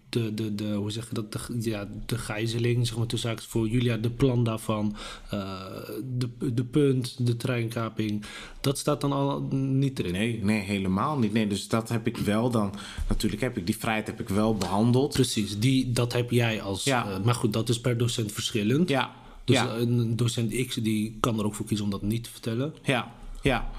de, 0.10 0.34
de, 0.34 0.56
de, 0.56 0.74
hoe 0.74 0.92
zeg 0.92 1.08
je 1.10 1.14
dat? 1.14 1.32
De, 1.32 1.40
ja, 1.70 1.88
de 2.06 2.18
gijzeling, 2.18 2.88
zeg 2.88 2.98
maar 2.98 3.06
tussen 3.08 3.40
voor 3.42 3.68
Julia, 3.68 3.98
de 3.98 4.10
plan 4.10 4.44
daarvan. 4.44 4.96
eh, 5.30 5.62
de, 6.18 6.30
de 6.54 6.64
punt, 6.64 7.26
de 7.28 7.38
treinkaping. 7.38 8.24
Dat 8.62 8.78
staat 8.78 9.02
dan 9.02 9.12
al 9.12 9.42
niet 9.52 10.00
erin. 10.00 10.12
Nee, 10.12 10.44
nee, 10.44 10.60
helemaal 10.62 11.18
niet. 11.18 11.34
Nee, 11.34 11.48
dus 11.48 11.68
dat 11.68 11.90
heb 11.90 12.08
ik 12.08 12.18
wel 12.18 12.50
dan. 12.50 12.74
Natuurlijk 13.10 13.42
heb 13.42 13.58
ik 13.58 13.66
die 13.66 13.78
vrijheid 13.78 14.08
heb 14.08 14.20
ik 14.20 14.30
wel 14.30 14.56
behandeld. 14.56 15.14
Precies, 15.14 15.60
die, 15.60 15.92
dat 15.92 16.14
heb 16.14 16.32
jij 16.32 16.62
als. 16.62 16.84
Ja. 16.84 17.10
eh, 17.10 17.24
maar 17.24 17.36
goed, 17.36 17.54
dat 17.54 17.70
is 17.70 17.82
per 17.82 17.98
docent 17.98 18.32
verschillend. 18.32 18.90
Ja, 18.90 19.12
Dus 19.44 19.56
ja, 19.56 19.76
een 19.76 20.16
docent 20.16 20.66
X 20.68 20.76
die 20.76 21.18
kan 21.20 21.40
er 21.40 21.46
ook 21.46 21.56
voor 21.56 21.66
kiezen 21.66 21.86
om 21.86 21.92
dat 21.92 22.02
niet 22.02 22.24
te 22.24 22.30
vertellen. 22.30 22.74
ja, 22.84 23.12
ja. 23.42 23.70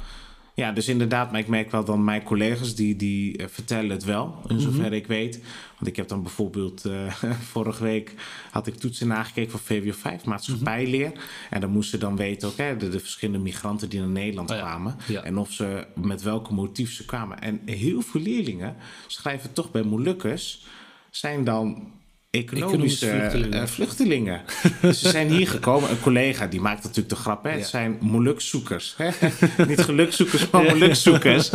Ja, 0.59 0.73
dus 0.73 0.89
inderdaad, 0.89 1.31
maar 1.31 1.41
ik 1.41 1.49
merk 1.49 1.71
wel 1.71 1.85
dan 1.85 2.05
mijn 2.05 2.23
collega's 2.23 2.75
die, 2.75 2.97
die 2.97 3.37
eh, 3.37 3.47
vertellen 3.49 3.91
het 3.91 4.05
wel, 4.05 4.37
in 4.47 4.61
zover 4.61 4.93
ik 4.93 5.07
weet. 5.07 5.41
Want 5.75 5.87
ik 5.87 5.97
heb 5.97 6.09
dan 6.09 6.23
bijvoorbeeld, 6.23 6.85
eh, 6.85 7.13
vorige 7.53 7.83
week 7.83 8.15
had 8.51 8.67
ik 8.67 8.75
toetsen 8.75 9.07
nagekeken 9.07 9.51
voor 9.51 9.61
VWO 9.61 9.93
5, 9.93 10.25
maatschappijleer. 10.25 11.13
En 11.51 11.61
dan 11.61 11.71
moesten 11.71 11.99
ze 11.99 12.05
dan 12.05 12.17
weten 12.17 12.49
ook 12.49 12.57
de, 12.81 12.89
de 12.89 13.01
verschillende 13.01 13.39
migranten 13.39 13.89
die 13.89 14.01
naar 14.01 14.09
Nederland 14.09 14.51
Oh 14.51 14.57
ja, 14.57 14.63
kwamen. 14.63 14.97
ja. 15.07 15.23
En 15.23 15.37
of 15.37 15.53
ze, 15.53 15.87
met 15.95 16.23
welke 16.23 16.55
motief 16.55 16.93
ze 16.93 17.05
kwamen. 17.05 17.41
En 17.41 17.61
heel 17.65 18.01
veel 18.01 18.21
leerlingen 18.21 18.77
schrijven 19.07 19.53
toch 19.53 19.71
bij 19.71 19.83
Molukkers, 19.83 20.65
zijn 21.11 21.45
dan 21.45 21.93
economische 22.31 23.07
vluchtelingen. 23.07 23.69
vluchtelingen. 23.69 24.43
vluchtelingen. 24.49 24.95
ze 24.95 25.09
zijn 25.09 25.31
hier 25.31 25.49
gekomen. 25.49 25.91
Een 25.91 26.01
collega 26.01 26.47
die 26.47 26.61
maakt 26.61 26.83
natuurlijk 26.83 27.09
de 27.09 27.17
grap. 27.17 27.45
Hè? 27.45 27.51
Ja. 27.51 27.57
Het 27.57 27.67
zijn 27.67 27.99
molukzoekers. 28.01 28.97
Niet 29.69 29.81
gelukzoekers, 29.81 30.51
maar 30.51 30.63
molukzoekers. 30.63 31.51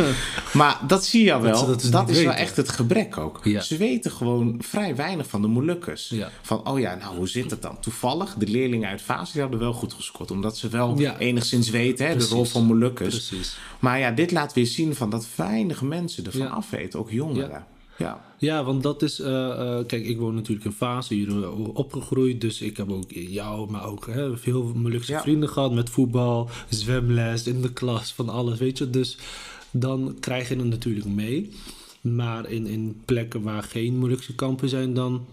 Maar 0.52 0.80
dat 0.86 1.04
zie 1.06 1.24
je 1.24 1.32
al 1.32 1.40
wel. 1.40 1.66
Dat, 1.66 1.88
dat 1.90 2.06
dus 2.06 2.16
is 2.16 2.22
wel 2.22 2.32
weten. 2.32 2.46
echt 2.46 2.56
het 2.56 2.68
gebrek 2.68 3.18
ook. 3.18 3.40
Ja. 3.44 3.60
Ze 3.60 3.76
weten 3.76 4.10
gewoon 4.10 4.56
vrij 4.60 4.96
weinig 4.96 5.28
van 5.28 5.42
de 5.42 5.48
Molukkers. 5.48 6.08
Ja. 6.08 6.30
Van, 6.42 6.68
oh 6.68 6.78
ja, 6.80 6.94
nou 6.94 7.16
hoe 7.16 7.28
zit 7.28 7.50
het 7.50 7.62
dan? 7.62 7.80
Toevallig, 7.80 8.34
de 8.34 8.46
leerlingen 8.46 8.88
uit 8.88 9.02
Vaas 9.02 9.32
die 9.32 9.40
hadden 9.40 9.60
wel 9.60 9.72
goed 9.72 9.92
gescoord. 9.92 10.30
Omdat 10.30 10.56
ze 10.58 10.68
wel 10.68 11.00
enigszins 11.18 11.70
weten, 11.70 12.06
hè, 12.06 12.16
de 12.16 12.24
rol 12.24 12.44
van 12.44 12.64
Molukkers. 12.64 13.26
Precies. 13.28 13.56
Maar 13.78 13.98
ja, 13.98 14.10
dit 14.10 14.30
laat 14.30 14.52
weer 14.52 14.66
zien 14.66 14.94
van 14.94 15.10
dat 15.10 15.26
weinig 15.36 15.82
mensen 15.82 16.24
ervan 16.24 16.40
Ja. 16.40 16.46
afweten. 16.46 16.98
Ook 16.98 17.10
jongeren. 17.10 17.66
Ja. 17.98 18.24
Ja, 18.38 18.64
want 18.64 18.82
dat 18.82 19.02
is. 19.02 19.20
eh, 19.20 19.50
eh, 19.78 19.86
kijk, 19.86 20.06
ik 20.06 20.18
woon 20.18 20.34
natuurlijk 20.34 20.66
in 20.66 20.72
Fase, 20.72 21.14
hier 21.14 21.50
opgegroeid. 21.72 22.40
Dus 22.40 22.60
ik 22.60 22.76
heb 22.76 22.90
ook 22.90 23.10
jou, 23.12 23.70
maar 23.70 23.86
ook 23.86 24.06
hè, 24.06 24.36
veel 24.36 24.72
Molukse 24.74 25.12
Ja. 25.12 25.20
vrienden 25.20 25.48
gehad 25.48 25.72
met 25.72 25.90
voetbal, 25.90 26.48
zwemles, 26.68 27.46
in 27.46 27.60
de 27.62 27.72
klas, 27.72 28.12
van 28.14 28.28
alles, 28.28 28.58
weet 28.58 28.78
je. 28.78 28.90
Dus 28.90 29.18
dan 29.70 30.16
krijg 30.20 30.48
je 30.48 30.56
het 30.56 30.64
natuurlijk 30.64 31.06
mee. 31.06 31.50
Maar 32.00 32.50
in, 32.50 32.66
in 32.66 33.00
plekken 33.04 33.42
waar 33.42 33.62
geen 33.62 33.98
Molukse 33.98 34.34
kampen 34.34 34.68
zijn, 34.68 34.94
dan 34.94 35.26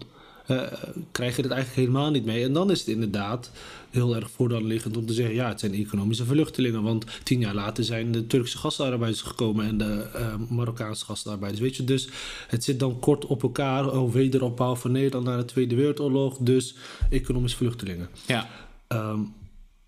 eh, 0.52 0.78
krijg 1.12 1.36
je 1.36 1.42
het 1.42 1.50
eigenlijk 1.50 1.80
helemaal 1.80 2.10
niet 2.10 2.24
mee. 2.24 2.44
En 2.44 2.52
dan 2.52 2.70
is 2.70 2.78
het 2.78 2.88
inderdaad 2.88 3.50
heel 3.90 4.14
erg 4.16 4.30
voor 4.30 4.48
de 4.48 4.54
hand 4.54 4.66
liggend 4.66 4.96
om 4.96 5.06
te 5.06 5.12
zeggen: 5.12 5.34
ja, 5.34 5.48
het 5.48 5.60
zijn 5.60 5.74
economische 5.74 6.24
vluchtelingen. 6.24 6.82
Want 6.82 7.04
tien 7.22 7.40
jaar 7.40 7.54
later 7.54 7.84
zijn 7.84 8.12
de 8.12 8.26
Turkse 8.26 8.58
gastarbeiders 8.58 9.22
gekomen 9.22 9.66
en 9.66 9.78
de 9.78 10.06
eh, 10.14 10.34
Marokkaanse 10.48 11.04
gastarbeiders. 11.04 11.62
Weet 11.62 11.76
je, 11.76 11.84
dus 11.84 12.08
het 12.48 12.64
zit 12.64 12.80
dan 12.80 12.98
kort 12.98 13.26
op 13.26 13.42
elkaar. 13.42 13.92
Oh, 13.92 14.12
wederopbouw 14.12 14.74
van 14.74 14.92
Nederland 14.92 15.24
na 15.26 15.36
de 15.36 15.44
Tweede 15.44 15.74
Wereldoorlog. 15.74 16.36
Dus 16.38 16.74
economische 17.10 17.56
vluchtelingen. 17.56 18.08
ja. 18.26 18.48
Ehm, 18.88 19.20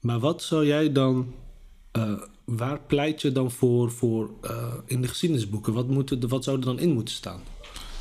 Maar 0.01 0.19
wat 0.19 0.43
zou 0.43 0.67
jij 0.67 0.93
dan... 0.93 1.35
eh, 1.93 2.12
waar 2.45 2.81
pleit 2.87 3.23
je 3.23 3.33
dan 3.33 3.51
voor, 3.51 3.91
voor 3.91 4.31
in 4.87 5.03
de 5.03 5.09
geschiedenisboeken? 5.09 5.73
Wat, 5.73 5.89
moet 5.89 6.11
er, 6.11 6.29
wat 6.29 6.45
zou 6.45 6.59
er 6.59 6.65
dan 6.65 6.79
in 6.79 6.93
moeten 6.93 7.15
staan? 7.15 7.41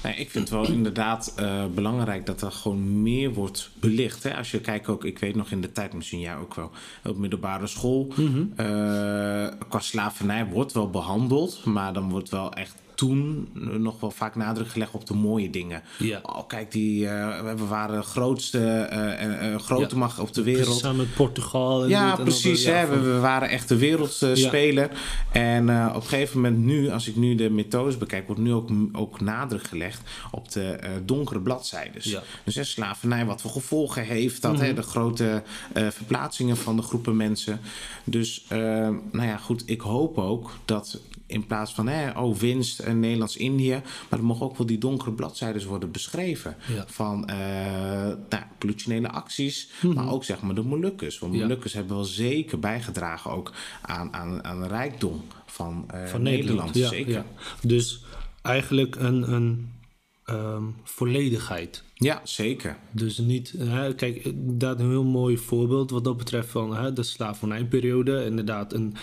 Nee, 0.03 0.15
ik 0.15 0.29
vind 0.29 0.49
het 0.49 0.57
wel 0.57 0.67
inderdaad 0.75 1.33
eh, 1.35 1.65
belangrijk 1.73 2.25
dat 2.25 2.41
er 2.41 2.51
gewoon 2.51 3.01
meer 3.01 3.33
wordt 3.33 3.71
belicht. 3.79 4.23
Hè? 4.23 4.37
Als 4.37 4.51
je 4.51 4.59
kijkt 4.61 4.87
ook, 4.87 5.05
ik 5.05 5.19
weet 5.19 5.35
nog 5.35 5.51
in 5.51 5.61
de 5.61 5.71
tijd, 5.71 5.93
misschien 5.93 6.19
jij 6.19 6.35
ook 6.35 6.53
wel, 6.53 6.71
op 7.03 7.17
middelbare 7.17 7.67
school. 7.67 8.07
eh, 8.55 9.47
qua 9.69 9.79
slavernij 9.79 10.45
wordt 10.45 10.71
wel 10.73 10.89
behandeld, 10.89 11.65
maar 11.65 11.93
dan 11.93 12.09
wordt 12.09 12.29
wel 12.29 12.53
echt 12.53 12.75
toen 12.95 13.47
nog 13.77 13.99
wel 13.99 14.11
vaak 14.11 14.35
nadruk 14.35 14.67
gelegd 14.67 14.93
op 14.93 15.05
de 15.07 15.13
mooie 15.13 15.49
dingen. 15.49 15.81
Ja. 15.99 16.19
Oh, 16.23 16.47
kijk, 16.47 16.71
die, 16.71 17.07
eh, 17.07 17.53
we 17.55 17.65
waren 17.65 17.95
de 17.99 18.05
grootste 18.05 18.59
eh, 18.59 19.55
grote 19.59 19.93
Ja. 19.95 19.99
macht 19.99 20.19
op 20.19 20.33
de 20.33 20.43
wereld. 20.43 20.77
Samen 20.77 20.97
met 20.97 21.13
Portugal. 21.13 21.83
En 21.83 21.89
Ja, 21.89 22.15
dit 22.15 22.23
precies. 22.23 22.65
hè. 22.65 22.87
We, 22.87 22.99
we 22.99 23.19
waren 23.19 23.49
echt 23.49 23.67
de 23.69 23.77
wereldspeler. 23.77 24.89
En 25.31 25.69
op 25.89 25.95
een 25.95 26.01
gegeven 26.03 26.41
moment 26.41 26.63
nu, 26.63 26.89
als 26.89 27.07
ik 27.07 27.15
nu 27.15 27.35
de 27.35 27.49
methodes 27.49 27.97
bekijk, 27.97 28.25
wordt 28.27 28.41
nu 28.41 28.53
ook, 28.53 28.69
ook 28.91 29.21
nadruk 29.21 29.63
gelegd 29.63 30.01
op 30.31 30.51
de 30.51 30.79
donkere 31.05 31.39
bladzijdes. 31.41 32.17
Dus 32.43 32.55
hè, 32.55 32.63
slavernij, 32.63 33.25
wat 33.25 33.41
voor 33.41 33.51
gevolgen 33.51 34.03
heeft 34.03 34.41
dat, 34.41 34.59
hè, 34.59 34.73
de 34.73 34.81
grote 34.81 35.43
verplaatsingen 35.73 36.57
van 36.57 36.75
de 36.75 36.81
groepen 36.81 37.15
mensen. 37.17 37.59
Dus, 38.03 38.45
nou 38.49 39.27
ja, 39.27 39.37
goed, 39.37 39.63
ik 39.65 39.81
hoop 39.81 40.17
ook 40.17 40.51
dat 40.65 40.99
in 41.34 41.45
plaats 41.45 41.73
van, 41.73 41.88
hè, 41.88 42.19
oh, 42.19 42.36
winst 42.38 42.79
en 42.79 42.99
Nederlands-Indië, 42.99 43.81
maar 44.09 44.19
er 44.19 44.25
mogen 44.25 44.45
ook 44.45 44.57
wel 44.57 44.67
die 44.67 44.77
donkere 44.77 45.11
bladzijdes 45.11 45.65
worden 45.65 45.91
beschreven. 45.91 46.55
Ja. 46.75 46.84
Van 46.88 47.27
eh 47.27 47.38
nou, 48.29 48.43
politionele 48.57 49.09
acties, 49.09 49.69
maar 49.95 50.11
ook 50.11 50.23
zeg 50.23 50.41
maar 50.41 50.55
de 50.55 50.61
Molukkers. 50.61 51.19
Want 51.19 51.31
Mhm. 51.31 51.41
Ja. 51.41 51.47
Molukkers 51.47 51.73
hebben 51.73 51.95
wel 51.95 52.05
zeker 52.05 52.59
bijgedragen 52.59 53.31
ook 53.31 53.51
aan, 53.81 54.13
aan, 54.13 54.43
aan 54.43 54.61
de 54.61 54.67
rijkdom 54.67 55.21
van, 55.45 55.84
eh, 55.88 56.05
van 56.05 56.21
Nederland. 56.21 56.73
Nederland. 56.73 56.75
Ja, 56.75 56.88
zeker. 56.89 57.25
Dus 57.61 58.03
eigenlijk 58.41 58.95
een, 58.95 59.34
een 59.34 59.71
ehm, 60.25 60.63
volledigheid. 60.84 61.84
Ja, 61.93 62.21
zeker. 62.23 62.77
Dus 62.91 63.17
niet, 63.17 63.53
hè, 63.57 63.95
kijk, 63.95 64.15
inderdaad 64.25 64.79
een 64.79 64.89
heel 64.89 65.03
mooi 65.03 65.38
voorbeeld 65.38 65.91
wat 65.91 66.03
dat 66.03 66.17
betreft 66.17 66.49
van 66.49 66.75
hè, 66.75 66.93
de 66.93 67.03
slavernijperiode. 67.03 68.25
Inderdaad, 68.25 68.73
een 68.73 68.95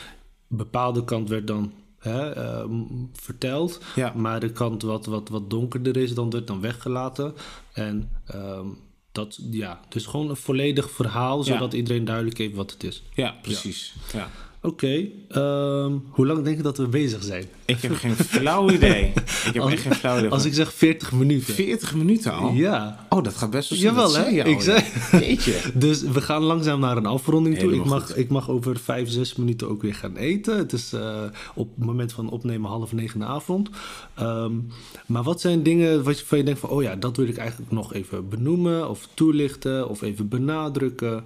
bepaalde 0.47 1.05
kant 1.05 1.29
werd 1.29 1.47
dan 1.47 1.73
hè, 2.01 2.31
ehm, 2.31 2.83
verteld, 3.13 3.81
Ja. 3.95 4.13
maar 4.17 4.41
de 4.41 4.53
kant 4.53 4.83
wat, 4.83 5.07
wat, 5.07 5.29
wat 5.29 5.51
donkerder 5.51 5.97
is, 5.97 6.15
dan 6.15 6.31
werd 6.31 6.47
dan 6.47 6.61
weggelaten. 6.61 7.35
En 7.73 8.11
ehm, 8.27 8.67
dat, 9.13 9.39
ja, 9.51 9.81
dus 9.89 10.07
gewoon 10.07 10.31
een 10.31 10.37
volledig 10.37 10.91
verhaal, 10.91 11.43
zodat 11.43 11.73
iedereen 11.73 12.05
duidelijk 12.05 12.39
heeft 12.39 12.55
wat 12.55 12.71
het 12.71 12.85
is. 12.85 13.03
Ja, 13.15 13.35
precies. 13.43 13.95
Ja. 14.13 14.29
Oké, 14.63 15.07
ehm, 15.29 15.93
hoe 16.11 16.27
lang 16.27 16.45
denk 16.45 16.57
je 16.57 16.63
dat 16.63 16.77
we 16.77 16.87
bezig 16.87 17.23
zijn? 17.23 17.45
Ik 17.65 17.81
heb 17.81 17.95
geen 17.95 18.15
flauw 18.15 18.71
idee. 18.71 19.13
Ik 19.47 19.55
heb 19.55 19.63
Als- 19.63 19.73
echt 19.73 19.83
geen 19.83 19.95
flauw 19.95 20.19
idee. 20.19 20.31
Als 20.31 20.45
ik 20.45 20.55
zeg 20.55 20.73
40 20.73 21.13
minuten. 21.13 21.55
40 21.55 21.95
minuten 21.95 22.33
al? 22.33 22.53
Ja. 22.53 23.07
Oh, 23.09 23.25
dat 23.25 23.35
gaat 23.37 23.51
best 23.51 23.69
wel 23.69 23.79
snel. 23.79 23.93
Jawel, 23.93 24.15
hè? 24.15 24.49
Ik 24.49 24.61
zei-. 24.61 24.85
Jeetje. 25.13 25.55
Dus 25.75 26.03
we 26.03 26.21
gaan 26.21 26.43
langzaam 26.43 26.81
naar 26.81 26.97
een 26.97 27.07
afronding 27.07 27.59
toe. 27.59 27.75
Ik 27.75 27.85
mag, 27.85 28.07
goed. 28.07 28.19
ik 28.19 28.29
mag 28.29 28.51
over 28.51 28.79
vijf, 28.79 29.11
zes 29.11 29.37
minuten 29.37 29.69
ook 29.69 29.83
weer 29.83 29.95
gaan 29.95 30.17
eten. 30.17 30.57
Het 30.57 30.73
is 30.73 30.93
eh, 30.93 31.23
op 31.55 31.69
het 31.77 31.87
moment 31.87 32.13
van 32.13 32.31
opnemen 32.31 32.71
half 32.71 32.93
negen 32.93 33.15
in 33.15 33.21
de 33.21 33.33
avond. 33.33 33.71
Ehm, 34.15 34.53
maar 35.07 35.23
wat 35.23 35.41
zijn 35.41 35.63
dingen 35.63 36.03
wat 36.03 36.19
je, 36.19 36.27
van 36.27 36.39
je 36.39 36.45
denkt 36.45 36.61
van... 36.61 36.69
oh 36.71 36.83
ja, 36.83 36.97
dat 36.97 37.17
wil 37.17 37.29
ik 37.29 37.37
eigenlijk 37.37 37.71
nog 37.71 37.95
even 37.95 38.29
benoemen 38.29 38.89
of 38.89 39.09
toelichten 39.15 39.89
of 39.89 40.03
even 40.03 40.29
benadrukken. 40.29 41.25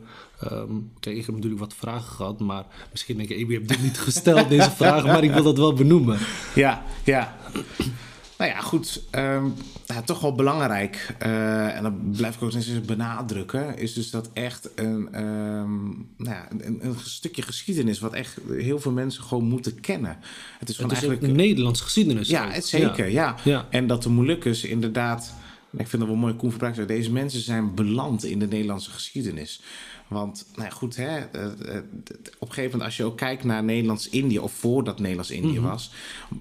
Kijk, 1.01 1.17
ik 1.17 1.27
heb 1.27 1.35
natuurlijk 1.35 1.61
wat 1.61 1.75
vragen 1.75 2.13
gehad, 2.15 2.41
maar 2.41 2.65
misschien 2.91 3.17
denk 3.17 3.29
je... 3.29 3.37
ik 3.37 3.51
heb 3.51 3.69
dit 3.69 3.83
niet 3.83 3.99
gesteld, 3.99 4.49
deze 4.49 4.71
vragen, 4.81 5.07
maar 5.07 5.25
ik 5.25 5.33
wil 5.33 5.43
dat 5.43 5.59
wel 5.59 5.73
benoemen. 5.75 6.19
Ja, 6.55 6.83
ja. 7.05 7.37
Nou 8.39 8.51
ja, 8.51 8.61
goed. 8.61 9.03
ehm, 9.11 9.45
ja, 9.87 10.03
toch 10.03 10.21
wel 10.21 10.35
belangrijk. 10.35 11.15
eh, 11.19 11.77
en 11.77 11.83
dat 11.83 12.13
blijf 12.17 12.35
ik 12.35 12.43
ook 12.43 12.51
steeds 12.51 12.81
benadrukken. 12.81 13.79
Is 13.79 13.93
dus 13.93 14.11
dat 14.11 14.31
echt 14.33 14.71
een, 14.75 15.09
ehm, 15.13 15.83
nou 16.17 16.37
ja, 16.37 16.49
een, 16.51 16.79
een 16.83 16.95
stukje 17.05 17.43
geschiedenis. 17.43 17.99
wat 17.99 18.13
echt 18.13 18.37
heel 18.51 18.81
veel 18.81 18.93
mensen 18.93 19.23
gewoon 19.23 19.45
moeten 19.45 19.81
kennen. 19.81 20.19
Het 20.59 20.69
is 20.69 20.77
gewoon 20.77 20.91
Het 20.91 21.03
is 21.03 21.09
eigenlijk. 21.09 21.23
een 21.39 21.45
Nederlands 21.47 21.81
geschiedenis. 21.81 22.29
Ja, 22.29 22.51
het 22.51 22.67
zeker, 22.67 23.09
ja. 23.09 23.37
Ja. 23.45 23.67
En 23.71 23.87
dat 23.87 24.03
de 24.03 24.09
Molukkers 24.09 24.65
inderdaad... 24.65 25.35
Ik 25.77 25.87
vind 25.89 26.03
dat 26.03 26.11
wel 26.11 26.21
mooi, 26.21 26.35
Koen 26.35 26.51
Verbruik 26.51 26.75
zei, 26.75 26.87
Deze 26.87 27.13
mensen 27.13 27.41
zijn 27.41 27.75
beland 27.75 28.25
in 28.25 28.39
de 28.39 28.47
Nederlandse 28.47 28.91
geschiedenis. 28.91 29.61
Want, 30.09 30.47
nou 30.55 30.69
ja, 30.69 30.75
goed, 30.75 30.97
hè, 30.97 31.19
eh, 31.19 31.45
eh, 31.45 31.83
op 32.39 32.49
een 32.49 32.55
gegeven 32.55 32.63
moment 32.63 32.83
als 32.83 32.97
je 32.97 33.05
ook 33.05 33.17
kijkt 33.17 33.45
naar 33.45 33.65
Nederlands-Indië... 33.65 34.39
of 34.39 34.53
voordat 34.53 34.99
Nederlands-Indië 34.99 35.59
Mhm. 35.59 35.69
was... 35.69 35.91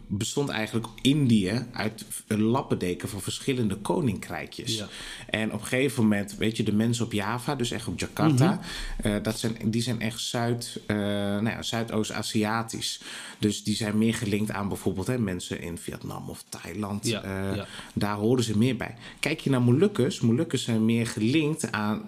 bestond 0.08 0.50
eigenlijk 0.50 0.88
Indië 1.02 1.66
uit 1.74 2.06
een 2.28 2.42
lappendeken 2.42 3.10
van 3.10 3.22
verschillende 3.22 3.76
koninkrijkjes. 3.76 4.78
Ja. 4.78 4.88
En 5.30 5.54
op 5.54 5.62
een 5.62 5.68
gegeven 5.68 6.04
moment, 6.04 6.36
weet 6.36 6.58
je, 6.58 6.64
de 6.64 6.74
mensen 6.74 7.06
op 7.06 7.12
Java, 7.14 7.56
dus 7.56 7.72
echt 7.72 7.88
op 7.88 8.00
Jakarta... 8.00 8.52
Mhm. 8.52 9.08
eh, 9.08 9.24
dat 9.24 9.40
zijn, 9.40 9.58
die 9.66 9.82
zijn 9.82 10.02
echt 10.02 10.20
Zuid, 10.22 10.80
nou 10.88 11.50
ja, 11.50 11.62
Zuidoost-Aziatisch. 11.62 13.02
Dus 13.40 13.64
die 13.64 13.76
zijn 13.76 13.98
meer 13.98 14.14
gelinkt 14.14 14.52
aan 14.52 14.68
bijvoorbeeld 14.68 15.08
hè, 15.08 15.18
mensen 15.18 15.62
in 15.62 15.78
Vietnam 15.78 16.30
of 16.30 16.44
Thailand. 16.50 17.08
Ja, 17.08 17.54
ja. 17.56 17.66
Daar 17.94 18.16
horen 18.16 18.44
ze 18.44 18.58
meer 18.58 18.76
bij. 18.76 18.96
Kijk 19.20 19.40
je 19.40 19.50
naar 19.50 19.62
Molukkers, 19.62 20.20
Molukkers 20.20 20.64
zijn 20.64 20.86
meer 20.86 21.08
gelinkt 21.08 21.72
aan 21.72 22.04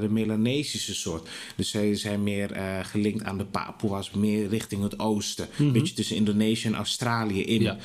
de 0.00 0.08
Melanesische 0.10 0.93
soort. 0.94 1.28
Dus 1.56 1.70
zij 1.70 1.94
zijn 1.94 2.22
meer 2.22 2.52
eh, 2.52 2.78
gelinkt 2.82 3.24
aan 3.24 3.38
de 3.38 3.44
Papua's, 3.44 4.10
meer 4.10 4.48
richting 4.48 4.82
het 4.82 4.98
oosten. 4.98 5.48
Een 5.58 5.72
beetje 5.72 5.94
tussen 5.94 6.16
Indonesië 6.16 6.66
en 6.66 6.74
Australië 6.74 7.42
in. 7.42 7.62
Mhm. 7.62 7.64
Ja. 7.64 7.76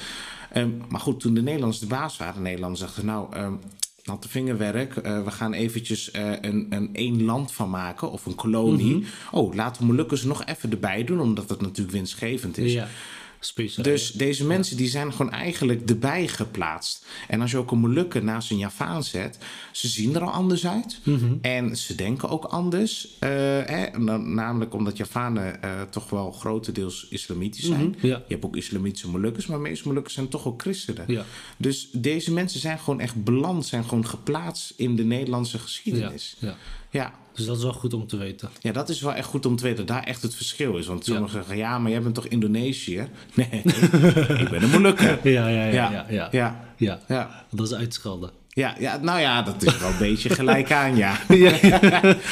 Ehm, 0.52 0.70
maar 0.90 1.02
goed, 1.02 1.20
toen 1.20 1.34
de 1.34 1.42
Nederlanders 1.42 1.80
de 1.82 1.88
baas 1.88 2.18
waren, 2.18 2.36
de 2.36 2.42
Nederlanders 2.42 2.82
dachten 2.82 3.06
nou... 3.06 3.36
ehm 3.36 3.54
natte 4.10 4.30
vingerwerk, 4.30 4.96
eh, 4.96 5.24
we 5.24 5.32
gaan 5.32 5.54
eventjes 5.54 6.12
eh, 6.12 6.32
een, 6.42 6.68
een 6.70 6.90
één 6.94 7.24
land 7.24 7.52
van 7.52 7.70
maken 7.70 8.12
of 8.12 8.26
een 8.26 8.36
kolonie. 8.36 8.96
Mhm. 8.96 9.06
Oh, 9.32 9.54
laten 9.56 9.82
we 9.82 9.88
Molukkers 9.88 10.24
nog 10.24 10.46
even 10.46 10.72
erbij 10.72 11.04
doen, 11.04 11.20
omdat 11.20 11.50
het 11.50 11.62
natuurlijk 11.62 11.92
winstgevend 11.92 12.58
is. 12.58 12.74
Ja, 12.74 12.88
speciaal. 13.40 13.84
Dus 13.86 14.12
deze 14.12 14.46
mensen 14.46 14.78
die 14.78 14.88
zijn 14.88 15.12
gewoon 15.14 15.32
eigenlijk 15.32 15.90
erbij 15.90 16.28
geplaatst. 16.28 17.06
En 17.28 17.42
als 17.42 17.52
je 17.52 17.58
ook 17.58 17.72
een 17.72 17.80
Molukker 17.80 18.24
naast 18.24 18.52
een 18.52 18.58
Javaan 18.58 19.04
zet, 19.04 19.38
ze 19.72 19.88
zien 19.88 20.16
er 20.16 20.22
al 20.22 20.32
anders 20.32 20.68
uit. 20.68 21.00
Mhm. 21.04 21.34
En 21.42 21.78
ze 21.78 21.96
denken 21.96 22.30
ook 22.30 22.44
anders. 22.44 23.18
eh, 23.20 23.30
hè, 23.66 24.00
namelijk 24.18 24.74
omdat 24.74 24.98
Javanen 24.98 25.62
eh, 25.62 25.82
toch 25.82 26.10
wel 26.10 26.32
grotendeels 26.32 27.08
islamitisch 27.10 27.66
zijn. 27.66 27.88
Mhm, 27.98 28.08
ja. 28.08 28.24
Je 28.28 28.34
hebt 28.34 28.46
ook 28.46 28.56
islamitische 28.56 29.10
Molukkers, 29.10 29.46
maar 29.46 29.60
meeste 29.60 29.88
Molukkers 29.88 30.14
zijn 30.14 30.28
toch 30.28 30.46
ook 30.46 30.62
christenen. 30.62 31.04
Ja. 31.08 31.26
Dus 31.58 31.90
deze 31.92 32.34
mensen 32.34 32.60
zijn 32.60 32.80
gewoon 32.80 33.00
echt 33.00 33.24
beland, 33.24 33.66
zijn 33.66 33.84
gewoon 33.84 34.06
geplaatst 34.08 34.74
in 34.76 34.96
de 34.96 35.04
Nederlandse 35.04 35.60
geschiedenis. 35.60 36.36
ja. 36.40 36.58
Ja. 36.90 37.14
Dus 37.34 37.46
dat 37.48 37.58
is 37.58 37.64
wel 37.64 37.74
goed 37.74 37.94
om 37.94 38.08
te 38.08 38.18
weten. 38.18 38.50
Ja, 38.62 38.72
dat 38.72 38.90
is 38.90 39.02
wel 39.02 39.14
echt 39.14 39.28
goed 39.28 39.46
om 39.46 39.56
te 39.56 39.64
weten 39.64 39.86
dat 39.86 39.96
daar 39.96 40.04
echt 40.06 40.22
het 40.22 40.36
verschil 40.36 40.78
is. 40.78 40.86
Want 40.88 41.06
Ja. 41.06 41.12
sommigen 41.14 41.38
zeggen, 41.38 41.58
ja, 41.58 41.80
maar 41.80 41.92
jij 41.92 42.02
bent 42.02 42.16
toch 42.16 42.26
Indonesiër? 42.28 43.08
Nee, 43.36 43.50
ik 44.44 44.50
ben 44.50 44.64
een 44.64 44.70
Molukker. 44.70 45.30
Ja, 45.30 45.48
ja, 45.48 45.66
ja. 45.66 45.92
Ja, 45.92 46.06
ja, 46.32 46.60
ja. 46.78 47.00
ja. 47.08 47.46
Dat 47.52 47.66
is 47.68 47.74
uitschelden. 47.74 48.30
ja, 48.50 48.76
ja, 48.80 48.98
nou 48.98 49.20
ja, 49.20 49.42
dat 49.42 49.64
is 49.64 49.78
wel 49.78 49.90
een 49.90 49.98
beetje 49.98 50.30
gelijk 50.40 50.72
aan, 50.72 50.96
ja. 50.96 51.20
Ja. 51.28 51.52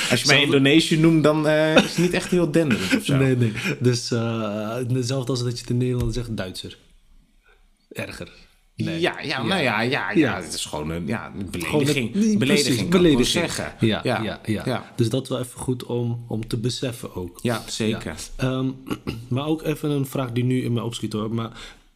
Als 0.10 0.22
je 0.22 0.28
mij 0.28 0.42
Indonesië 0.42 0.98
noemt, 1.00 1.24
dan 1.24 1.48
eh, 1.48 1.76
is 1.76 1.82
het 1.84 1.98
niet 1.98 2.14
echt 2.14 2.30
heel 2.32 2.52
denderend 2.52 2.96
of 2.96 3.06
zo. 3.06 3.16
Nee, 3.18 3.36
nee. 3.38 3.54
Dus 3.80 4.12
uh, 4.12 4.76
hetzelfde 4.76 5.32
als 5.32 5.44
dat 5.44 5.54
je 5.54 5.60
het 5.62 5.70
in 5.70 5.78
Nederland 5.78 6.14
zegt 6.14 6.38
Duitser. 6.38 6.78
Erger. 7.92 8.30
Nee. 8.86 9.00
Ja, 9.00 9.20
ja, 9.22 9.44
nou 9.44 9.62
ja, 9.62 9.82
ja, 9.82 10.12
ja, 10.12 10.36
het 10.42 10.54
is 10.54 10.66
gewoon 10.66 10.90
een 10.90 11.08
ja, 11.08 11.26
een 11.26 11.32
Gewoon 11.64 11.86
het- 11.86 11.94
belediging. 11.94 12.38
belediging, 12.40 12.90
belediging. 12.90 13.28
zeggen. 13.28 13.74
Ja, 13.80 14.02
ja, 14.04 14.40
ja. 14.46 14.92
Dus 14.96 15.10
dat 15.10 15.28
wel 15.28 15.40
even 15.40 15.60
goed 15.60 15.84
om, 15.86 16.24
om 16.28 16.48
te 16.48 16.58
beseffen 16.58 17.16
ook. 17.16 17.40
Ja, 17.42 17.64
zeker. 17.68 18.16
Ehm, 18.36 18.70
maar 19.30 19.46
ook 19.46 19.64
even 19.64 19.90
een 19.90 20.06
vraag 20.06 20.32
die 20.32 20.44
nu 20.44 20.64
in 20.64 20.74
mij 20.74 20.84
opschiet 20.84 21.14
hoor. 21.14 21.34
Maar 21.34 21.52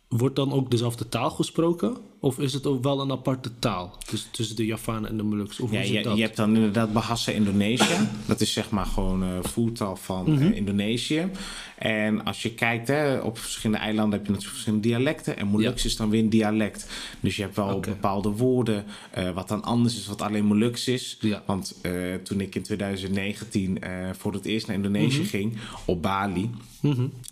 wordt 0.08 0.36
dan 0.36 0.54
ook 0.54 0.72
dezelfde 0.72 1.10
taal 1.10 1.30
gesproken? 1.30 1.98
Of 2.24 2.40
is 2.40 2.54
het 2.54 2.66
ook 2.66 2.84
wel 2.84 3.02
een 3.02 3.12
aparte 3.12 3.52
taal? 3.60 3.98
Dus 4.10 4.28
tussen 4.32 4.56
de 4.56 4.66
Javanen 4.66 5.10
en 5.10 5.18
de 5.18 5.24
Molukkers? 5.24 5.60
Of 5.60 5.72
Ja, 5.72 5.82
je, 5.82 6.10
je 6.16 6.22
hebt 6.22 6.36
dan 6.36 6.56
inderdaad 6.56 6.94
Bahasa 6.94 7.32
Indonesië. 7.32 7.98
Dat 8.26 8.42
is 8.42 8.54
zeg 8.54 8.70
maar 8.70 8.86
gewoon 8.86 9.24
eh 9.24 9.30
voertaal 9.42 9.96
van 9.96 10.32
Mhm. 10.32 10.42
eh, 10.42 10.56
Indonesië. 10.56 11.30
En 11.78 12.24
als 12.24 12.42
je 12.42 12.54
kijkt, 12.54 12.88
hè, 12.88 13.18
op 13.18 13.38
verschillende 13.38 13.84
eilanden 13.84 14.12
heb 14.12 14.22
je 14.22 14.28
natuurlijk 14.32 14.54
verschillende 14.54 14.88
dialecten. 14.88 15.38
En 15.38 15.48
Moluks 15.48 15.82
Ja. 15.84 15.90
is 15.90 15.96
dan 15.96 16.10
weer 16.10 16.24
een 16.24 16.30
dialect. 16.30 16.88
Dus 17.20 17.36
je 17.36 17.42
hebt 17.42 17.56
wel 17.56 17.80
bepaalde 17.80 18.30
woorden 18.30 18.86
eh, 19.12 19.30
wat 19.30 19.48
dan 19.48 19.64
anders 19.64 19.96
is, 19.98 20.08
wat 20.08 20.22
alleen 20.22 20.46
Moluks 20.46 20.88
is. 20.88 21.18
Ja. 21.22 21.44
Want 21.46 21.76
toen 22.24 22.42
ik 22.42 22.56
in 22.56 22.62
2019 22.64 23.82
eh, 23.82 24.10
voor 24.18 24.34
het 24.34 24.46
eerst 24.46 24.68
naar 24.68 24.76
Indonesië 24.76 25.20
Mhm. 25.20 25.28
ging, 25.30 25.58
op 25.86 26.02
Bali, 26.02 26.50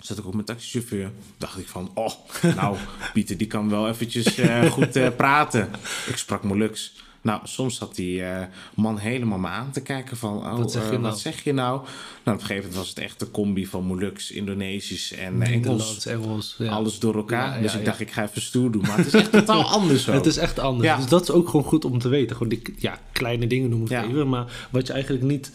zat 0.01 0.17
ik 0.17 0.25
ook 0.25 0.33
met 0.33 0.45
taxichauffeur. 0.45 1.11
Dacht 1.37 1.59
ik 1.59 1.67
van, 1.67 1.91
oh, 1.93 2.09
nou, 2.55 2.75
Pieter 3.13 3.37
die 3.37 3.47
kan 3.47 3.69
wel 3.69 3.87
eventjes 3.87 4.37
eh, 4.37 4.71
goed 4.83 4.95
eh, 4.95 5.07
praten. 5.15 5.69
Ik 6.07 6.17
sprak 6.17 6.43
Moluks. 6.43 6.93
Nou, 7.21 7.39
soms 7.43 7.75
zat 7.75 7.95
die 7.95 8.23
eh, 8.23 8.45
man 8.73 8.97
helemaal 8.97 9.37
me 9.37 9.47
aan 9.47 9.71
te 9.71 9.81
kijken 9.81 10.17
van... 10.17 10.37
Oh, 10.37 10.57
Wat 10.57 10.71
zeg 10.71 10.81
je 10.81 10.87
eh, 10.87 10.93
nou? 10.93 11.03
wat 11.11 11.19
zeg 11.19 11.43
je 11.43 11.53
nou? 11.53 11.77
Nou, 11.77 11.87
op 12.23 12.33
een 12.33 12.39
gegeven 12.39 12.55
moment 12.55 12.75
was 12.75 12.89
het 12.89 12.97
echt 12.99 13.19
de 13.19 13.31
combi 13.31 13.65
van 13.65 13.83
Molux, 13.83 14.31
Indonesisch 14.31 15.13
en 15.13 15.37
Nederlands, 15.37 16.05
Engels. 16.05 16.25
Engels. 16.25 16.55
Ja. 16.57 16.71
Alles 16.71 16.99
door 16.99 17.15
elkaar. 17.15 17.55
Ja, 17.55 17.61
dus 17.61 17.75
ik 17.75 17.85
dacht, 17.85 17.99
ik 17.99 18.11
ga 18.11 18.23
even 18.23 18.41
stoer 18.41 18.71
doen. 18.71 18.81
Maar 18.81 18.97
het 18.97 19.05
is 19.05 19.13
echt 19.13 19.31
totaal 19.31 19.63
anders. 19.79 20.05
Het 20.05 20.25
is 20.25 20.37
echt 20.37 20.59
anders. 20.59 20.95
Dus 20.95 21.05
dat 21.07 21.21
is 21.21 21.31
ook 21.31 21.49
gewoon 21.49 21.65
goed 21.65 21.85
om 21.85 21.99
te 21.99 22.09
weten. 22.09 22.35
Gewoon 22.35 22.49
die 22.49 22.61
ja, 22.77 22.99
kleine 23.11 23.47
dingen 23.47 23.69
noem 23.69 23.81
ik 23.81 23.89
Ja. 23.89 24.03
even. 24.03 24.29
Maar 24.29 24.67
wat 24.69 24.87
je 24.87 24.93
eigenlijk 24.93 25.23
niet 25.23 25.51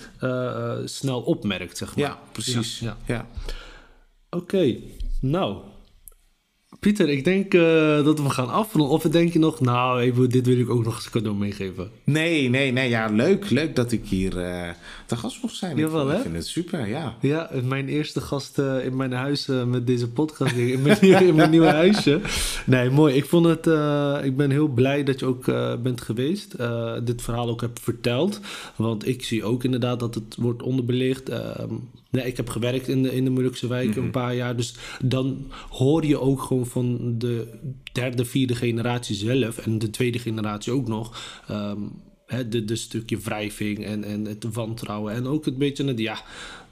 snel 0.84 1.20
opmerkt, 1.20 1.78
zeg 1.78 1.96
maar. 1.96 2.04
Ja, 2.04 2.18
precies. 2.32 2.82
Ja. 3.06 3.26
Oké, 4.30 4.76
nou. 5.20 5.56
Pieter, 6.80 7.08
ik 7.08 7.24
denk 7.24 7.54
eh, 7.54 7.60
dat 8.04 8.20
we 8.20 8.30
gaan 8.30 8.50
afronden. 8.50 8.90
Of 8.90 9.02
denk 9.02 9.32
je 9.32 9.38
nog, 9.38 9.60
nou, 9.60 10.00
even, 10.00 10.30
dit 10.30 10.46
wil 10.46 10.58
ik 10.58 10.70
ook 10.70 10.84
nog 10.84 10.94
eens 10.94 11.10
cadeau 11.10 11.36
meegeven. 11.36 11.90
Nee, 12.04 12.48
nee, 12.48 12.72
nee. 12.72 12.88
Ja, 12.88 13.06
leuk. 13.06 13.50
Leuk 13.50 13.76
dat 13.76 13.92
ik 13.92 14.04
hier 14.04 14.38
eh 14.38 14.68
te 15.06 15.16
gast 15.16 15.42
mocht 15.42 15.54
zijn. 15.54 15.76
Jawel, 15.76 16.06
ik, 16.06 16.08
hè? 16.10 16.16
ik 16.16 16.22
vind 16.22 16.34
het 16.34 16.46
super, 16.46 16.88
ja. 16.88 17.16
Ja, 17.20 17.50
mijn 17.62 17.88
eerste 17.88 18.20
gast 18.20 18.58
eh, 18.58 18.84
in 18.84 18.96
mijn 18.96 19.12
huis 19.12 19.46
met 19.66 19.86
deze 19.86 20.08
podcast. 20.08 20.54
in, 20.54 20.82
mijn, 20.82 21.00
in 21.00 21.34
mijn 21.34 21.50
nieuwe 21.50 21.66
huisje. 21.66 22.20
Nee, 22.66 22.90
mooi. 22.90 23.14
Ik 23.14 23.24
vond 23.24 23.46
het. 23.46 23.66
ik 24.24 24.36
ben 24.36 24.50
heel 24.50 24.68
blij 24.68 25.02
dat 25.02 25.20
je 25.20 25.26
ook 25.26 25.44
bent 25.82 26.00
geweest. 26.00 26.56
dit 27.04 27.22
verhaal 27.22 27.48
ook 27.48 27.60
hebt 27.60 27.80
verteld. 27.80 28.40
Want 28.76 29.06
ik 29.08 29.24
zie 29.24 29.44
ook 29.44 29.64
inderdaad 29.64 30.00
dat 30.00 30.14
het 30.14 30.36
wordt 30.38 30.62
onderbelicht. 30.62 31.30
Nee, 32.14 32.26
ik 32.26 32.36
heb 32.36 32.48
gewerkt 32.48 32.88
in 32.88 33.02
de, 33.02 33.14
in 33.14 33.24
de 33.24 33.30
Molukse 33.30 33.66
wijk 33.66 33.96
een 33.96 34.10
paar 34.10 34.34
jaar. 34.34 34.56
Dus 34.56 34.74
dan 35.04 35.52
hoor 35.68 36.06
je 36.06 36.20
ook 36.20 36.42
gewoon 36.42 36.66
van 36.66 37.14
de 37.18 37.46
derde, 37.92 38.24
vierde 38.24 38.54
generatie 38.54 39.14
zelf. 39.16 39.58
En 39.58 39.78
de 39.78 39.90
tweede 39.90 40.18
generatie 40.18 40.72
ook 40.72 40.88
nog. 40.88 41.40
ehm, 41.48 41.78
hè, 42.26 42.48
de, 42.48 42.64
de 42.64 42.76
stukje 42.76 43.18
wrijving 43.18 43.84
en, 43.84 44.04
en 44.04 44.24
het 44.24 44.44
wantrouwen. 44.52 45.12
En 45.14 45.26
ook 45.26 45.46
een 45.46 45.58
beetje 45.58 45.84
het, 45.84 45.98
ja, 45.98 46.22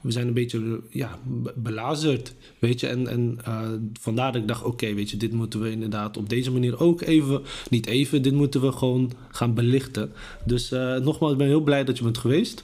we 0.01 0.11
zijn 0.11 0.27
een 0.27 0.33
beetje 0.33 0.81
ja, 0.89 1.19
be- 1.27 1.53
belazerd, 1.55 2.33
weet 2.59 2.79
je. 2.79 2.87
En, 2.87 3.07
en 3.07 3.37
eh, 3.45 3.69
vandaar 3.99 4.31
dat 4.31 4.41
ik 4.41 4.47
dacht, 4.47 4.63
oké, 4.63 4.93
weet 4.93 5.09
je, 5.09 5.17
dit 5.17 5.31
moeten 5.33 5.61
we 5.61 5.71
inderdaad 5.71 6.17
op 6.17 6.29
deze 6.29 6.51
manier 6.51 6.79
ook 6.79 7.01
even, 7.01 7.41
niet 7.69 7.85
even, 7.85 8.21
dit 8.21 8.33
moeten 8.33 8.61
we 8.61 8.71
gewoon 8.71 9.11
gaan 9.31 9.53
belichten. 9.53 10.11
Dus 10.45 10.71
eh, 10.71 10.95
nogmaals, 10.95 11.31
ik 11.31 11.37
ben 11.37 11.47
heel 11.47 11.61
blij 11.61 11.83
dat 11.83 11.97
je 11.97 12.03
bent 12.03 12.17
geweest. 12.17 12.63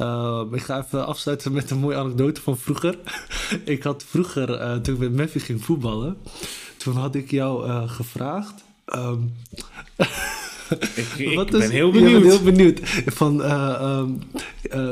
Uh, 0.00 0.42
ik 0.52 0.62
ga 0.62 0.78
even 0.78 1.06
afsluiten 1.06 1.52
met 1.52 1.70
een 1.70 1.78
mooie 1.78 1.96
anekdote 1.96 2.40
van 2.40 2.58
vroeger. 2.58 2.98
ik 3.64 3.82
had 3.82 4.04
vroeger, 4.04 4.50
uh, 4.50 4.76
toen 4.76 4.94
ik 4.94 5.00
met 5.00 5.12
Meffy 5.12 5.38
ging 5.38 5.64
voetballen, 5.64 6.16
toen 6.76 6.96
had 6.96 7.14
ik 7.14 7.30
jou 7.30 7.68
uh, 7.68 7.90
gevraagd. 7.90 8.64
Um, 8.94 9.34
Ik, 10.94 11.50
ben 11.50 11.70
heel 11.70 11.86
je 11.86 11.92
benieuwd. 11.92 12.22
heel 12.22 12.42
benieuwd. 12.42 12.80
Van, 13.06 13.42
um, 13.52 14.18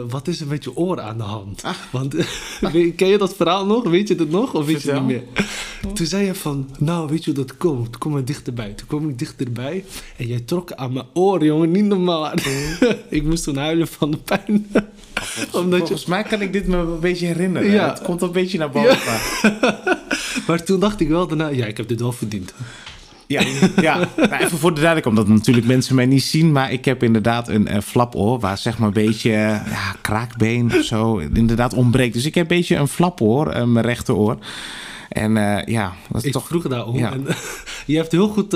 wat 0.08 0.28
is 0.28 0.40
er 0.40 0.46
met 0.46 0.64
je 0.64 0.76
oren 0.76 1.04
aan 1.04 1.16
de 1.16 1.22
hand? 1.22 1.62
Ah. 1.62 1.74
Want 1.90 2.14
ken 2.96 3.08
je 3.08 3.18
dat 3.18 3.36
verhaal 3.36 3.66
nog? 3.66 3.84
Weet 3.84 4.08
je 4.08 4.14
het 4.14 4.30
nog? 4.30 4.54
Of 4.54 4.66
weet 4.66 4.82
je 4.82 4.90
het 4.90 5.00
niet 5.00 5.08
meer? 5.08 5.22
Toen 5.94 6.06
zei 6.06 6.24
je 6.24 6.34
van, 6.34 6.70
nou 6.78 7.08
weet 7.08 7.24
je 7.24 7.32
hoe 7.34 7.44
dat 7.44 7.56
komt? 7.56 7.98
Kom 7.98 8.12
maar 8.12 8.24
dichterbij. 8.24 8.72
Toen 8.72 8.86
kwam 8.86 9.08
ik 9.08 9.18
dichterbij 9.18 9.84
en 10.16 10.26
jij 10.26 10.40
trok 10.40 10.72
aan 10.72 10.92
mijn 10.92 11.06
oren, 11.14 11.46
jongen. 11.46 11.70
Niet 11.70 11.84
normaal. 11.84 12.32
ik 13.08 13.22
moest 13.22 13.44
toen 13.44 13.56
huilen 13.56 13.88
van 13.88 14.10
de 14.10 14.16
pijn. 14.16 14.66
Omdat 15.52 15.80
je, 15.80 15.86
Volgens 15.86 16.06
mij 16.06 16.22
kan 16.22 16.40
ik 16.40 16.52
dit 16.52 16.66
me 16.66 16.76
een 16.76 17.00
beetje 17.00 17.26
herinneren. 17.26 17.70
Ja. 17.70 17.88
Het 17.88 18.02
komt 18.02 18.22
een 18.22 18.32
beetje 18.32 18.58
naar 18.58 18.70
boven. 18.70 19.18
maar 20.46 20.64
toen 20.64 20.80
dacht 20.80 21.00
ik 21.00 21.08
wel 21.08 21.26
daarna, 21.26 21.48
ja, 21.48 21.66
ik 21.66 21.76
heb 21.76 21.88
dit 21.88 22.00
wel 22.00 22.12
verdiend. 22.12 22.54
Ja, 23.26 23.42
ja. 23.80 24.08
Nou, 24.16 24.32
even 24.32 24.58
voor 24.58 24.74
de 24.74 24.80
duidelijkheid, 24.80 25.06
omdat 25.06 25.28
natuurlijk 25.28 25.66
mensen 25.66 25.94
mij 25.94 26.06
niet 26.06 26.22
zien, 26.22 26.52
maar 26.52 26.72
ik 26.72 26.84
heb 26.84 27.02
inderdaad 27.02 27.48
een 27.48 27.68
eh, 27.68 27.80
flapoor 27.80 28.40
waar 28.40 28.58
zeg 28.58 28.78
maar 28.78 28.88
een 28.88 28.94
beetje 28.94 29.30
eh, 29.30 29.70
ja, 29.70 29.94
kraakbeen 30.00 30.74
of 30.74 30.84
zo 30.84 31.18
inderdaad 31.18 31.74
ontbreekt. 31.74 32.14
Dus 32.14 32.24
ik 32.24 32.34
heb 32.34 32.50
een 32.50 32.56
beetje 32.56 32.76
een 32.76 32.88
flapoor, 32.88 33.50
eh, 33.50 33.64
mijn 33.64 33.86
rechteroor. 33.86 34.38
En 35.08 35.32
ja, 35.66 35.92
dat 36.08 36.20
is 36.20 36.26
Ik 36.26 36.32
toch... 36.32 36.46
vroeg 36.46 36.68
daarom. 36.68 36.98
Ja. 36.98 37.12
En, 37.12 37.26
je 37.86 37.96
hebt 37.96 38.12
heel 38.12 38.28
goed 38.28 38.54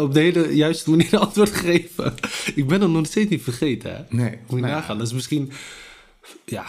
op 0.00 0.14
de 0.14 0.20
hele 0.20 0.56
juiste 0.56 0.90
manier 0.90 1.18
antwoord 1.26 1.52
gegeven. 1.52 2.14
Ik 2.54 2.66
ben 2.66 2.80
dat 2.80 2.88
nog 2.88 3.06
steeds 3.06 3.30
niet 3.30 3.42
vergeten. 3.42 3.90
Hè? 3.90 4.16
Nee, 4.16 4.30
Moet 4.30 4.38
je 4.48 4.56
nou 4.56 4.66
ja. 4.66 4.74
nagaan. 4.74 4.98
Dat 4.98 5.06
is 5.06 5.12
misschien... 5.12 5.52
Ja, 6.44 6.64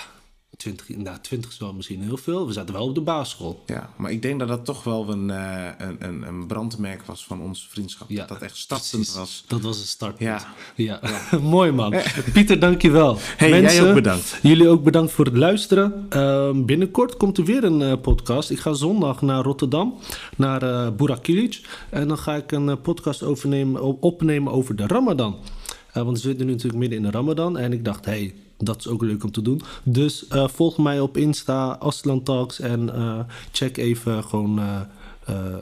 20, 0.59 0.97
nou, 0.97 1.17
20 1.21 1.51
is 1.51 1.57
wel 1.57 1.73
misschien 1.73 2.01
heel 2.01 2.17
veel. 2.17 2.47
We 2.47 2.53
zaten 2.53 2.73
wel 2.73 2.87
op 2.87 2.95
de 2.95 3.01
basisschool. 3.01 3.63
Ja, 3.65 3.89
maar 3.97 4.11
ik 4.11 4.21
denk 4.21 4.39
dat 4.39 4.47
dat 4.47 4.65
toch 4.65 4.83
wel 4.83 5.09
een, 5.09 5.29
eh, 5.29 5.67
een, 5.77 5.95
een, 5.99 6.27
een 6.27 6.47
brandmerk 6.47 7.03
was 7.05 7.25
van 7.25 7.41
onze 7.41 7.69
vriendschap. 7.69 8.09
Ja, 8.09 8.17
dat 8.19 8.27
dat 8.27 8.41
echt 8.41 8.57
startend 8.57 9.13
was. 9.13 9.43
Dat 9.47 9.61
was 9.61 9.77
het 9.77 9.87
startpunt. 9.87 10.29
Ja. 10.29 10.53
Ja, 10.75 10.99
mooi 11.41 11.71
man. 11.71 11.93
Pieter, 12.33 12.59
dankjewel. 12.59 13.17
Hey, 13.19 13.61
jij 13.61 13.87
ook 13.87 13.93
bedankt. 13.93 14.39
Jullie 14.41 14.67
ook 14.67 14.83
bedankt 14.83 15.11
voor 15.11 15.25
het 15.25 15.37
luisteren. 15.37 16.05
Ehm, 16.09 16.65
binnenkort 16.65 17.17
komt 17.17 17.37
er 17.37 17.43
weer 17.45 17.63
een 17.63 17.81
eh, 17.81 17.93
podcast. 18.01 18.49
Ik 18.49 18.59
ga 18.59 18.73
zondag 18.73 19.21
naar 19.21 19.43
Rotterdam, 19.43 19.93
naar 20.35 20.61
eh 20.63 20.89
Burak 20.95 21.23
Kilic. 21.23 21.61
En 21.89 22.07
dan 22.07 22.17
ga 22.17 22.35
ik 22.35 22.51
een 22.51 22.69
eh, 22.69 22.75
podcast 22.81 23.23
overnemen, 23.23 23.81
op- 23.83 24.03
opnemen 24.03 24.53
over 24.53 24.75
de 24.75 24.87
Ramadan. 24.87 25.35
Eh, 25.93 26.03
want 26.03 26.17
we 26.21 26.27
zitten 26.27 26.45
nu 26.45 26.51
natuurlijk 26.51 26.79
midden 26.79 26.97
in 26.97 27.03
de 27.03 27.11
Ramadan. 27.11 27.57
En 27.57 27.73
ik 27.73 27.85
dacht, 27.85 28.05
hey, 28.05 28.33
dat 28.63 28.77
is 28.77 28.87
ook 28.87 29.01
leuk 29.01 29.23
om 29.23 29.31
te 29.31 29.41
doen. 29.41 29.61
Dus 29.83 30.27
eh, 30.27 30.47
volg 30.47 30.77
mij 30.77 30.99
op 30.99 31.17
Insta, 31.17 31.71
Aslan 31.71 32.23
Talks. 32.23 32.59
En 32.59 32.95
eh, 32.95 33.19
check 33.51 33.77
even 33.77 34.23
gewoon... 34.23 34.59
eh, 34.59 34.81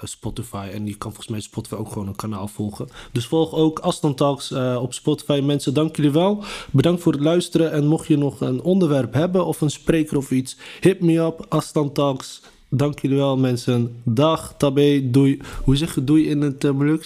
Spotify. 0.04 0.70
En 0.74 0.86
je 0.86 0.96
kan 0.96 1.12
volgens 1.12 1.28
mij 1.28 1.40
Spotify 1.40 1.76
ook 1.76 1.92
gewoon 1.92 2.08
een 2.08 2.16
kanaal 2.16 2.48
volgen. 2.48 2.88
Dus 3.12 3.26
volg 3.26 3.54
ook 3.54 3.80
Aston 3.80 4.16
Talks 4.16 4.52
op 4.80 4.94
Spotify. 4.94 5.42
Mensen, 5.44 5.74
dank 5.74 5.96
jullie 5.96 6.12
wel. 6.12 6.44
Bedankt 6.72 7.02
voor 7.02 7.12
het 7.12 7.22
luisteren. 7.22 7.72
En 7.72 7.88
mocht 7.88 8.08
je 8.08 8.18
nog 8.18 8.42
een 8.42 8.62
onderwerp 8.62 9.14
hebben 9.14 9.46
of 9.46 9.62
een 9.62 9.70
spreker 9.70 10.18
of 10.18 10.32
iets, 10.32 10.58
hit 10.80 11.02
me 11.02 11.20
up. 11.20 11.46
Aston 11.50 11.92
Talks. 11.92 12.42
Dank 12.70 13.00
jullie 13.00 13.18
wel, 13.18 13.38
mensen. 13.38 14.02
Dag, 14.04 14.54
tabé, 14.58 15.10
doei. 15.12 15.42
Hoe 15.64 15.76
zeg 15.76 15.96
je 15.96 16.04
doei 16.04 16.30
in 16.30 16.42
het 16.42 16.64
uh? 16.64 17.00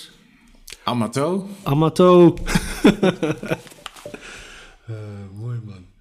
Amato. 0.84 1.48
Amato. 1.64 2.34